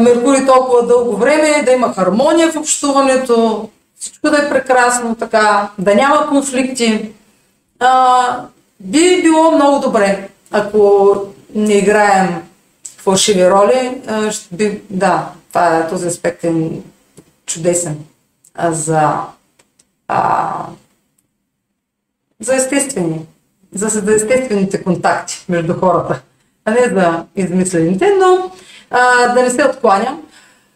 Меркурий 0.00 0.46
толкова 0.46 0.86
дълго 0.86 1.16
време, 1.16 1.62
да 1.64 1.72
има 1.72 1.94
хармония 1.94 2.52
в 2.52 2.56
общуването, 2.56 3.68
всичко 3.98 4.30
да 4.30 4.38
е 4.38 4.48
прекрасно, 4.48 5.14
така, 5.14 5.68
да 5.78 5.94
няма 5.94 6.28
конфликти. 6.28 7.12
А, 7.80 8.40
би 8.80 9.22
било 9.22 9.50
много 9.50 9.78
добре, 9.78 10.28
ако 10.56 11.16
не 11.54 11.74
играем 11.74 12.42
фалшиви 12.98 13.50
роли. 13.50 14.02
Ще 14.30 14.54
би, 14.56 14.82
да, 14.90 15.28
това, 15.48 15.78
е, 15.78 15.88
този 15.88 16.06
аспект 16.06 16.44
е 16.44 16.70
чудесен 17.46 17.98
за, 18.70 19.20
а, 20.08 20.50
за 22.40 22.56
естествени, 22.56 23.20
за, 23.72 24.14
естествените 24.14 24.82
контакти 24.82 25.44
между 25.48 25.74
хората, 25.74 26.20
а 26.64 26.70
не 26.70 26.80
за 26.80 27.24
измислените, 27.36 28.12
но 28.20 28.50
а, 28.90 29.28
да 29.34 29.42
не 29.42 29.50
се 29.50 29.64
откланям. 29.64 30.22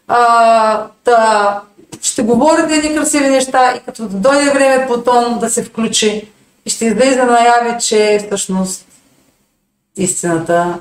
А, 0.07 0.87
да, 1.05 1.61
ще 2.01 2.21
говорите 2.21 2.75
едни 2.75 2.95
красиви 2.95 3.29
неща 3.29 3.75
и 3.75 3.79
като 3.79 4.07
дойде 4.07 4.51
време 4.51 4.87
Плутон 4.87 5.39
да 5.39 5.49
се 5.49 5.63
включи 5.63 6.31
и 6.65 6.69
ще 6.69 6.85
излезе 6.85 7.23
наяви, 7.23 7.79
че 7.79 8.23
всъщност 8.27 8.88
истината 9.97 10.79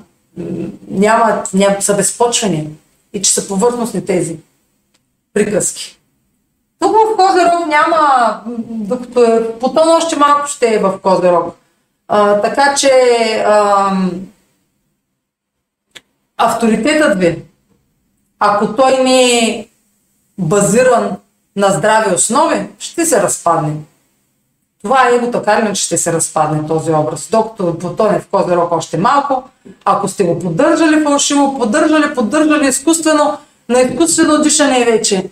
няма, 0.89 1.45
няма, 1.55 1.83
са 1.83 1.97
безпочвени 1.97 2.69
и 3.13 3.23
че 3.23 3.31
са 3.31 3.49
повърхностни 3.49 4.05
тези 4.05 4.37
приказки. 5.33 5.99
Тук 6.79 6.93
в 6.93 7.17
Козерог 7.17 7.67
няма, 7.67 8.41
докато 8.69 9.25
е, 9.25 9.59
Плутон 9.59 9.89
още 9.89 10.17
малко 10.17 10.47
ще 10.47 10.75
е 10.75 10.79
в 10.79 10.99
Козерог. 11.03 11.57
А, 12.09 12.41
така 12.41 12.75
че 12.75 12.91
а, 13.47 13.93
авторитетът 16.37 17.19
ви, 17.19 17.45
ако 18.39 18.77
той 18.77 19.05
не 19.05 19.23
е 19.23 19.69
базиран 20.39 21.17
на 21.57 21.71
здрави 21.71 22.15
основи, 22.15 22.69
ще 22.79 23.07
се 23.07 23.23
разпадне. 23.23 23.75
Това 24.83 25.09
е 25.09 25.15
его 25.15 25.31
така 25.31 25.63
или 25.65 25.75
ще 25.75 25.97
се 25.97 26.13
разпадне 26.13 26.67
този 26.67 26.93
образ. 26.93 27.29
Докато 27.31 27.79
потоне 27.79 28.21
в 28.21 28.27
Козирог 28.29 28.73
още 28.73 28.99
малко, 28.99 29.43
ако 29.85 30.09
сте 30.09 30.25
го 30.25 30.39
поддържали 30.39 31.05
фалшиво, 31.05 31.59
поддържали, 31.59 32.15
поддържали 32.15 32.69
изкуствено, 32.69 33.39
на 33.69 33.81
изкуствено 33.81 34.43
дишане 34.43 34.85
вече 34.85 35.31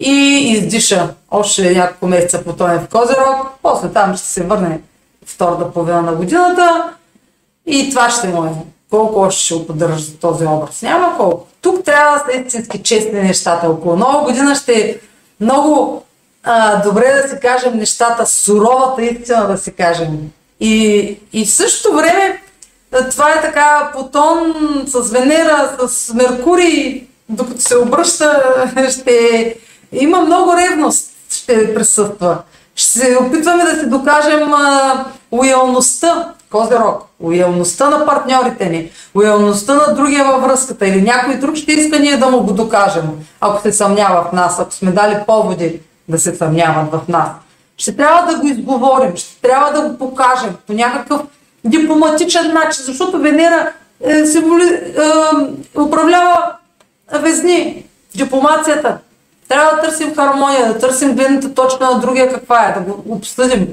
и 0.00 0.12
издиша 0.52 1.14
още 1.30 1.74
няколко 1.74 2.06
месеца 2.06 2.44
потоне 2.44 2.78
в 2.78 2.88
Козирог, 2.88 3.46
после 3.62 3.88
там 3.88 4.16
ще 4.16 4.26
се 4.26 4.42
върне 4.42 4.80
втората 5.26 5.72
половина 5.72 6.02
на 6.02 6.12
годината 6.12 6.92
и 7.66 7.90
това 7.90 8.10
ще 8.10 8.28
му 8.28 8.44
е. 8.44 8.50
Колко 8.90 9.20
още 9.20 9.42
ще 9.42 9.54
го 9.54 9.66
поддържа 9.66 10.12
този 10.20 10.46
образ? 10.46 10.82
Няма 10.82 11.16
колко. 11.16 11.46
Тук 11.60 11.84
трябва 11.84 12.18
да 12.18 12.24
са 12.32 12.38
истински 12.38 12.82
честни 12.82 13.20
нещата. 13.20 13.70
Около 13.70 13.96
нова 13.96 14.24
година 14.24 14.54
ще 14.54 14.80
е 14.80 14.96
много 15.40 16.02
а, 16.44 16.82
добре 16.82 17.22
да 17.22 17.28
си 17.28 17.36
кажем 17.42 17.76
нещата, 17.76 18.26
суровата 18.26 19.02
истина 19.02 19.46
да 19.46 19.58
си 19.58 19.72
кажем. 19.72 20.18
И, 20.60 21.18
и 21.32 21.46
в 21.46 21.50
същото 21.50 21.96
време 21.96 22.42
това 23.10 23.30
е 23.30 23.40
така 23.40 23.90
потон 23.94 24.54
с 24.86 25.10
Венера, 25.10 25.76
с 25.88 26.14
Меркурий, 26.14 27.06
докато 27.28 27.60
се 27.60 27.78
обръща, 27.78 28.42
ще 28.90 29.56
има 29.92 30.20
много 30.20 30.52
ревност, 30.56 31.10
ще 31.30 31.74
присъства. 31.74 32.38
Ще 32.76 32.98
се 32.98 33.18
опитваме 33.20 33.64
да 33.64 33.80
си 33.80 33.88
докажем 33.88 34.54
а, 34.54 35.04
лоялността, 35.32 36.32
Козерог, 36.50 37.02
лоялността 37.20 37.90
на 37.90 38.06
партньорите 38.06 38.68
ни, 38.68 38.90
лоялността 39.14 39.74
на 39.74 39.94
другия 39.94 40.24
във 40.24 40.42
връзката 40.42 40.86
или 40.86 41.02
някой 41.02 41.34
друг 41.34 41.56
ще 41.56 41.72
иска 41.72 41.98
ние 41.98 42.16
да 42.16 42.26
му 42.26 42.40
го 42.40 42.52
докажем, 42.52 43.10
ако 43.40 43.62
се 43.62 43.72
съмнява 43.72 44.24
в 44.24 44.32
нас, 44.32 44.60
ако 44.60 44.72
сме 44.72 44.90
дали 44.90 45.16
поводи 45.26 45.80
да 46.08 46.18
се 46.18 46.34
съмняват 46.34 46.92
в 46.92 47.08
нас. 47.08 47.28
Ще 47.76 47.96
трябва 47.96 48.32
да 48.32 48.38
го 48.40 48.46
изговорим, 48.46 49.16
ще 49.16 49.40
трябва 49.40 49.72
да 49.72 49.88
го 49.88 49.98
покажем 49.98 50.56
по 50.66 50.72
някакъв 50.72 51.20
дипломатичен 51.64 52.52
начин, 52.52 52.84
защото 52.84 53.18
Венера 53.18 53.72
е, 54.00 54.24
се 54.24 54.40
воли, 54.40 54.64
е, 54.64 55.80
управлява 55.80 56.52
везни, 57.12 57.84
дипломацията. 58.14 58.98
Трябва 59.48 59.76
да 59.76 59.82
търсим 59.82 60.14
хармония, 60.14 60.72
да 60.72 60.78
търсим 60.78 61.14
гледната 61.14 61.54
точка 61.54 61.84
на 61.84 62.00
другия 62.00 62.32
каква 62.32 62.64
е, 62.64 62.72
да 62.72 62.80
го 62.80 63.14
обсъдим 63.14 63.68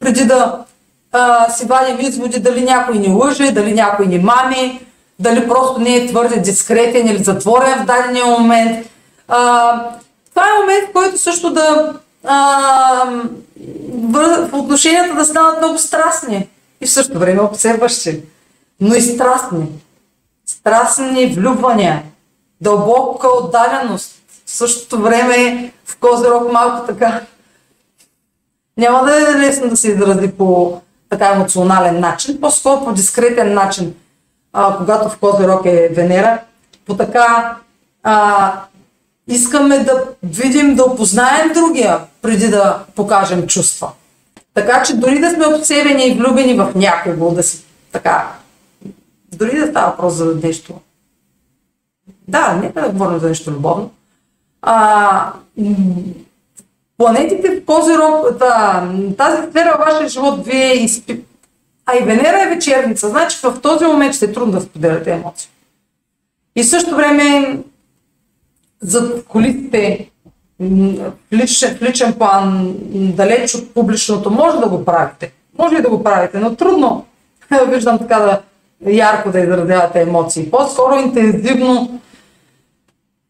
преди 0.00 0.24
да 0.24 0.64
а, 1.12 1.50
си 1.50 1.66
вадим 1.66 2.00
изводи 2.00 2.38
дали 2.38 2.64
някой 2.64 2.98
ни 2.98 3.08
лъже, 3.08 3.52
дали 3.52 3.74
някой 3.74 4.06
ни 4.06 4.18
мами, 4.18 4.80
дали 5.18 5.48
просто 5.48 5.80
не 5.80 5.96
е 5.96 6.06
твърде 6.06 6.40
дискретен 6.40 7.08
или 7.08 7.24
затворен 7.24 7.82
в 7.82 7.86
дадения 7.86 8.26
момент. 8.26 8.86
А, 9.28 9.90
това 10.34 10.48
е 10.48 10.60
момент, 10.60 10.88
в 10.88 10.92
който 10.92 11.18
също 11.18 11.52
да 11.52 11.94
а, 12.24 12.38
в 13.88 14.48
отношенията 14.52 15.14
да 15.14 15.24
станат 15.24 15.58
много 15.58 15.78
страстни. 15.78 16.48
И 16.80 16.86
в 16.86 16.90
същото 16.90 17.18
време 17.18 17.40
обсерващи, 17.40 18.22
но 18.80 18.94
и 18.94 19.00
страстни. 19.00 19.68
Страстни 20.46 21.26
влюбвания, 21.26 22.02
дълбока 22.60 23.28
отдаденост. 23.28 24.14
В 24.46 24.50
същото 24.50 25.02
време 25.02 25.72
в 25.84 25.98
Козирог 26.00 26.52
малко 26.52 26.86
така. 26.86 27.20
Няма 28.76 29.04
да 29.04 29.16
е 29.16 29.34
лесно 29.34 29.68
да 29.68 29.76
се 29.76 29.88
изрази 29.88 30.32
по 30.32 30.80
така 31.08 31.26
емоционален 31.26 32.00
начин, 32.00 32.40
по-скоро 32.40 32.84
по 32.84 32.92
дискретен 32.92 33.54
начин, 33.54 33.94
а, 34.52 34.76
когато 34.78 35.08
в 35.08 35.18
Козирог 35.18 35.66
е 35.66 35.88
Венера, 35.88 36.38
по 36.86 36.96
така 36.96 37.56
а, 38.02 38.52
искаме 39.28 39.78
да 39.78 40.04
видим, 40.22 40.74
да 40.74 40.84
опознаем 40.84 41.52
другия, 41.52 42.00
преди 42.22 42.48
да 42.48 42.84
покажем 42.94 43.46
чувства. 43.46 43.90
Така 44.54 44.82
че 44.82 44.96
дори 44.96 45.20
да 45.20 45.30
сме 45.30 45.46
обсебени 45.46 46.06
и 46.06 46.14
влюбени 46.14 46.54
в 46.54 46.72
някого, 46.74 47.30
да 47.30 47.42
си 47.42 47.64
така, 47.92 48.32
дори 49.32 49.56
да 49.58 49.66
става 49.66 49.90
въпрос 49.90 50.14
за 50.14 50.34
нещо. 50.44 50.74
Да, 52.28 52.52
не 52.52 52.68
да 52.68 52.88
говорим 52.88 53.18
за 53.18 53.28
нещо 53.28 53.50
любовно. 53.50 53.90
А, 54.62 55.32
планетите 56.98 57.50
в 57.50 57.64
Козирог, 57.64 58.38
да, 58.38 58.88
тази 59.18 59.50
сфера 59.50 59.76
в 59.76 59.84
вашия 59.84 60.08
живот 60.08 60.46
вие 60.46 60.72
изпи... 60.72 61.20
А 61.86 61.96
и 61.96 62.04
Венера 62.04 62.42
е 62.42 62.54
вечерница, 62.54 63.08
значи 63.08 63.38
в 63.42 63.60
този 63.62 63.84
момент 63.84 64.14
ще 64.14 64.24
е 64.24 64.32
трудно 64.32 64.52
да 64.52 64.60
споделяте 64.60 65.12
емоции. 65.12 65.50
И 66.56 66.62
в 66.62 66.68
същото 66.68 66.96
време 66.96 67.58
зад 68.84 69.24
колите, 69.24 70.10
в 70.60 71.12
личен, 71.32 71.76
в 71.76 71.82
личен 71.82 72.12
план, 72.12 72.74
далеч 72.92 73.54
от 73.54 73.74
публичното, 73.74 74.30
може 74.30 74.58
да 74.58 74.68
го 74.68 74.84
правите. 74.84 75.32
Може 75.58 75.76
и 75.76 75.82
да 75.82 75.90
го 75.90 76.04
правите, 76.04 76.38
но 76.38 76.54
трудно 76.54 77.04
виждам 77.68 77.98
така 77.98 78.18
да 78.18 78.40
ярко 78.92 79.30
да 79.30 79.40
изразявате 79.40 80.00
емоции. 80.00 80.50
По-скоро 80.50 80.94
интензивно 80.94 82.00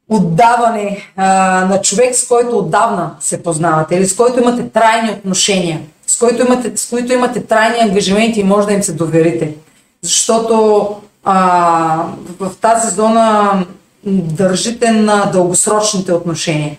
отдаване 0.08 1.12
а, 1.16 1.24
на 1.64 1.80
човек, 1.80 2.14
с 2.14 2.28
който 2.28 2.58
отдавна 2.58 3.14
се 3.20 3.42
познавате 3.42 3.94
или 3.94 4.06
с 4.06 4.16
който 4.16 4.40
имате 4.40 4.68
трайни 4.68 5.10
отношения, 5.10 5.80
с 6.06 6.18
който 6.18 6.42
имате, 6.42 6.76
с 6.76 6.90
които 6.90 7.12
имате 7.12 7.46
трайни 7.46 7.78
ангажименти 7.80 8.40
и 8.40 8.44
може 8.44 8.66
да 8.66 8.72
им 8.72 8.82
се 8.82 8.92
доверите. 8.92 9.54
Защото 10.02 10.86
а, 11.24 12.04
в, 12.38 12.48
в 12.48 12.56
тази 12.56 12.94
зона 12.94 13.52
държите 14.06 14.90
на 14.90 15.30
дългосрочните 15.32 16.12
отношения. 16.12 16.78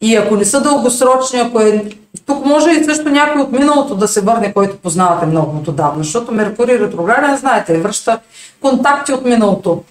И 0.00 0.16
ако 0.16 0.36
не 0.36 0.44
са 0.44 0.60
дългосрочни, 0.60 1.40
ако 1.40 1.60
е... 1.60 1.84
Тук 2.26 2.44
може 2.44 2.70
и 2.70 2.84
също 2.84 3.08
някой 3.08 3.42
от 3.42 3.52
миналото 3.52 3.94
да 3.94 4.08
се 4.08 4.20
върне, 4.20 4.54
който 4.54 4.76
познавате 4.76 5.26
много 5.26 5.62
отдавна, 5.68 6.04
защото 6.04 6.32
Меркурий 6.32 6.78
ретрограден, 6.78 7.36
знаете, 7.36 7.80
връща 7.80 8.20
контакти 8.60 9.12
от 9.12 9.24
миналото. 9.24 9.82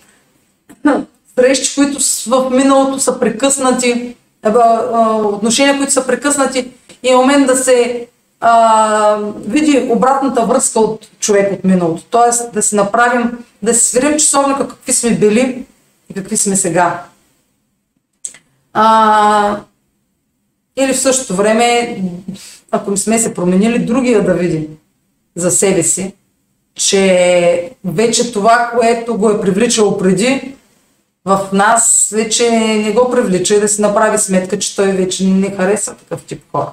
Срещи, 1.40 1.76
които 1.76 2.00
в 2.28 2.50
миналото 2.50 3.00
са 3.00 3.20
прекъснати, 3.20 4.16
отношения, 5.24 5.78
които 5.78 5.94
са 5.94 6.08
прекъснати 6.08 6.72
и 7.04 7.10
е 7.10 7.16
момент 7.16 7.48
да 7.48 7.56
се 7.56 8.08
а, 8.40 9.18
види 9.48 9.88
обратната 9.90 10.46
връзка 10.46 10.80
от 10.80 11.08
човек 11.20 11.54
от 11.54 11.64
миналото. 11.64 12.04
Тоест 12.10 12.54
да 12.54 12.62
си 12.62 12.76
направим, 12.76 13.32
да 13.64 13.74
си 13.74 13.86
свирим 13.86 14.18
часовника 14.18 14.68
какви 14.68 14.94
сме 14.94 15.12
били 15.12 15.66
и 16.10 16.14
какви 16.14 16.38
сме 16.38 16.56
сега. 16.56 17.04
А, 18.74 19.60
или 20.78 20.94
в 20.94 21.00
същото 21.00 21.36
време, 21.36 21.98
ако 22.72 22.92
не 22.92 22.98
сме 22.98 23.20
се 23.20 23.34
променили, 23.34 23.86
другия 23.86 24.24
да 24.24 24.34
види 24.34 24.70
за 25.36 25.52
себе 25.52 25.84
си, 25.84 26.14
че 26.76 27.72
вече 27.86 28.32
това, 28.34 28.72
което 28.78 29.18
го 29.18 29.30
е 29.30 29.42
привличало 29.42 29.98
преди, 29.98 30.56
в 31.26 31.50
нас 31.54 32.10
вече 32.16 32.52
не 32.52 32.92
го 32.92 33.12
привлича 33.12 33.56
и 33.56 33.60
да 33.60 33.68
си 33.68 33.82
направи 33.82 34.18
сметка, 34.18 34.60
че 34.60 34.76
той 34.76 34.92
вече 34.92 35.24
не 35.24 35.56
харесва 35.56 35.96
такъв 35.96 36.24
тип 36.24 36.44
хора. 36.52 36.72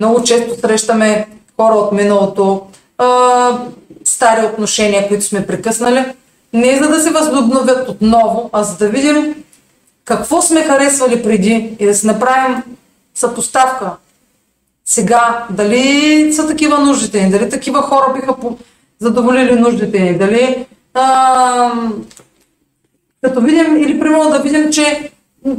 Много 0.00 0.24
често 0.24 0.60
срещаме 0.60 1.28
хора 1.56 1.74
от 1.74 1.92
миналото, 1.92 2.66
а, 2.98 3.58
стари 4.04 4.46
отношения, 4.46 5.08
които 5.08 5.24
сме 5.24 5.46
прекъснали, 5.46 6.04
не 6.56 6.76
за 6.76 6.88
да 6.88 7.00
се 7.00 7.10
възобновят 7.10 7.88
отново, 7.88 8.50
а 8.52 8.62
за 8.62 8.76
да 8.76 8.88
видим 8.88 9.34
какво 10.04 10.42
сме 10.42 10.62
харесвали 10.62 11.22
преди 11.22 11.76
и 11.78 11.86
да 11.86 11.94
си 11.94 12.06
направим 12.06 12.62
съпоставка. 13.14 13.90
Сега, 14.84 15.46
дали 15.50 16.32
са 16.32 16.46
такива 16.46 16.78
нуждите 16.78 17.22
ни, 17.22 17.30
дали 17.30 17.50
такива 17.50 17.82
хора 17.82 18.12
биха 18.14 18.34
задоволили 18.98 19.54
нуждите 19.54 20.00
ни, 20.00 20.18
дали 20.18 20.66
а, 20.94 21.72
като 23.22 23.40
видим 23.40 23.76
или 23.76 24.00
примерно 24.00 24.30
да 24.30 24.38
видим, 24.38 24.72
че 24.72 25.10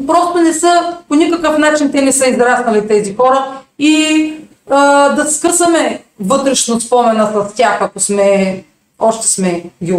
просто 0.07 0.37
не 0.37 0.53
са, 0.53 0.97
по 1.07 1.15
никакъв 1.15 1.57
начин 1.57 1.91
те 1.91 2.01
не 2.01 2.11
са 2.11 2.27
израснали 2.27 2.87
тези 2.87 3.15
хора 3.15 3.61
и 3.79 4.33
а, 4.69 5.09
да 5.09 5.31
скъсаме 5.31 6.03
вътрешно 6.19 6.81
спомена 6.81 7.31
с 7.49 7.55
тях, 7.55 7.81
ако 7.81 7.99
сме, 7.99 8.63
още 8.99 9.27
сме 9.27 9.63
ги 9.83 9.93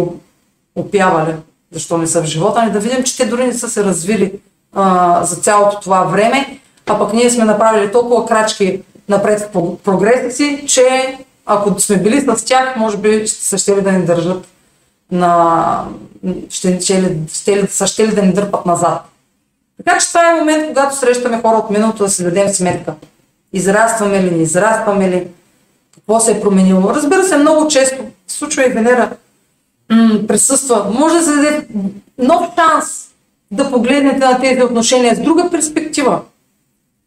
опявали, 0.75 1.35
защо 1.71 1.97
не 1.97 2.07
са 2.07 2.21
в 2.21 2.25
живота 2.25 2.65
ни, 2.65 2.71
да 2.71 2.79
видим, 2.79 3.03
че 3.03 3.17
те 3.17 3.25
дори 3.25 3.47
не 3.47 3.53
са 3.53 3.69
се 3.69 3.83
развили 3.83 4.33
а, 4.73 5.23
за 5.23 5.35
цялото 5.35 5.79
това 5.79 6.03
време, 6.03 6.59
а 6.85 6.99
пък 6.99 7.13
ние 7.13 7.29
сме 7.29 7.45
направили 7.45 7.91
толкова 7.91 8.25
крачки 8.25 8.81
напред 9.09 9.49
в 9.53 9.77
прогреса 9.77 10.35
си, 10.35 10.63
че 10.67 11.17
ако 11.45 11.79
сме 11.79 11.97
били 11.97 12.21
с 12.21 12.45
тях, 12.45 12.75
може 12.75 12.97
би 12.97 13.27
са 13.27 13.57
ще 13.57 13.81
да 13.81 13.91
ни 13.91 14.05
държат 14.05 14.47
на... 15.11 15.85
ще, 16.49 16.81
ще, 16.81 17.17
ще, 17.33 17.67
ще, 17.67 17.87
ще 17.87 18.07
ли 18.07 18.15
да 18.15 18.21
ни 18.21 18.33
дърпат 18.33 18.65
назад. 18.65 19.05
Така 19.77 19.99
че 19.99 20.07
това 20.07 20.31
е 20.31 20.39
момент, 20.39 20.67
когато 20.67 20.95
срещаме 20.95 21.41
хора 21.41 21.57
от 21.57 21.69
миналото 21.69 22.03
да 22.03 22.09
си 22.09 22.23
дадем 22.23 22.49
сметка. 22.49 22.93
Израстваме 23.53 24.23
ли, 24.23 24.31
не 24.31 24.43
израстваме 24.43 25.09
ли, 25.09 25.27
какво 25.95 26.19
се 26.19 26.31
е 26.31 26.41
променило. 26.41 26.93
Разбира 26.93 27.23
се, 27.23 27.37
много 27.37 27.67
често 27.67 28.03
случва 28.27 28.65
и 28.65 28.69
Венера 28.69 29.09
м- 29.91 30.27
присъства. 30.27 30.85
Може 30.99 31.15
да 31.15 31.21
се 31.21 31.35
даде 31.35 31.67
нов 32.17 32.47
шанс 32.55 33.07
да 33.51 33.71
погледнете 33.71 34.19
на 34.25 34.39
тези 34.39 34.63
отношения 34.63 35.15
с 35.15 35.19
друга 35.19 35.49
перспектива. 35.51 36.21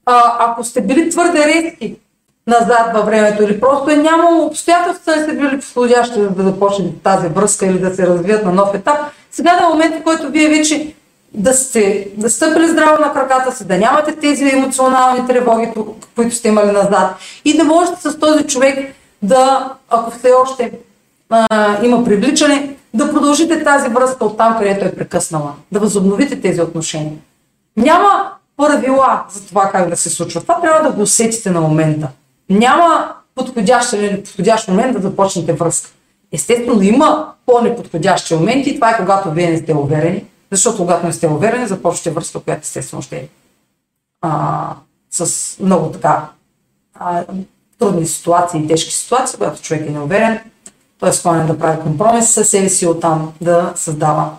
а, 0.07 0.37
ако 0.39 0.65
сте 0.65 0.81
били 0.81 1.11
твърде 1.11 1.47
резки 1.47 1.97
назад 2.47 2.91
във 2.95 3.07
времето 3.07 3.43
или 3.43 3.61
просто 3.61 3.91
е 3.91 3.97
нямало 3.97 4.47
обстоятелства 4.47 5.15
да 5.17 5.23
сте 5.23 5.33
били 5.33 5.61
подходящи 5.61 6.21
да, 6.21 6.31
да 6.31 6.43
започне 6.43 6.93
тази 7.03 7.29
връзка 7.29 7.67
или 7.67 7.79
да 7.79 7.95
се 7.95 8.07
развият 8.07 8.45
на 8.45 8.53
нов 8.53 8.75
етап, 8.75 8.99
сега 9.31 9.59
е 9.63 9.73
момент, 9.73 10.01
в 10.01 10.05
който 10.05 10.29
вие 10.31 10.49
вече 10.49 10.95
да 11.35 11.55
сте 11.55 12.09
да 12.17 12.31
стъпили 12.31 12.69
здраво 12.69 13.01
на 13.01 13.13
краката 13.13 13.57
си, 13.57 13.67
да 13.67 13.79
нямате 13.79 14.17
тези 14.17 14.49
емоционални 14.49 15.27
тревоги, 15.27 15.69
които 16.17 16.35
сте 16.37 16.49
имали 16.49 16.73
назад 16.73 17.15
и 17.45 17.57
да 17.57 17.65
можете 17.65 18.01
с 18.01 18.19
този 18.19 18.45
човек 18.47 18.95
да, 19.23 19.73
ако 19.91 20.11
все 20.11 20.31
още 20.43 20.73
а, 21.33 21.85
има 21.85 22.05
привличане, 22.05 22.77
да 22.95 23.13
продължите 23.13 23.65
тази 23.65 23.89
връзка 23.89 24.25
от 24.25 24.37
там, 24.37 24.59
където 24.59 24.85
е 24.85 24.95
прекъснала, 24.95 25.53
да 25.73 25.81
възобновите 25.81 26.41
тези 26.41 26.61
отношения. 26.61 27.19
Няма 27.77 28.33
правила 28.57 29.25
за 29.31 29.47
това 29.47 29.71
как 29.71 29.89
да 29.89 29.97
се 29.97 30.11
случва. 30.11 30.41
Това 30.41 30.61
трябва 30.61 30.91
да 30.91 30.97
го 30.97 31.03
усетите 31.03 31.51
на 31.51 31.61
момента. 31.61 32.09
Няма 32.51 33.13
подходящ 33.35 33.93
или 33.93 34.23
момент 34.69 34.97
да 34.97 35.03
започнете 35.03 35.53
връзка. 35.53 35.91
Естествено, 36.33 36.83
има 36.83 37.33
по-неподходящи 37.47 38.35
моменти 38.35 38.71
и 38.71 38.75
това 38.75 38.91
е 38.91 38.97
когато 38.97 39.31
вие 39.31 39.51
не 39.51 39.59
сте 39.59 39.75
уверени, 39.75 40.25
защото 40.51 40.77
когато 40.77 41.07
не 41.07 41.13
сте 41.13 41.27
уверени, 41.27 41.67
започвате 41.67 42.11
връзка, 42.11 42.41
която 42.41 42.61
естествено 42.63 43.03
ще 43.03 43.17
е 43.17 43.29
а, 44.21 44.75
с 45.11 45.57
много 45.61 45.93
така 45.93 46.29
а, 46.95 47.25
трудни 47.79 48.07
ситуации 48.07 48.61
и 48.61 48.67
тежки 48.67 48.95
ситуации, 48.95 49.39
когато 49.39 49.63
човек 49.63 49.87
е 49.87 49.91
неуверен, 49.91 50.41
той 51.03 51.11
е 51.11 51.13
склонен 51.13 51.47
да 51.47 51.59
прави 51.59 51.81
компромис 51.81 52.31
със 52.31 52.49
себе 52.49 52.69
си 52.69 52.87
оттам 52.87 53.33
да 53.41 53.73
създава 53.77 54.31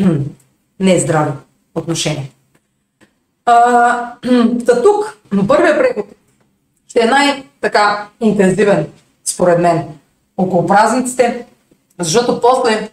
нездрави 0.80 1.32
отношения. 1.74 2.28
А, 3.46 4.12
тук, 4.82 5.18
но 5.32 5.46
първият 5.46 5.78
преход 5.78 6.06
ще 6.88 7.00
е 7.00 7.06
най-така 7.06 8.06
интензивен, 8.20 8.86
според 9.24 9.60
мен, 9.60 9.88
около 10.36 10.66
празниците, 10.66 11.46
защото 12.00 12.40
после 12.40 12.90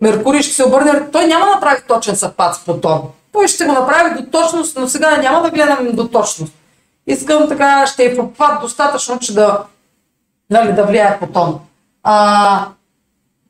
Меркурий 0.00 0.42
ще 0.42 0.54
се 0.54 0.64
обърне, 0.64 1.10
той 1.12 1.26
няма 1.26 1.46
да 1.46 1.52
направи 1.52 1.82
точен 1.88 2.16
съвпад 2.16 2.54
с 2.54 2.64
Плутон. 2.64 3.02
Той 3.32 3.48
ще 3.48 3.64
го 3.64 3.72
направи 3.72 4.22
до 4.22 4.30
точност, 4.30 4.76
но 4.76 4.88
сега 4.88 5.16
няма 5.16 5.42
да 5.42 5.50
гледам 5.50 5.88
до 5.92 6.08
точност. 6.08 6.52
Искам 7.06 7.48
така, 7.48 7.86
ще 7.86 8.04
е 8.04 8.14
в 8.14 8.28
достатъчно, 8.60 9.18
че 9.18 9.34
да, 9.34 9.64
нали, 10.50 10.72
да 10.72 10.84
влияе 10.84 11.18
Плутон. 11.18 11.60
А, 12.02 12.66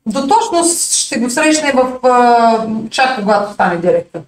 до 0.05 0.27
точност 0.27 0.93
ще 0.93 1.19
го 1.19 1.29
срещне 1.29 1.71
в 1.71 2.07
а, 2.07 2.67
чак 2.89 3.15
когато 3.15 3.53
стане 3.53 3.77
директор. 3.77 4.19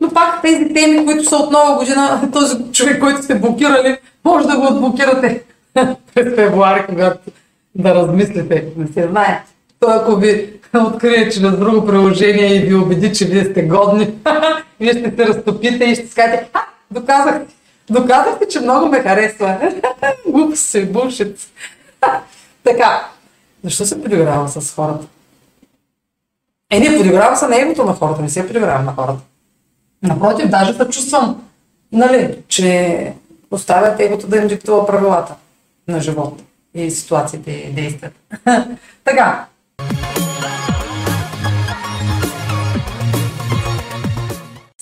Но 0.00 0.10
пак 0.10 0.42
тези 0.42 0.74
теми, 0.74 1.06
които 1.06 1.24
са 1.24 1.36
от 1.36 1.50
нова 1.52 1.76
година, 1.76 2.28
този 2.32 2.56
човек, 2.72 3.00
който 3.00 3.22
сте 3.22 3.34
блокирали, 3.34 3.98
може 4.24 4.46
да 4.46 4.56
го 4.56 4.66
отблокирате 4.66 5.42
през 6.14 6.34
февруари, 6.34 6.86
когато 6.86 7.18
да 7.74 7.94
размислите. 7.94 8.66
Не 8.76 8.86
се 8.86 9.08
знае. 9.08 9.42
Той 9.80 9.94
ако 9.94 10.16
ви 10.16 10.52
открие 10.74 11.30
чрез 11.30 11.56
друго 11.58 11.86
приложение 11.86 12.56
и 12.56 12.60
ви 12.60 12.74
убеди, 12.74 13.14
че 13.14 13.24
вие 13.24 13.44
сте 13.44 13.62
годни, 13.62 14.14
вие 14.80 14.92
ще 14.92 15.12
се 15.16 15.26
разтопите 15.26 15.84
и 15.84 15.94
ще 15.94 16.06
си 16.06 16.14
кажете, 16.14 16.48
а, 16.52 16.60
доказахте, 16.90 17.54
доказахте, 17.90 18.48
че 18.48 18.60
много 18.60 18.88
ме 18.88 19.00
харесва. 19.00 19.72
Глупост 20.26 20.62
се, 20.62 20.86
бушит. 20.86 21.38
така, 22.64 23.08
защо 23.64 23.86
се 23.86 24.02
подиграва 24.02 24.48
с 24.48 24.74
хората? 24.74 25.06
Е, 26.70 26.80
не, 26.80 26.96
подиграва 26.96 27.36
се 27.36 27.46
на 27.46 27.60
егото 27.60 27.84
на 27.84 27.94
хората, 27.94 28.22
не 28.22 28.28
се 28.28 28.46
подиграва 28.46 28.82
на 28.82 28.94
хората. 28.94 29.20
Напротив, 30.02 30.48
даже 30.48 30.72
да 30.72 30.88
чувствам, 30.88 31.42
нали, 31.92 32.38
че 32.48 33.12
оставят 33.50 34.00
егото 34.00 34.26
да 34.26 34.36
им 34.36 34.48
диктува 34.48 34.86
правилата 34.86 35.34
на 35.88 36.00
живота 36.00 36.44
и 36.74 36.90
ситуациите 36.90 37.50
и 37.50 37.72
действията. 37.72 38.16
така. 39.04 39.46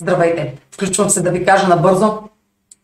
Здравейте! 0.01 0.55
Включвам 0.71 1.09
се 1.09 1.21
да 1.21 1.31
ви 1.31 1.45
кажа 1.45 1.67
набързо 1.67 2.19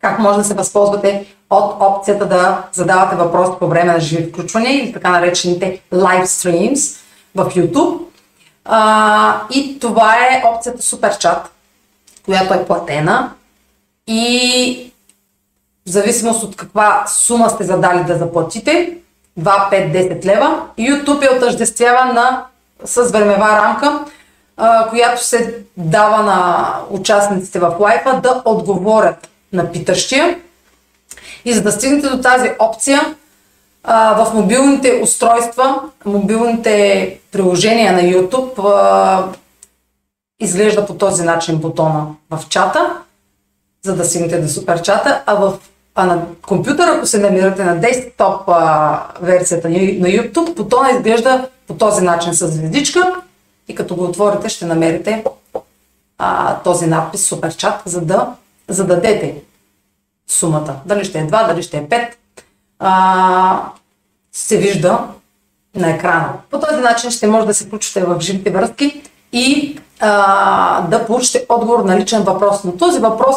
как 0.02 0.20
може 0.20 0.38
да 0.38 0.43
се 0.43 0.54
възползвате 0.54 1.26
от 1.50 1.76
опцията 1.80 2.26
да 2.26 2.64
задавате 2.72 3.16
въпроси 3.16 3.52
по 3.60 3.68
време 3.68 3.93
на 3.93 4.00
живи 4.00 4.30
включвания 4.30 4.84
или 4.84 4.93
така 4.93 5.10
наречените 5.10 5.82
live 5.93 6.26
streams 6.26 7.00
в 7.36 7.45
YouTube. 7.45 8.00
А, 8.66 9.41
и 9.52 9.80
това 9.80 10.16
е 10.16 10.43
опцията 10.45 10.82
Super 10.82 11.12
Chat, 11.12 11.39
която 12.26 12.54
е 12.54 12.66
платена 12.66 13.32
и 14.08 14.91
в 15.88 15.89
зависимост 15.89 16.43
от 16.43 16.56
каква 16.56 17.06
сума 17.08 17.50
сте 17.50 17.64
задали 17.64 18.04
да 18.04 18.18
заплатите, 18.18 18.98
2, 19.39 19.72
5, 19.72 20.22
10 20.22 20.26
лева, 20.26 20.62
YouTube 20.80 21.32
е 21.32 21.36
отъждествява 21.36 22.14
на, 22.14 22.45
с 22.86 23.12
времева 23.12 23.48
рамка, 23.48 24.06
а, 24.58 24.89
която 24.89 25.26
се 25.26 25.64
дава 25.78 26.24
на 26.24 26.74
участниците 26.89 27.60
в 27.60 27.76
лайфа 27.80 28.20
да 28.24 28.41
отговорят 28.45 29.30
на 29.54 29.72
питащия. 29.72 30.39
И 31.45 31.54
за 31.54 31.64
да 31.64 31.72
стигнете 31.72 32.10
до 32.10 32.22
тази 32.22 32.52
опция, 32.60 33.16
в 33.88 34.32
мобилните 34.34 35.00
устройства, 35.04 35.82
мобилните 36.06 37.20
приложения 37.32 37.93
на 37.93 38.02
YouTube 38.02 39.24
изглежда 40.39 40.86
по 40.86 40.93
този 40.93 41.24
начин 41.24 41.58
бутона 41.58 42.08
в 42.32 42.50
чата, 42.50 42.98
за 43.86 43.95
да 43.95 44.06
стигнете 44.06 44.41
до 44.41 44.48
супер 44.48 44.82
чата, 44.82 45.24
а 45.26 45.36
в 45.36 45.58
а 46.00 46.06
на 46.06 46.26
компютъра, 46.41 46.91
ако 46.98 47.06
се 47.06 47.20
намирате 47.20 47.64
на 47.64 47.80
десктоп 47.80 48.50
версията 49.22 49.70
на 49.70 49.76
YouTube, 50.08 50.54
бутона 50.56 50.91
изглежда 50.91 51.48
по 51.68 51.74
този 51.74 52.04
начин 52.04 52.34
с 52.34 52.48
звездичка 52.48 53.16
и 53.68 53.76
като 53.76 53.95
го 53.95 54.04
отворите 54.04 54.50
ще 54.50 54.66
намерите 54.66 55.24
а, 56.18 56.56
този 56.60 56.88
надпис 56.88 57.28
Супер 57.28 57.56
чат, 57.56 57.82
за 57.86 58.02
да 58.02 58.34
зададете 58.68 59.36
сумата. 60.28 60.76
Дали 60.86 61.05
ще 61.05 61.20
е 61.20 61.28
2, 61.28 61.47
дали 61.47 61.63
ще 61.63 61.78
е 61.78 61.88
5, 61.88 62.09
а, 62.80 63.61
се 64.32 64.57
вижда 64.57 65.07
на 65.76 65.89
екрана. 65.89 66.34
По 66.49 66.59
този 66.59 66.82
начин 66.82 67.11
ще 67.11 67.28
може 67.28 67.47
да 67.47 67.53
се 67.53 67.65
включите 67.65 68.03
в 68.03 68.18
живите 68.20 68.51
връзки 68.51 69.01
и 69.32 69.80
а, 69.99 70.82
да 70.82 71.05
получите 71.05 71.45
отговор 71.49 71.84
на 71.84 71.99
личен 71.99 72.24
въпрос. 72.24 72.63
Но 72.63 72.78
този 72.78 72.99
въпрос 72.99 73.36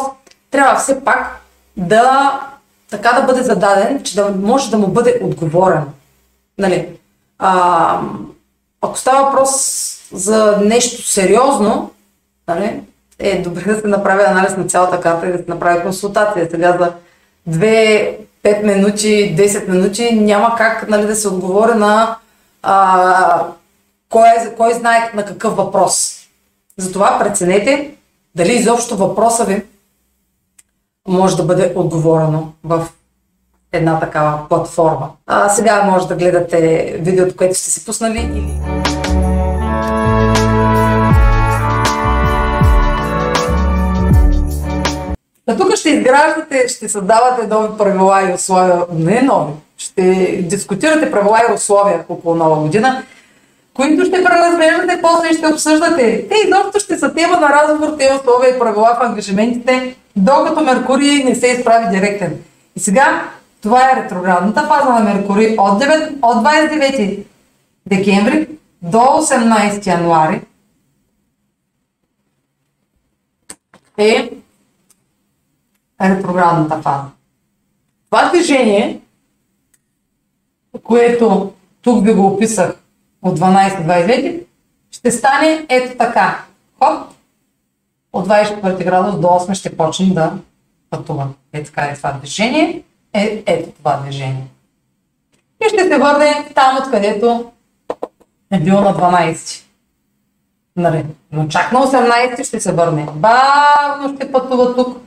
трябва 0.51 0.79
все 0.79 1.03
пак 1.03 1.41
да 1.77 2.39
така 2.89 3.13
да 3.13 3.21
бъде 3.21 3.43
зададен, 3.43 4.03
че 4.03 4.15
да 4.15 4.31
може 4.31 4.71
да 4.71 4.77
му 4.77 4.87
бъде 4.87 5.19
отговорен. 5.23 5.83
Нали? 6.57 6.87
А, 7.39 8.01
ако 8.81 8.97
става 8.97 9.25
въпрос 9.25 9.51
за 10.11 10.57
нещо 10.61 11.07
сериозно, 11.07 11.91
нали, 12.47 12.81
е 13.21 13.41
добре 13.41 13.63
да 13.73 13.81
се 13.81 13.87
направи 13.87 14.23
анализ 14.23 14.57
на 14.57 14.67
цялата 14.67 15.01
карта 15.01 15.27
и 15.27 15.31
да 15.31 15.37
се 15.37 15.45
направи 15.47 15.83
консултация. 15.83 16.47
Сега 16.51 16.77
за 16.79 16.93
2, 17.57 18.15
5 18.43 18.63
минути, 18.63 19.35
10 19.37 19.69
минути 19.69 20.15
няма 20.15 20.55
как 20.57 20.89
нали, 20.89 21.07
да 21.07 21.15
се 21.15 21.27
отговори 21.27 21.77
на 21.77 22.15
а, 22.63 23.45
кой, 24.09 24.27
кой 24.57 24.73
знае 24.73 25.11
на 25.15 25.25
какъв 25.25 25.55
въпрос. 25.55 26.17
Затова 26.77 27.19
преценете 27.19 27.91
дали 28.35 28.53
изобщо 28.53 28.97
въпроса 28.97 29.45
ви 29.45 29.63
може 31.07 31.37
да 31.37 31.43
бъде 31.43 31.73
отговорено 31.75 32.51
в 32.63 32.87
една 33.71 33.99
такава 33.99 34.47
платформа. 34.49 35.09
А 35.27 35.49
сега 35.49 35.83
може 35.83 36.07
да 36.07 36.15
гледате 36.15 36.95
видеото, 36.99 37.35
което 37.35 37.55
сте 37.55 37.69
си 37.69 37.85
пуснали 37.85 38.19
или... 38.19 38.70
А 45.47 45.57
тук 45.57 45.75
ще 45.75 45.89
изграждате, 45.89 46.67
ще 46.67 46.89
създавате 46.89 47.47
нови 47.47 47.77
правила 47.77 48.29
и 48.29 48.33
условия, 48.33 48.85
не 48.93 49.21
нови, 49.21 49.53
ще 49.77 50.01
дискутирате 50.41 51.11
правила 51.11 51.41
и 51.49 51.53
условия 51.53 52.05
около 52.09 52.35
нова 52.35 52.61
година, 52.61 53.03
които 53.73 54.05
ще 54.05 54.23
преразглеждате, 54.23 55.01
после 55.01 55.33
ще 55.33 55.47
обсъждате. 55.47 56.27
Те 56.27 56.35
изобщо 56.47 56.79
ще 56.79 56.97
са 56.97 57.13
тема 57.13 57.37
на 57.37 57.49
разговор, 57.49 57.95
те 57.97 58.13
условия 58.19 58.55
и 58.55 58.59
правила 58.59 58.97
в 58.99 59.03
ангажиментите, 59.03 59.95
докато 60.15 60.61
Меркурий 60.61 61.23
не 61.23 61.35
се 61.35 61.47
изправи 61.47 61.97
директен. 61.97 62.39
И 62.75 62.79
сега 62.79 63.23
това 63.61 63.91
е 63.91 64.03
ретроградната 64.03 64.61
фаза 64.61 64.89
на 64.89 64.99
Меркурий 64.99 65.55
от, 65.57 65.83
9, 65.83 66.13
от 66.21 66.45
29 66.45 67.25
декември 67.85 68.47
до 68.81 68.97
18 68.97 69.87
януари 69.87 70.41
е 73.97 74.29
ретроградната 76.01 76.81
фаза. 76.81 77.03
Това 78.05 78.29
движение, 78.29 79.01
което 80.83 81.53
тук 81.81 82.05
ви 82.05 82.13
го 82.13 82.27
описах 82.27 82.75
от 83.21 83.39
12-29, 83.39 84.43
ще 84.91 85.11
стане 85.11 85.65
ето 85.69 85.97
така. 85.97 86.43
Хоп, 86.79 87.11
от 88.13 88.27
24 88.27 88.83
градус 88.83 89.19
до 89.19 89.27
8 89.27 89.53
ще 89.53 89.77
почне 89.77 90.13
да 90.13 90.33
пътува. 90.89 91.27
Е 91.53 91.63
така 91.63 91.81
е 91.81 91.95
това 91.95 92.11
движение. 92.11 92.83
Е, 93.13 93.43
ето 93.45 93.69
това 93.71 93.97
движение. 93.97 94.47
И 95.65 95.69
ще 95.69 95.83
се 95.83 95.97
върне 95.97 96.49
там, 96.55 96.77
откъдето 96.77 97.51
е 98.51 98.59
бил 98.59 98.81
на 98.81 98.95
12. 98.95 99.63
Нали? 100.75 101.05
Но 101.31 101.47
чак 101.47 101.71
на 101.71 101.79
18 101.79 102.43
ще 102.43 102.59
се 102.59 102.71
върне. 102.71 103.07
Бавно 103.15 104.15
ще 104.15 104.31
пътува 104.31 104.75
тук. 104.75 104.97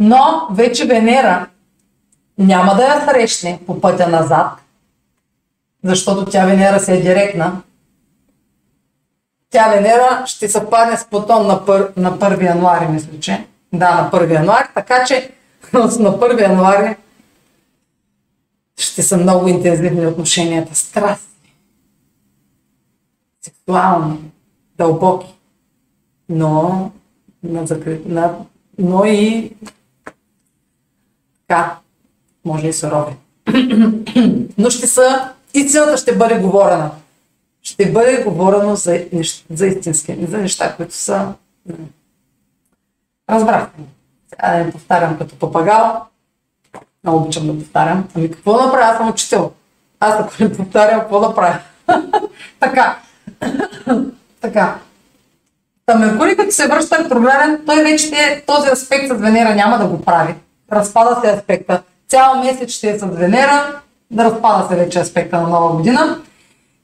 Но 0.00 0.48
вече 0.50 0.86
Венера 0.86 1.46
няма 2.38 2.74
да 2.74 2.84
я 2.84 3.04
срещне 3.04 3.60
по 3.66 3.80
пътя 3.80 4.08
назад, 4.08 4.52
защото 5.84 6.30
тя 6.30 6.46
Венера 6.46 6.80
се 6.80 6.96
е 6.96 7.00
директна. 7.00 7.62
Тя 9.50 9.68
Венера 9.68 10.22
ще 10.26 10.48
съвпадне 10.48 10.96
с 10.96 11.04
Плутон 11.04 11.46
на, 11.46 11.66
пър, 11.66 11.92
на 11.96 12.18
1 12.18 12.44
януари, 12.44 12.86
мисля, 12.88 13.20
че. 13.20 13.46
Да, 13.72 13.94
на 13.94 14.10
1 14.10 14.34
януари, 14.34 14.68
така 14.74 15.04
че 15.04 15.30
на 15.72 15.88
1 15.88 16.40
януари 16.42 16.96
ще 18.76 19.02
са 19.02 19.16
много 19.16 19.48
интензивни 19.48 20.06
отношенията, 20.06 20.74
страстни, 20.74 21.54
сексуални, 23.42 24.18
дълбоки, 24.78 25.38
но, 26.28 26.90
на 27.42 27.66
закрит, 27.66 28.06
на, 28.06 28.34
но 28.78 29.04
и 29.04 29.52
така, 31.50 31.76
може 32.44 32.68
и 32.68 32.72
сурови. 32.72 33.12
но 34.58 34.70
ще 34.70 34.86
са, 34.86 35.28
истината 35.54 35.96
ще 35.96 36.16
бъде 36.16 36.38
говорена. 36.38 36.90
Ще 37.62 37.92
бъде 37.92 38.22
говорено 38.22 38.76
за, 38.76 39.04
за 39.50 39.66
истински, 39.66 40.26
за 40.28 40.38
неща, 40.38 40.76
които 40.76 40.94
са... 40.94 41.32
Разбрахте. 43.30 43.80
Сега 44.28 44.52
да 44.52 44.64
не 44.64 44.72
повтарям 44.72 45.18
като 45.18 45.38
папагал. 45.38 46.04
Много 47.04 47.18
обичам 47.18 47.46
да 47.46 47.58
повтарям. 47.58 48.08
Ами 48.14 48.30
какво 48.30 48.52
направя? 48.52 48.84
Аз 48.84 48.96
съм 48.96 49.08
учител. 49.08 49.52
Аз 50.00 50.20
ако 50.20 50.32
не 50.40 50.52
повтарям, 50.52 51.00
какво 51.00 51.20
да 51.20 51.34
правя? 51.34 51.58
така. 52.60 52.98
така. 54.40 54.78
Та 55.86 55.94
Меркурий, 55.94 56.36
като 56.36 56.52
се 56.52 56.68
връща 56.68 56.98
ретрограден, 56.98 57.62
той 57.66 57.82
вече 57.82 58.06
е, 58.06 58.44
този 58.46 58.70
аспект 58.70 59.08
с 59.08 59.14
Венера 59.14 59.54
няма 59.54 59.78
да 59.78 59.86
го 59.86 60.02
прави. 60.02 60.34
Разпада 60.72 61.20
се 61.20 61.30
аспекта. 61.30 61.82
Цял 62.08 62.34
месец 62.34 62.70
ще 62.70 62.90
е 62.90 62.98
с 62.98 63.06
Венера, 63.06 63.80
да 64.10 64.24
разпада 64.24 64.68
се 64.68 64.76
вече 64.76 65.00
аспекта 65.00 65.40
на 65.40 65.48
нова 65.48 65.76
година. 65.76 66.18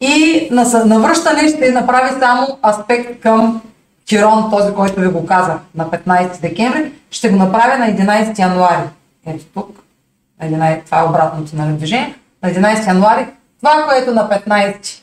И 0.01 0.49
на, 0.51 0.85
на 0.85 1.01
връщане 1.01 1.49
ще 1.49 1.73
направи 1.73 2.21
само 2.21 2.59
аспект 2.69 3.21
към 3.23 3.63
Хирон, 4.09 4.51
този, 4.51 4.75
който 4.75 5.01
ви 5.01 5.09
го 5.09 5.27
казах 5.27 5.57
на 5.75 5.91
15 5.91 6.41
декември, 6.41 6.93
ще 7.11 7.29
го 7.29 7.37
направя 7.37 7.79
на 7.79 7.87
11 7.87 8.39
януари. 8.39 8.89
Ето 9.27 9.45
тук. 9.55 9.79
11, 10.43 10.85
това 10.85 11.01
е 11.01 11.05
обратното 11.05 11.57
на 11.57 11.77
движение. 11.77 12.15
На 12.43 12.51
11 12.51 12.87
януари. 12.87 13.27
Това, 13.59 13.85
което 13.89 14.15
на 14.15 14.29
15. 14.29 15.03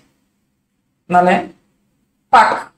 Нали? 1.09 1.49
Пак. 2.31 2.71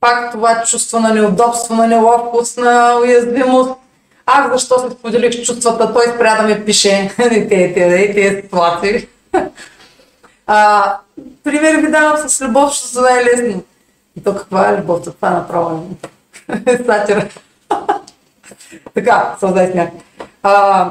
Пак 0.00 0.32
това 0.32 0.62
чувство 0.62 1.00
на 1.00 1.14
неудобство, 1.14 1.74
на 1.74 1.86
неловкост, 1.86 2.58
на 2.58 2.98
уязвимост. 3.02 3.72
Аз 4.26 4.52
защо 4.52 4.78
се 4.78 4.90
споделих 4.90 5.44
чувствата, 5.44 5.92
той 5.92 6.06
спря 6.14 6.42
да 6.42 6.42
ми 6.42 6.64
пише 6.64 7.10
и 7.18 7.48
тези, 7.48 7.74
тези, 7.74 8.14
тези 8.14 8.42
ситуации. 8.42 9.08
А, 10.46 10.98
пример 11.44 11.76
ви 11.76 11.90
давам 11.90 12.28
с 12.28 12.44
любов, 12.44 12.70
защото 12.70 12.94
това 12.94 13.20
е 13.20 13.24
лесно. 13.24 13.62
И 14.16 14.22
то 14.22 14.36
каква 14.36 14.68
е 14.68 14.78
любовта? 14.78 15.10
Това 15.10 15.28
е 15.28 15.34
направо 15.34 15.96
е 16.66 16.76
сатира. 16.86 17.28
така, 18.94 19.36
сълзай 19.40 19.72
смях. 19.72 19.88
А, 20.42 20.90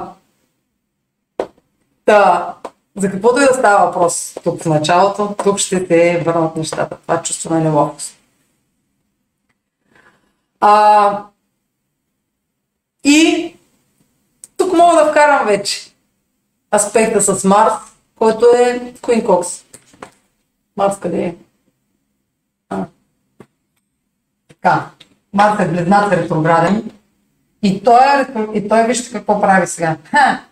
Та, 2.06 2.54
за 2.96 3.12
каквото 3.12 3.42
и 3.42 3.46
да 3.46 3.54
става 3.54 3.86
въпрос 3.86 4.36
тук 4.44 4.62
в 4.62 4.66
началото, 4.66 5.36
тук 5.44 5.58
ще 5.58 5.88
те 5.88 6.24
върнат 6.26 6.56
нещата. 6.56 6.98
Това 6.98 7.22
чувство 7.22 7.54
на 7.54 7.60
неловкост. 7.60 8.16
А, 10.60 11.24
и 13.04 13.56
тук 14.58 14.74
мога 14.78 14.96
да 14.96 15.12
вкарам 15.12 15.48
вече 15.48 15.94
аспекта 16.76 17.22
с 17.22 17.44
Марс, 17.44 17.74
който 18.16 18.46
е 18.46 18.94
Queen 19.02 19.26
Cox. 19.26 19.64
Марс 20.78 21.00
къде 21.00 21.24
е? 21.24 21.36
А. 22.70 22.86
Така. 24.48 24.90
Марс 25.34 25.60
е 25.60 25.68
близнат 25.68 26.14
ретрограден. 26.14 26.92
И 27.64 27.84
той, 27.84 28.06
е, 28.06 28.28
и 28.54 28.68
той 28.68 28.88
вижте 28.88 29.12
какво 29.12 29.42
прави 29.42 29.68
сега. 29.68 29.98
Ха! 30.04 30.44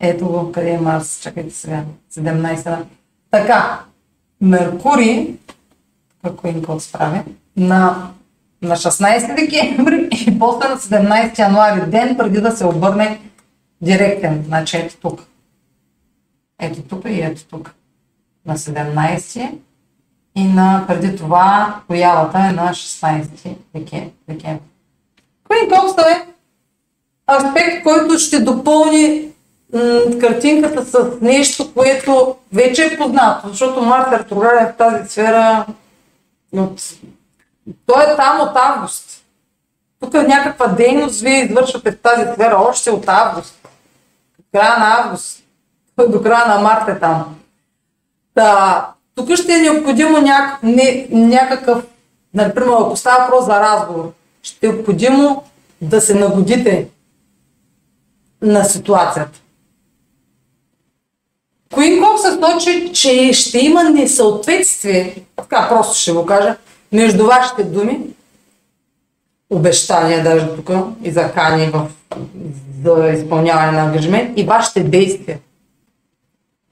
Ето 0.00 0.28
го, 0.28 0.52
къде 0.52 0.70
е 0.70 0.78
Марс, 0.78 1.20
чакайте 1.22 1.50
сега, 1.50 1.84
17 2.12 2.84
Така, 3.30 3.84
Меркурий, 4.40 5.36
какво 6.24 6.48
им 6.48 6.54
какво 6.54 6.80
справи, 6.80 7.20
на, 7.56 8.10
на 8.64 8.76
16 8.76 9.36
декември 9.36 10.08
и 10.26 10.38
после 10.38 10.68
на 10.68 10.76
17 10.76 11.38
януари, 11.38 11.90
ден 11.90 12.16
преди 12.16 12.40
да 12.40 12.52
се 12.52 12.66
обърне 12.66 13.20
директен, 13.80 14.44
значи 14.46 14.76
ето 14.76 14.96
тук. 14.96 15.22
Ето 16.60 16.82
тук 16.82 17.04
и 17.04 17.20
ето 17.20 17.44
тук. 17.44 17.74
На 18.46 18.56
17 18.56 19.50
и 20.36 20.44
на 20.44 20.84
преди 20.88 21.16
това 21.16 21.80
появата 21.88 22.38
е 22.38 22.52
на 22.52 22.70
16 22.70 23.56
декември. 23.74 24.60
Кой 25.48 25.68
Кокста 25.68 26.02
е 26.10 26.26
аспект, 27.32 27.82
който 27.82 28.18
ще 28.18 28.40
допълни 28.40 29.28
картинката 30.20 30.84
с 30.84 31.20
нещо, 31.20 31.74
което 31.74 32.36
вече 32.52 32.84
е 32.84 32.98
познато, 32.98 33.48
защото 33.48 33.82
Марс 33.82 34.12
ретрограден 34.12 34.66
в 34.66 34.76
тази 34.76 35.10
сфера 35.10 35.66
от... 36.52 36.82
Той 37.86 38.02
е 38.02 38.16
там 38.16 38.40
от 38.40 38.56
август. 38.56 39.24
Тук 40.00 40.14
е 40.14 40.22
някаква 40.22 40.66
дейност 40.66 41.20
вие 41.20 41.44
извършвате 41.44 41.90
в 41.90 41.98
тази 41.98 42.32
сфера 42.32 42.56
още 42.68 42.90
от 42.90 43.08
август. 43.08 43.68
Края 44.52 44.78
на 44.78 44.98
август. 44.98 45.44
До 46.08 46.22
края 46.22 46.46
на 46.46 46.58
март 46.58 46.88
е 46.88 47.00
там. 47.00 47.36
Та, 48.34 48.88
тук 49.14 49.34
ще 49.34 49.52
е 49.52 49.58
необходимо 49.58 50.20
няк... 50.20 50.62
не, 50.62 51.06
някакъв, 51.10 51.84
например, 52.34 52.72
ако 52.80 52.96
става 52.96 53.24
въпрос 53.24 53.44
за 53.44 53.60
разговор, 53.60 54.12
ще 54.42 54.66
е 54.66 54.72
необходимо 54.72 55.44
да 55.80 56.00
се 56.00 56.14
нагодите 56.14 56.88
на 58.42 58.64
ситуацията. 58.64 59.40
Куинков 61.74 62.20
се 62.20 62.40
точи, 62.40 62.92
че 62.92 63.32
ще 63.32 63.58
има 63.58 63.84
несъответствие, 63.84 65.24
така 65.36 65.68
просто 65.68 65.98
ще 65.98 66.12
го 66.12 66.26
кажа, 66.26 66.56
между 66.94 67.26
вашите 67.26 67.64
думи, 67.64 68.00
обещания 69.50 70.22
даже 70.22 70.54
тук 70.56 70.70
и 71.02 71.10
закани 71.10 71.66
в, 71.66 71.90
за 72.84 73.08
изпълняване 73.08 73.72
на 73.72 73.84
ангажимент 73.84 74.38
и 74.38 74.44
вашите 74.44 74.84
действия. 74.84 75.38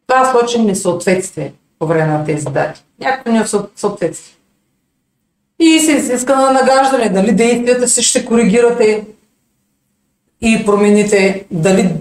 Това 0.06 0.32
случи 0.32 0.62
несъответствие 0.62 1.52
по 1.78 1.86
време 1.86 2.12
на 2.12 2.24
тези 2.24 2.44
дати. 2.44 2.82
Някакво 3.00 3.32
несъответствие. 3.32 4.36
И 5.58 5.78
се 5.78 6.14
иска 6.14 6.36
на 6.36 6.50
нагаждане, 6.50 7.08
дали 7.08 7.32
действията 7.32 7.88
си 7.88 8.02
ще 8.02 8.24
коригирате 8.24 9.06
и 10.40 10.62
промените, 10.66 11.46
дали 11.50 11.94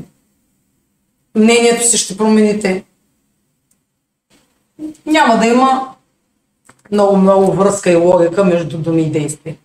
мнението 1.36 1.88
си 1.88 1.98
ще 1.98 2.18
промените 2.18 2.84
няма 5.06 5.38
да 5.38 5.48
има 5.48 5.91
много-много 6.92 7.52
връзка 7.52 7.92
и 7.92 7.96
логика 7.96 8.44
между 8.44 8.78
думи 8.78 9.02
и 9.02 9.12
действия. 9.12 9.56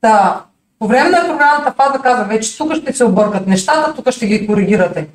Та, 0.00 0.44
по 0.78 0.86
време 0.86 1.10
на 1.10 1.20
програмната 1.28 1.74
фаза 1.76 2.02
каза 2.02 2.24
вече, 2.24 2.58
тук 2.58 2.74
ще 2.74 2.92
се 2.92 3.04
объркат 3.04 3.46
нещата, 3.46 3.94
тук 3.94 4.10
ще 4.10 4.26
ги 4.26 4.46
коригирате. 4.46 5.08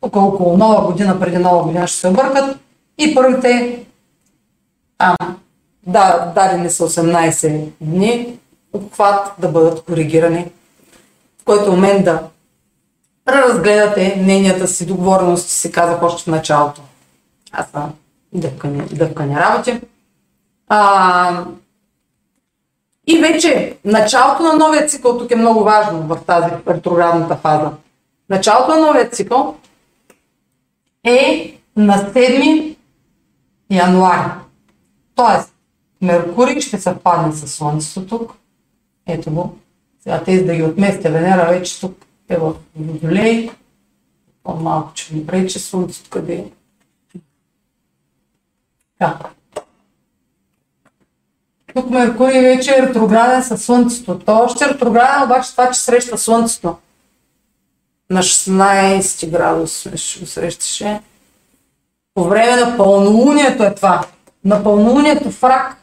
Тук 0.00 0.16
около 0.16 0.56
нова 0.56 0.86
година, 0.86 1.20
преди 1.20 1.38
нова 1.38 1.62
година 1.62 1.86
ще 1.86 2.00
се 2.00 2.08
объркат 2.08 2.58
и 2.98 3.14
първите 3.14 3.78
а, 4.98 5.16
да, 5.86 6.32
дадени 6.34 6.70
са 6.70 6.88
18 6.88 7.68
дни 7.80 8.38
обхват 8.72 9.32
да 9.38 9.48
бъдат 9.48 9.84
коригирани, 9.84 10.50
в 11.42 11.44
който 11.44 11.72
момент 11.72 12.04
да 12.04 12.22
преразгледате 13.24 14.16
мненията 14.18 14.68
си, 14.68 14.86
договорености 14.86 15.50
си, 15.50 15.72
казах 15.72 16.02
още 16.02 16.22
в 16.22 16.34
началото. 16.34 16.80
Аз 17.52 17.70
съм 17.70 17.92
дъвкани, 18.32 18.82
дъвкани 18.92 19.36
работи. 19.36 19.80
А, 20.68 21.44
и 23.06 23.18
вече 23.18 23.76
началото 23.84 24.42
на 24.42 24.52
новия 24.52 24.86
цикъл 24.86 25.18
тук 25.18 25.30
е 25.30 25.36
много 25.36 25.64
важно 25.64 26.02
в 26.02 26.18
тази 26.26 26.50
ретроградната 26.68 27.36
фаза. 27.36 27.70
Началото 28.30 28.74
на 28.74 28.86
новия 28.86 29.10
цикъл 29.10 29.56
е 31.04 31.54
на 31.76 31.98
7 31.98 32.76
януари. 33.70 34.30
Тоест, 35.14 35.52
Меркурий 36.02 36.60
ще 36.60 36.80
съвпадне 36.80 37.32
с 37.32 37.48
Слънцето 37.48 38.06
тук. 38.06 38.34
Ето 39.06 39.30
го. 39.30 39.56
Сега 40.02 40.24
тези 40.24 40.44
да 40.44 40.54
ги 40.54 40.62
отместя 40.62 41.10
Венера 41.10 41.46
вече 41.48 41.80
тук 41.80 42.06
е 42.28 42.36
в 42.36 42.54
Водолей. 42.76 43.50
По-малко, 44.42 44.92
че 44.94 45.14
ми 45.14 45.26
пречи 45.26 45.58
Слънцето 45.58 46.10
къде 46.10 46.34
е. 46.34 46.44
Така. 48.98 49.28
Тук 51.74 51.90
Меркурий 51.90 52.40
вече 52.40 52.74
е 52.78 52.82
ретрограден 52.82 53.42
със 53.42 53.64
Слънцето. 53.64 54.18
Той 54.18 54.34
още 54.34 54.64
е 54.64 54.68
ретрограден, 54.68 55.22
обаче 55.22 55.52
това, 55.52 55.70
че 55.70 55.80
среща 55.80 56.18
Слънцето. 56.18 56.76
На 58.10 58.22
16 58.22 59.30
градус 59.30 59.86
ще 59.94 60.20
го 60.20 60.26
срещаше. 60.26 61.00
По 62.14 62.24
време 62.24 62.56
на 62.56 62.76
пълнолунието 62.76 63.62
е 63.62 63.74
това. 63.74 64.04
На 64.44 64.64
пълнолунието 64.64 65.30
в. 65.30 65.76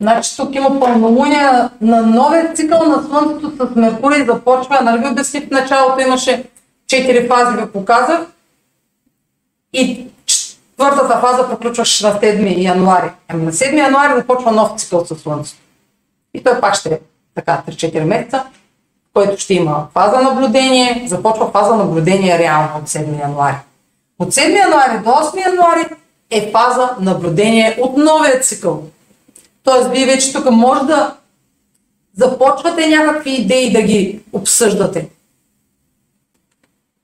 Значи 0.00 0.36
тук 0.36 0.54
има 0.54 0.80
пълнолуние 0.80 1.48
на 1.80 2.02
новия 2.02 2.54
цикъл 2.54 2.84
на 2.88 3.02
Слънцето 3.02 3.52
с 3.56 3.74
Меркурий 3.76 4.24
започва. 4.24 4.80
Нали 4.82 4.98
ви 4.98 5.08
обясних 5.08 5.48
в 5.48 5.50
началото 5.50 6.00
имаше 6.00 6.44
4 6.86 7.28
фази 7.28 7.56
ви 7.56 7.72
показах. 7.72 8.20
И 9.72 10.06
четвъртата 10.80 11.20
фаза 11.20 11.48
приключваше 11.48 12.06
на 12.06 12.20
7 12.20 12.62
януари. 12.62 13.10
Ами 13.28 13.42
на 13.42 13.52
7 13.52 13.78
януари 13.78 14.14
започва 14.16 14.52
нов 14.52 14.80
цикъл 14.80 15.06
със 15.06 15.20
Слънцето. 15.20 15.60
И 16.34 16.42
той 16.42 16.60
пак 16.60 16.74
ще 16.74 16.88
е 16.88 16.98
така 17.34 17.62
3-4 17.68 18.04
месеца, 18.04 18.44
който 19.14 19.40
ще 19.40 19.54
има 19.54 19.86
фаза 19.94 20.20
наблюдение. 20.20 21.04
Започва 21.08 21.50
фаза 21.50 21.74
наблюдение 21.74 22.38
реално 22.38 22.68
от 22.78 22.88
7 22.88 23.20
януари. 23.20 23.56
От 24.18 24.32
7 24.32 24.58
януари 24.58 25.04
до 25.04 25.10
8 25.10 25.46
януари 25.46 25.86
е 26.30 26.50
фаза 26.52 26.90
наблюдение 27.00 27.78
от 27.80 27.96
новия 27.96 28.40
цикъл. 28.40 28.82
Тоест, 29.62 29.90
вие 29.90 30.06
вече 30.06 30.32
тук 30.32 30.50
може 30.50 30.86
да 30.86 31.16
започвате 32.16 32.88
някакви 32.88 33.30
идеи 33.30 33.72
да 33.72 33.82
ги 33.82 34.20
обсъждате 34.32 35.08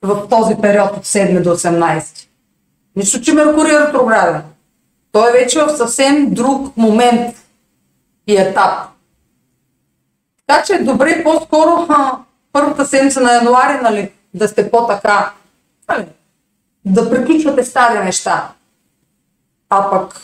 в 0.03 0.29
този 0.29 0.55
период 0.63 0.91
от 0.97 1.05
7 1.05 1.43
до 1.43 1.51
18. 1.51 2.26
Нищо, 2.97 3.21
че 3.21 3.35
Меркурий 3.35 3.75
е 3.75 3.81
ретрограден. 3.81 4.43
Той 5.13 5.29
е 5.29 5.33
вече 5.33 5.63
в 5.63 5.77
съвсем 5.77 6.35
друг 6.35 6.77
момент 6.77 7.37
и 8.27 8.37
етап. 8.37 8.73
Така 10.47 10.63
че 10.63 10.75
е 10.75 10.85
добре 10.85 11.25
по-скоро 11.25 11.89
първата 12.53 12.87
седмица 12.87 13.21
на 13.21 13.33
януари 13.33 13.79
нали, 13.83 14.13
да 14.35 14.49
сте 14.49 14.71
по-така, 14.71 15.33
нали, 15.89 16.07
да 16.85 17.11
приключвате 17.11 17.65
стари 17.65 18.05
неща. 18.05 18.49
А 19.71 19.91
пък 19.91 20.21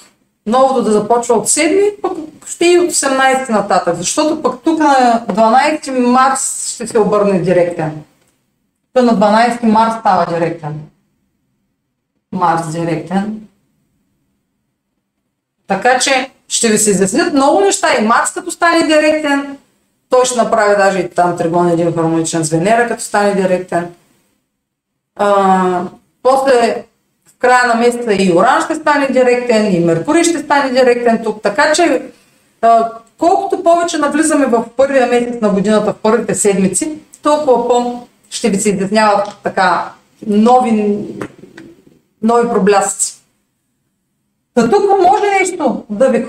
новото 0.47 0.83
да 0.83 0.93
започва 0.93 1.35
от 1.35 1.49
7, 1.49 2.01
пък 2.03 2.13
ще 2.47 2.67
и 2.67 2.79
от 2.79 2.91
18 2.91 3.51
нататък. 3.51 3.97
Защото 3.97 4.43
пък 4.43 4.63
тук 4.65 4.79
на 4.79 5.25
12 5.29 5.99
марс 5.99 6.73
ще 6.75 6.87
се 6.87 6.99
обърне 6.99 7.41
директен. 7.41 8.03
Тук 8.93 9.05
на 9.05 9.19
12 9.19 9.63
марс 9.63 9.95
става 10.01 10.27
директен. 10.27 10.81
Марс 12.33 12.73
директен. 12.73 13.41
Така 15.67 15.99
че 15.99 16.31
ще 16.49 16.69
ви 16.69 16.79
се 16.79 16.91
изяснят 16.91 17.33
много 17.33 17.61
неща. 17.61 17.89
И 17.99 18.05
Марс 18.05 18.33
като 18.33 18.51
стане 18.51 18.87
директен, 18.87 19.59
той 20.11 20.25
ще 20.25 20.39
направи 20.39 20.77
даже 20.77 20.99
и 20.99 21.09
там 21.09 21.37
тригон 21.37 21.69
един 21.69 21.95
хармоничен 21.95 22.45
с 22.45 22.51
Венера, 22.51 22.89
като 22.89 23.03
стане 23.03 23.35
директен. 23.35 23.95
А, 25.17 25.85
после 26.23 26.85
в 27.29 27.39
края 27.39 27.67
на 27.67 27.75
месеца 27.75 28.15
и 28.15 28.33
Оран 28.33 28.63
ще 28.65 28.75
стане 28.75 29.07
директен, 29.07 29.75
и 29.75 29.81
Меркурий 29.81 30.25
ще 30.25 30.39
стане 30.39 30.71
директен 30.71 31.21
тук. 31.25 31.43
Така 31.43 31.73
че 31.73 32.03
а, 32.63 32.91
колкото 33.19 33.63
повече 33.63 33.99
навлизаме 33.99 34.47
в 34.47 34.65
първия 34.77 35.07
месец 35.07 35.41
на 35.41 35.49
годината, 35.49 35.93
в 35.93 35.97
първите 36.03 36.35
седмици, 36.35 36.99
толкова 37.23 37.69
по 37.69 38.07
ще 38.31 38.51
ви 38.51 38.57
се 38.57 38.71
изясняват 38.71 39.29
така 39.43 39.93
нови, 40.27 40.99
нови 42.23 42.49
проблясъци. 42.49 43.23
Та 44.55 44.71
тук 44.71 44.83
може 45.01 45.39
нещо 45.41 45.85
да 45.91 46.09
ви 46.09 46.27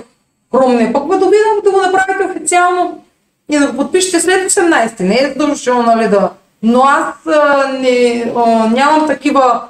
хрумне, 0.56 0.94
пък 0.94 1.08
да 1.08 1.16
видим 1.16 1.64
да 1.64 1.72
го 1.72 1.78
направите 1.78 2.32
официално 2.32 3.04
и 3.50 3.58
да 3.58 3.68
го 3.68 3.78
подпишете 3.78 4.20
след 4.20 4.52
18. 4.52 5.00
Не 5.00 5.16
е 5.16 5.28
задължително, 5.28 5.84
нали, 5.84 6.08
да... 6.08 6.30
Но 6.64 6.82
аз 6.82 7.28
а, 7.28 7.68
не, 7.80 8.32
а, 8.36 8.70
нямам 8.70 9.08
такива 9.08 9.62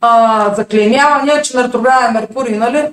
а, 0.00 0.54
заклеймявания, 0.54 1.42
че 1.42 1.64
ретрограден 1.64 2.12
Меркурий, 2.12 2.56
нали, 2.56 2.88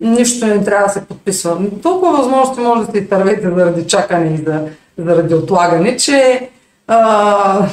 нищо 0.00 0.46
не 0.46 0.64
трябва 0.64 0.86
да 0.86 0.92
се 0.92 1.04
подписва. 1.04 1.58
Толкова 1.82 2.16
възможности 2.16 2.60
може 2.60 2.86
да 2.86 2.92
се 2.92 2.98
изтървете 2.98 3.50
заради 3.50 3.86
чакане 3.86 4.34
и 4.34 4.44
за, 4.44 4.62
заради 4.98 5.34
отлагане, 5.34 5.96
че 5.96 6.48
а, 6.86 7.66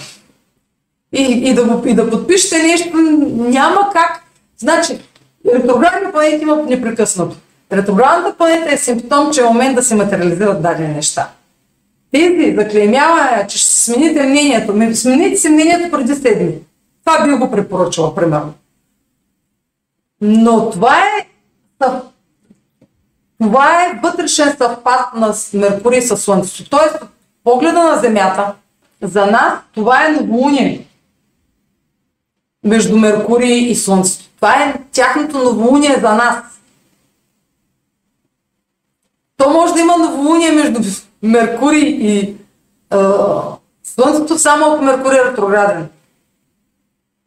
и, 1.14 1.24
и, 1.50 1.54
да 1.54 1.82
и 1.86 1.94
да 1.94 2.10
подпишете 2.10 2.64
нещо, 2.64 2.98
няма 3.38 3.90
как. 3.94 4.25
Значи, 4.58 5.00
ретроградна 5.54 6.12
планета 6.12 6.44
има 6.44 6.56
непрекъснато. 6.56 7.36
Ретроградната 7.72 8.38
планета 8.38 8.74
е 8.74 8.78
симптом, 8.78 9.32
че 9.34 9.42
е 9.42 9.46
момент 9.46 9.76
да 9.76 9.84
се 9.84 9.96
материализират 9.96 10.62
дадени 10.62 10.94
неща. 10.94 11.30
Тези 12.12 12.56
заклеймявания, 12.56 13.48
че 13.48 13.58
ще 13.58 13.72
смените 13.72 14.24
мнението, 14.24 14.74
ми 14.74 14.96
смените 14.96 15.38
си 15.38 15.50
мнението 15.50 15.92
преди 15.92 16.16
седми. 16.16 16.54
Това 17.06 17.26
би 17.26 17.32
го 17.32 17.52
препоръчала, 17.52 18.16
примерно. 18.16 18.54
Но 20.22 20.70
това 20.70 20.98
е 21.00 21.28
това 23.42 23.84
е 23.84 24.00
вътрешен 24.04 24.56
съвпад 24.58 25.14
на 25.16 25.34
Меркурий 25.54 26.02
с 26.02 26.18
Слънцето. 26.18 26.70
Тоест, 26.70 26.96
погледа 27.44 27.84
на 27.84 27.98
Земята, 27.98 28.54
за 29.02 29.26
нас 29.26 29.54
това 29.74 30.06
е 30.06 30.12
новолуние 30.12 30.88
между 32.64 32.98
Меркурий 32.98 33.58
и 33.58 33.76
Слънцето. 33.76 34.25
Това 34.36 34.64
е 34.64 34.82
тяхното 34.92 35.38
новолуние 35.38 36.00
за 36.02 36.14
нас. 36.14 36.38
То 39.38 39.50
може 39.50 39.74
да 39.74 39.80
има 39.80 39.98
новолуние 39.98 40.52
между 40.52 40.80
Меркурий 41.22 41.84
и 41.84 42.20
е, 42.20 42.36
Слънцето, 43.84 44.40
само 44.40 44.66
ако 44.66 44.84
Меркурий 44.84 45.20
е 45.20 45.26
ретрограден. 45.26 45.90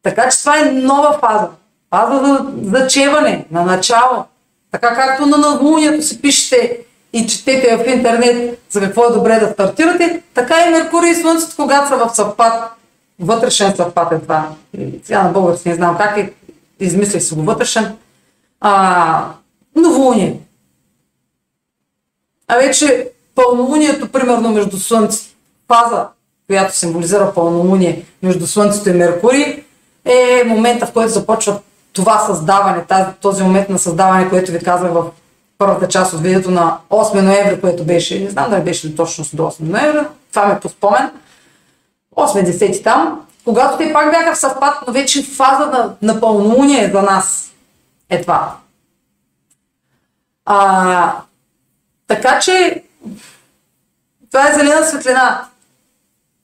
Така 0.02 0.28
че 0.28 0.38
това 0.38 0.59
е 0.59 0.72
нова 0.72 1.18
фаза. 1.18 1.48
Фаза 1.90 2.24
за 2.24 2.46
зачеване, 2.62 3.46
на 3.50 3.62
начало. 3.62 4.24
Така 4.72 4.94
както 4.94 5.26
на 5.26 5.38
новолунието 5.38 6.02
си 6.02 6.22
пишете 6.22 6.78
и 7.12 7.26
четете 7.26 7.76
в 7.76 7.88
интернет 7.88 8.61
за 8.70 8.80
какво 8.80 9.04
е 9.04 9.12
добре 9.12 9.40
да 9.40 9.52
стартирате, 9.52 10.22
така 10.34 10.66
и 10.66 10.70
Меркурий 10.70 11.11
и 11.11 11.14
Слънцето, 11.14 11.56
когато 11.56 11.88
са 11.88 11.96
в 11.96 12.16
съвпад, 12.16 12.72
вътрешен 13.20 13.76
съвпад 13.76 14.12
е 14.12 14.18
това. 14.18 14.48
Сега 15.04 15.22
на 15.22 15.30
български 15.30 15.68
не 15.68 15.74
знам 15.74 15.96
как 15.98 16.16
е, 16.18 16.32
измислих 16.80 17.22
си 17.22 17.34
го 17.34 17.42
вътрешен. 17.42 17.96
А, 18.60 19.32
новолуние. 19.76 20.40
А 22.48 22.56
вече 22.56 23.10
пълнолунието, 23.34 24.08
примерно 24.08 24.52
между 24.52 24.78
Слънце, 24.78 25.28
фаза, 25.68 26.08
която 26.46 26.76
символизира 26.76 27.34
пълнолуние 27.34 28.04
между 28.22 28.46
Слънцето 28.46 28.88
и 28.88 28.92
Меркурий, 28.92 29.64
е 30.04 30.44
момента, 30.46 30.86
в 30.86 30.92
който 30.92 31.12
започва 31.12 31.60
това 31.92 32.18
създаване, 32.18 32.84
тази, 32.84 33.10
този 33.20 33.42
момент 33.42 33.68
на 33.68 33.78
създаване, 33.78 34.28
което 34.28 34.52
ви 34.52 34.58
казах 34.58 34.92
в 34.92 35.04
първата 35.58 35.88
част 35.88 36.12
от 36.12 36.20
видеото 36.20 36.50
на 36.50 36.78
8 36.90 37.20
ноември, 37.20 37.60
което 37.60 37.84
беше, 37.84 38.20
не 38.20 38.30
знам 38.30 38.50
дали 38.50 38.62
беше 38.62 38.88
ли 38.88 38.96
точно 38.96 39.24
до 39.32 39.42
8 39.42 39.54
ноември, 39.60 40.06
това 40.30 40.46
ме 40.46 40.60
по 40.60 40.68
спомен, 40.68 41.10
8-10 42.16 42.84
там, 42.84 43.26
когато 43.49 43.78
те 43.78 43.92
пак 43.92 44.11
бяха 44.11 44.34
в 44.34 44.38
съвпад, 44.38 44.74
но 44.86 44.92
вече 44.92 45.22
фаза 45.22 45.66
на, 45.66 45.96
на 46.03 46.20
пълнолуние 46.20 46.90
за 46.90 47.03
нас 47.03 47.53
е 48.11 48.20
това. 48.20 48.57
А, 50.44 51.16
така 52.07 52.38
че 52.38 52.84
това 54.30 54.49
е 54.49 54.55
зелена 54.55 54.86
светлина. 54.86 55.44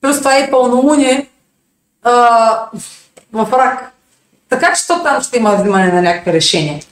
Плюс 0.00 0.18
това 0.18 0.36
е 0.36 0.50
пълнолуние 0.50 1.30
а, 2.02 2.12
в 3.32 3.52
рак. 3.52 3.92
Така 4.48 4.74
че 4.74 4.86
то 4.86 5.02
там 5.02 5.22
ще 5.22 5.36
има 5.36 5.56
взимане 5.56 5.92
на 5.92 6.02
някакви 6.02 6.32
решения. 6.32 6.82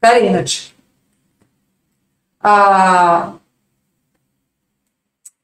Така 0.00 0.18
или 0.18 0.26
иначе. 0.26 0.74
А, 2.40 3.28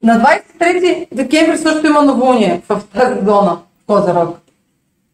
на 0.06 0.20
23 0.60 1.08
декември 1.12 1.58
също 1.58 1.86
има 1.86 2.02
новолуние 2.02 2.62
в 2.68 2.82
тази 2.94 3.24
зона, 3.24 3.62
в 3.82 3.86
Козерог. 3.86 4.38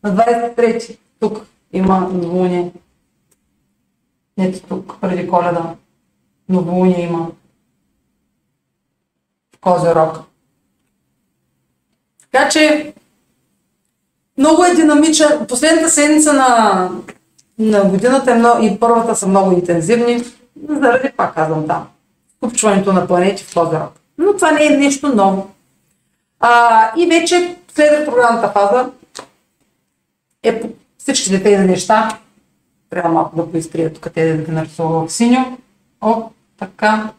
На 0.04 0.16
23 0.16 0.98
тук 1.20 1.46
има 1.72 2.00
новолуние. 2.00 2.72
Ето 4.38 4.60
тук, 4.68 4.96
преди 5.00 5.28
коледа. 5.28 5.74
Новолуние 6.48 7.02
има. 7.02 7.30
В 9.56 9.60
Козерог. 9.60 10.18
Така 12.32 12.48
че 12.48 12.94
много 14.38 14.64
е 14.64 14.74
динамичен. 14.74 15.46
Последната 15.48 15.90
седмица 15.90 16.32
на, 16.32 16.90
на 17.58 17.84
годината 17.84 18.30
е 18.30 18.38
много, 18.38 18.64
и 18.64 18.80
първата 18.80 19.16
са 19.16 19.28
много 19.28 19.52
интензивни, 19.52 20.24
заради, 20.68 21.10
пак 21.16 21.34
казвам 21.34 21.66
там, 21.66 21.88
купчването 22.40 22.92
на 22.92 23.06
планети 23.06 23.44
в 23.44 23.54
този 23.54 23.76
род. 23.76 24.01
Но 24.18 24.36
това 24.36 24.50
не 24.50 24.66
е 24.66 24.78
нещо 24.78 25.14
ново. 25.14 25.50
А, 26.40 26.90
и 26.96 27.06
вече 27.06 27.56
след 27.74 27.92
ретроградната 27.92 28.50
фаза 28.50 28.90
е 30.42 30.60
по 30.60 30.68
всичките 30.98 31.42
тези 31.42 31.64
неща. 31.64 32.18
Трябва 32.90 33.10
малко 33.10 33.36
да 33.36 33.50
поизтрия 33.50 33.92
тук 33.92 34.12
те 34.14 34.36
да 34.36 34.42
ги 34.42 34.50
нарисува 34.50 35.06
в 35.06 35.12
синьо. 35.12 35.58
О, 36.00 36.30
така. 36.58 37.12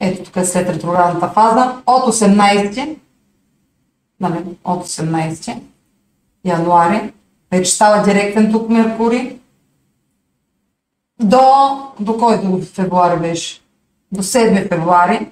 Ето 0.00 0.24
тук 0.24 0.36
е 0.36 0.44
след 0.44 0.68
ретроградната 0.68 1.28
фаза. 1.28 1.82
От 1.86 2.14
18, 2.14 2.96
нали, 4.20 4.44
от 4.64 4.86
18 4.86 5.60
януари, 6.44 7.12
вече 7.50 7.70
става 7.70 8.02
директен 8.02 8.52
тук 8.52 8.68
Меркурий. 8.68 9.38
До, 11.20 11.40
до 12.00 12.18
кой 12.18 12.42
до 12.42 12.62
февруари 12.62 13.20
беше? 13.20 13.60
До 14.16 14.22
7 14.22 14.68
февруари. 14.68 15.28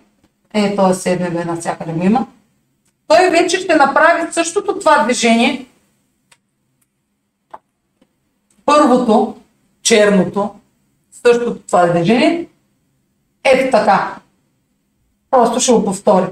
Е, 0.54 0.76
този 0.76 1.00
7 1.00 1.32
бе 1.32 1.44
навсякъде 1.44 1.92
го 1.92 2.02
има. 2.02 2.26
Той 3.08 3.30
вече 3.30 3.60
ще 3.60 3.74
направи 3.74 4.32
същото 4.32 4.78
това 4.78 5.04
движение. 5.04 5.66
Първото, 8.64 9.36
черното, 9.82 10.54
същото 11.12 11.58
това 11.58 11.86
движение. 11.86 12.46
Ето 13.44 13.70
така. 13.70 14.16
Просто 15.30 15.60
ще 15.60 15.72
го 15.72 15.84
повтори. 15.84 16.26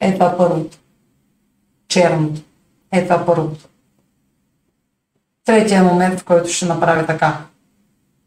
Е 0.00 0.14
това 0.14 0.36
първото. 0.36 0.78
Черното. 1.88 2.40
Е 2.92 3.04
това 3.04 3.26
първото. 3.26 3.68
Третия 5.44 5.84
момент, 5.84 6.20
в 6.20 6.24
който 6.24 6.48
ще 6.48 6.66
направи 6.66 7.06
така. 7.06 7.44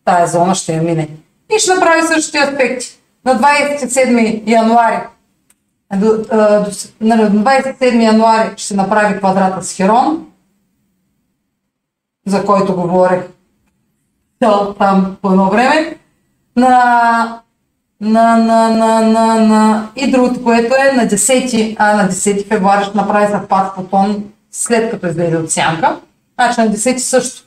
Тая 0.06 0.28
зона 0.28 0.56
ще 0.56 0.74
я 0.76 0.82
мине. 0.82 1.10
И 1.56 1.60
ще 1.60 1.74
направи 1.74 2.02
същите 2.02 2.38
аспекти. 2.38 3.00
На 3.26 3.40
27 3.40 4.44
януари 4.48 5.00
на 5.92 7.18
27 7.18 8.04
януари 8.04 8.54
ще 8.58 8.76
направи 8.76 9.18
квадрата 9.20 9.64
с 9.64 9.74
Херон, 9.74 10.28
за 12.28 12.46
който 12.46 12.76
говорех 12.76 13.22
там 14.40 15.18
по 15.22 15.30
едно 15.32 15.50
време. 15.50 15.98
На 16.56 17.42
на, 18.02 18.38
на, 18.38 18.70
на, 18.70 19.02
на, 19.02 19.36
на... 19.36 19.90
И 19.96 20.12
другото, 20.12 20.44
което 20.44 20.76
е 20.76 20.96
на 20.96 21.08
10, 21.08 21.76
а, 21.80 21.96
на 21.96 22.10
10 22.10 22.48
февруари 22.48 22.86
ще 22.86 22.98
направи 22.98 23.32
запад 23.32 23.76
фотон 23.76 24.24
след 24.52 24.92
като 24.92 25.08
излезе 25.08 25.38
от 25.38 25.52
сянка. 25.52 26.00
Значи 26.40 26.62
на 26.62 26.68
10 26.68 26.98
също. 26.98 27.44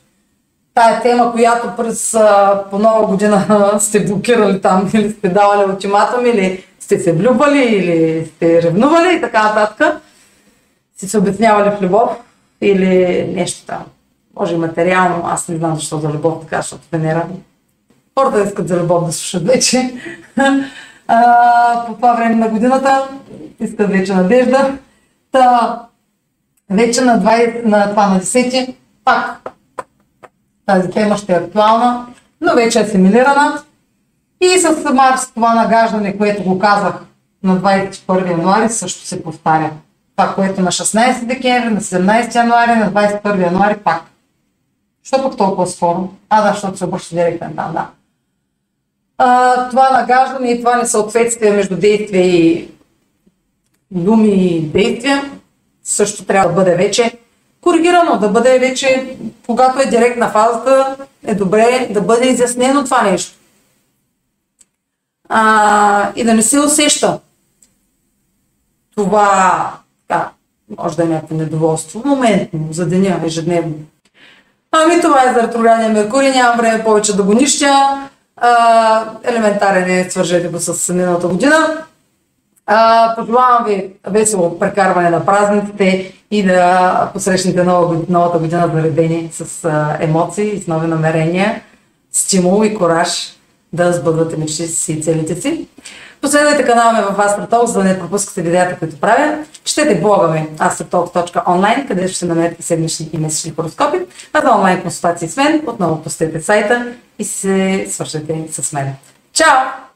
Тая 0.73 1.01
тема, 1.01 1.31
която 1.31 1.75
през 1.77 2.17
по 2.71 2.79
нова 2.79 3.07
година 3.07 3.71
сте 3.79 4.05
блокирали 4.05 4.61
там 4.61 4.89
или 4.93 5.11
сте 5.11 5.29
давали 5.29 5.71
ултиматум 5.71 6.25
или 6.25 6.63
сте 6.79 6.99
се 6.99 7.13
влюбали 7.13 7.59
или 7.59 8.25
сте 8.25 8.61
ревнували 8.61 9.17
и 9.17 9.21
така 9.21 9.43
нататък. 9.43 10.01
Сте 10.97 11.07
се 11.07 11.17
обяснявали 11.17 11.69
в 11.69 11.81
любов 11.81 12.09
или 12.61 13.27
нещо 13.35 13.65
там. 13.65 13.85
Може 14.39 14.55
и 14.55 14.57
материално, 14.57 15.23
аз 15.27 15.47
не 15.47 15.57
знам 15.57 15.75
защо 15.75 15.99
за 15.99 16.09
любов 16.09 16.41
така, 16.41 16.57
защото 16.57 16.83
Венера 16.91 17.27
хората 18.19 18.43
искат 18.43 18.67
за 18.67 18.77
любов 18.77 19.05
да 19.05 19.11
слушат 19.11 19.47
вече. 19.47 19.93
А, 21.07 21.85
по 21.87 21.93
това 21.93 22.13
време 22.13 22.35
на 22.35 22.49
годината 22.49 23.07
искат 23.59 23.89
вече 23.89 24.13
надежда. 24.13 24.77
Та, 25.31 25.79
вече 26.69 27.01
на, 27.01 27.19
20, 27.19 27.65
на 27.65 27.89
това 27.89 28.07
на 28.07 28.19
10 28.19 28.75
пак 29.05 29.51
тази 30.65 30.89
тема 30.89 31.17
ще 31.17 31.33
е 31.33 31.35
актуална, 31.35 32.05
но 32.41 32.55
вече 32.55 32.79
е 32.79 32.83
асимилирана. 32.83 33.63
И 34.41 34.59
с 34.59 34.93
Марс 34.93 35.31
това 35.33 35.53
нагаждане, 35.53 36.17
което 36.17 36.43
го 36.43 36.59
казах 36.59 36.93
на 37.43 37.57
21 37.57 38.31
януари, 38.31 38.69
също 38.69 39.05
се 39.05 39.23
повтаря. 39.23 39.71
Това, 40.15 40.35
което 40.35 40.61
на 40.61 40.71
16 40.71 41.25
декември, 41.25 41.73
на 41.73 41.81
17 41.81 42.35
януари, 42.35 42.79
на 42.79 42.91
21 42.91 43.43
януари 43.43 43.77
пак. 43.77 44.01
Що 45.03 45.23
пък 45.23 45.37
толкова 45.37 45.67
скоро? 45.67 46.09
А, 46.29 46.41
да, 46.41 46.53
защото 46.53 46.77
се 46.77 46.85
обръща 46.85 47.15
директен 47.15 47.55
там, 47.55 47.73
да 47.73 47.87
а, 49.17 49.69
това 49.69 49.89
нагаждане 49.89 50.51
и 50.51 50.59
това 50.59 50.75
несъответствие 50.75 51.51
между 51.51 51.75
действие 51.75 52.25
и 52.25 52.69
думи 53.91 54.29
и 54.29 54.61
действия 54.61 55.31
също 55.83 56.25
трябва 56.25 56.49
да 56.49 56.55
бъде 56.55 56.75
вече 56.75 57.19
коригирано, 57.63 58.17
да 58.17 58.29
бъде 58.29 58.59
вече, 58.59 59.17
когато 59.45 59.79
е 59.79 59.85
директна 59.85 60.29
фазата, 60.29 60.97
е 61.25 61.35
добре 61.35 61.87
да 61.91 62.01
бъде 62.01 62.27
изяснено 62.27 62.83
това 62.83 63.01
нещо. 63.01 63.37
А, 65.29 66.11
и 66.15 66.23
да 66.23 66.33
не 66.33 66.41
се 66.41 66.59
усеща 66.59 67.19
това, 68.95 69.71
така, 70.07 70.29
може 70.77 70.97
да 70.97 71.03
е 71.03 71.07
някакво 71.07 71.35
недоволство, 71.35 72.01
моментно, 72.05 72.67
за 72.71 72.85
деня, 72.85 73.19
ежедневно. 73.25 73.73
Ами 74.71 75.01
това 75.01 75.23
е 75.23 75.33
за 75.33 75.41
ретроградния 75.41 75.89
Меркурий, 75.89 76.31
нямам 76.31 76.57
време 76.57 76.83
повече 76.83 77.15
да 77.15 77.23
го 77.23 77.33
нищя. 77.33 77.73
А, 78.37 79.05
елементарен 79.23 79.89
е, 79.89 80.09
свържете 80.09 80.47
го 80.47 80.59
с 80.59 80.93
миналата 80.93 81.27
година. 81.27 81.83
А, 82.65 83.15
пожелавам 83.15 83.65
ви 83.65 83.93
весело 84.07 84.59
прекарване 84.59 85.09
на 85.09 85.25
празниците 85.25 86.13
и 86.33 86.43
да 86.43 87.09
посрещнете 87.13 87.63
нова, 87.63 87.97
новата 88.09 88.39
година 88.39 88.71
заредени 88.73 89.29
с 89.33 89.69
емоции 89.99 90.61
с 90.61 90.67
нови 90.67 90.87
намерения, 90.87 91.61
стимул 92.11 92.63
и 92.63 92.75
кораж 92.75 93.33
да 93.73 93.93
сбъдвате 93.93 94.37
мечтите 94.37 94.67
си 94.67 94.93
и 94.93 95.01
целите 95.01 95.41
си. 95.41 95.67
Последвайте 96.21 96.65
канала 96.65 96.93
ми 96.93 96.99
в 97.01 97.17
Astrotalk, 97.17 97.65
за 97.65 97.79
да 97.79 97.83
не 97.83 97.99
пропускате 97.99 98.41
видеята, 98.41 98.79
които 98.79 98.99
правя. 98.99 99.37
Четете 99.63 100.01
блога 100.01 100.27
ми 100.27 100.47
astrotalk.online, 100.57 101.87
където 101.87 102.13
ще 102.13 102.25
намерите 102.25 102.63
седмични 102.63 103.09
и 103.13 103.17
месечни 103.17 103.53
хороскопи. 103.55 103.97
А 104.33 104.41
за 104.41 104.51
онлайн 104.51 104.81
консултации 104.81 105.29
с 105.29 105.37
мен, 105.37 105.61
отново 105.67 106.03
посетете 106.03 106.41
сайта 106.41 106.93
и 107.19 107.23
се 107.23 107.85
свършете 107.89 108.47
с 108.51 108.73
мен. 108.73 108.93
Чао! 109.33 109.92